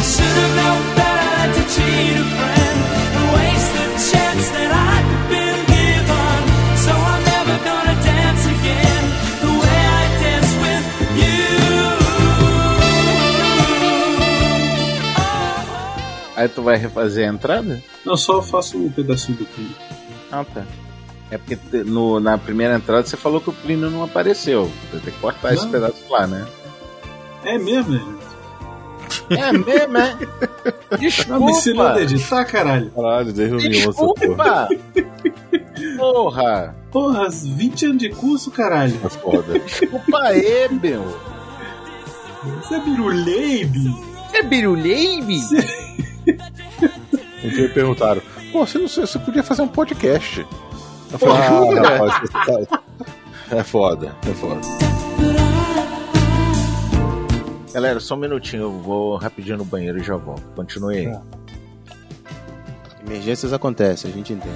Should 0.01 0.35
have 0.41 0.53
known 0.57 0.81
better 0.97 1.53
to 1.53 1.61
cheat 1.69 2.17
a 2.17 2.25
friend 2.33 2.79
and 3.13 3.25
waste 3.37 3.71
the 3.77 3.85
chance 4.09 4.45
that 4.57 4.71
I'd 4.89 5.05
been 5.29 5.59
given. 5.69 6.41
So 6.81 6.91
I'm 6.97 7.21
never 7.29 7.55
gonna 7.61 7.95
dance 8.09 8.43
again 8.55 9.03
the 9.43 9.51
way 9.61 9.81
I 10.01 10.03
dance 10.23 10.53
with 10.63 10.85
you. 11.21 11.37
Aí 16.37 16.47
tu 16.49 16.63
vai 16.63 16.77
refazer 16.77 17.29
a 17.29 17.31
entrada? 17.31 17.83
Não, 18.03 18.17
só 18.17 18.41
faço 18.41 18.79
um 18.79 18.89
pedacinho 18.89 19.37
do 19.37 19.45
filme. 19.45 19.75
Ah, 20.31 20.43
tá. 20.43 20.65
É 21.31 21.37
porque 21.37 21.57
no- 21.85 22.19
na 22.19 22.37
primeira 22.37 22.75
entrada 22.75 23.03
você 23.07 23.15
falou 23.17 23.39
que 23.41 23.49
o 23.49 23.53
Plínio 23.53 23.89
não 23.89 24.03
apareceu. 24.03 24.69
Vai 24.91 24.99
ter 25.01 25.11
que 25.11 25.19
cortar 25.19 25.53
esse 25.53 25.63
Não. 25.63 25.71
pedaço 25.71 26.03
lá, 26.09 26.27
né? 26.27 26.45
É 27.43 27.57
mesmo, 27.57 27.93
gente? 27.97 28.21
É 29.29 29.51
mesmo, 29.51 29.97
é? 29.97 30.17
Não 31.29 31.45
me 31.45 31.51
ensinou 31.51 31.87
a 31.87 32.01
editar, 32.01 32.45
caralho. 32.45 32.91
Caralho, 32.91 33.31
o 33.31 33.33
essa 33.79 33.93
porra. 33.93 34.13
Desculpa! 34.19 34.67
Porra! 35.97 36.75
Porra, 36.91 37.29
20 37.29 37.85
anos 37.85 37.97
de 37.97 38.09
curso, 38.09 38.51
caralho. 38.51 38.97
Tá 38.99 39.09
foda. 39.09 39.57
Desculpa 39.59 40.17
aí, 40.19 40.67
meu! 40.81 41.17
Você 42.61 42.75
é 42.75 42.79
biruleibe? 42.79 43.95
É 44.33 44.43
biruleibe? 44.43 45.39
Um 47.43 47.49
dia 47.49 47.63
me 47.63 47.69
perguntaram, 47.69 48.21
pô, 48.51 48.65
você, 48.65 48.77
não, 48.77 48.87
você 48.87 49.19
podia 49.19 49.43
fazer 49.43 49.61
um 49.61 49.67
podcast. 49.67 50.45
Eu 51.11 51.19
falei, 51.19 51.35
ah, 51.35 51.97
rapaz, 51.97 52.31
você 52.47 52.67
tá... 52.67 52.81
É 53.51 53.63
foda, 53.63 54.15
é 54.27 54.33
foda. 54.33 54.61
Galera, 57.73 57.99
só 57.99 58.15
um 58.15 58.17
minutinho, 58.17 58.63
eu 58.63 58.71
vou 58.71 59.17
rapidinho 59.17 59.57
no 59.57 59.65
banheiro 59.65 59.99
e 59.99 60.03
já 60.03 60.15
volto. 60.15 60.43
Continue 60.55 60.97
aí. 60.97 61.19
Emergências 63.05 63.51
acontecem, 63.51 64.11
a 64.11 64.13
gente 64.13 64.33
entende. 64.33 64.55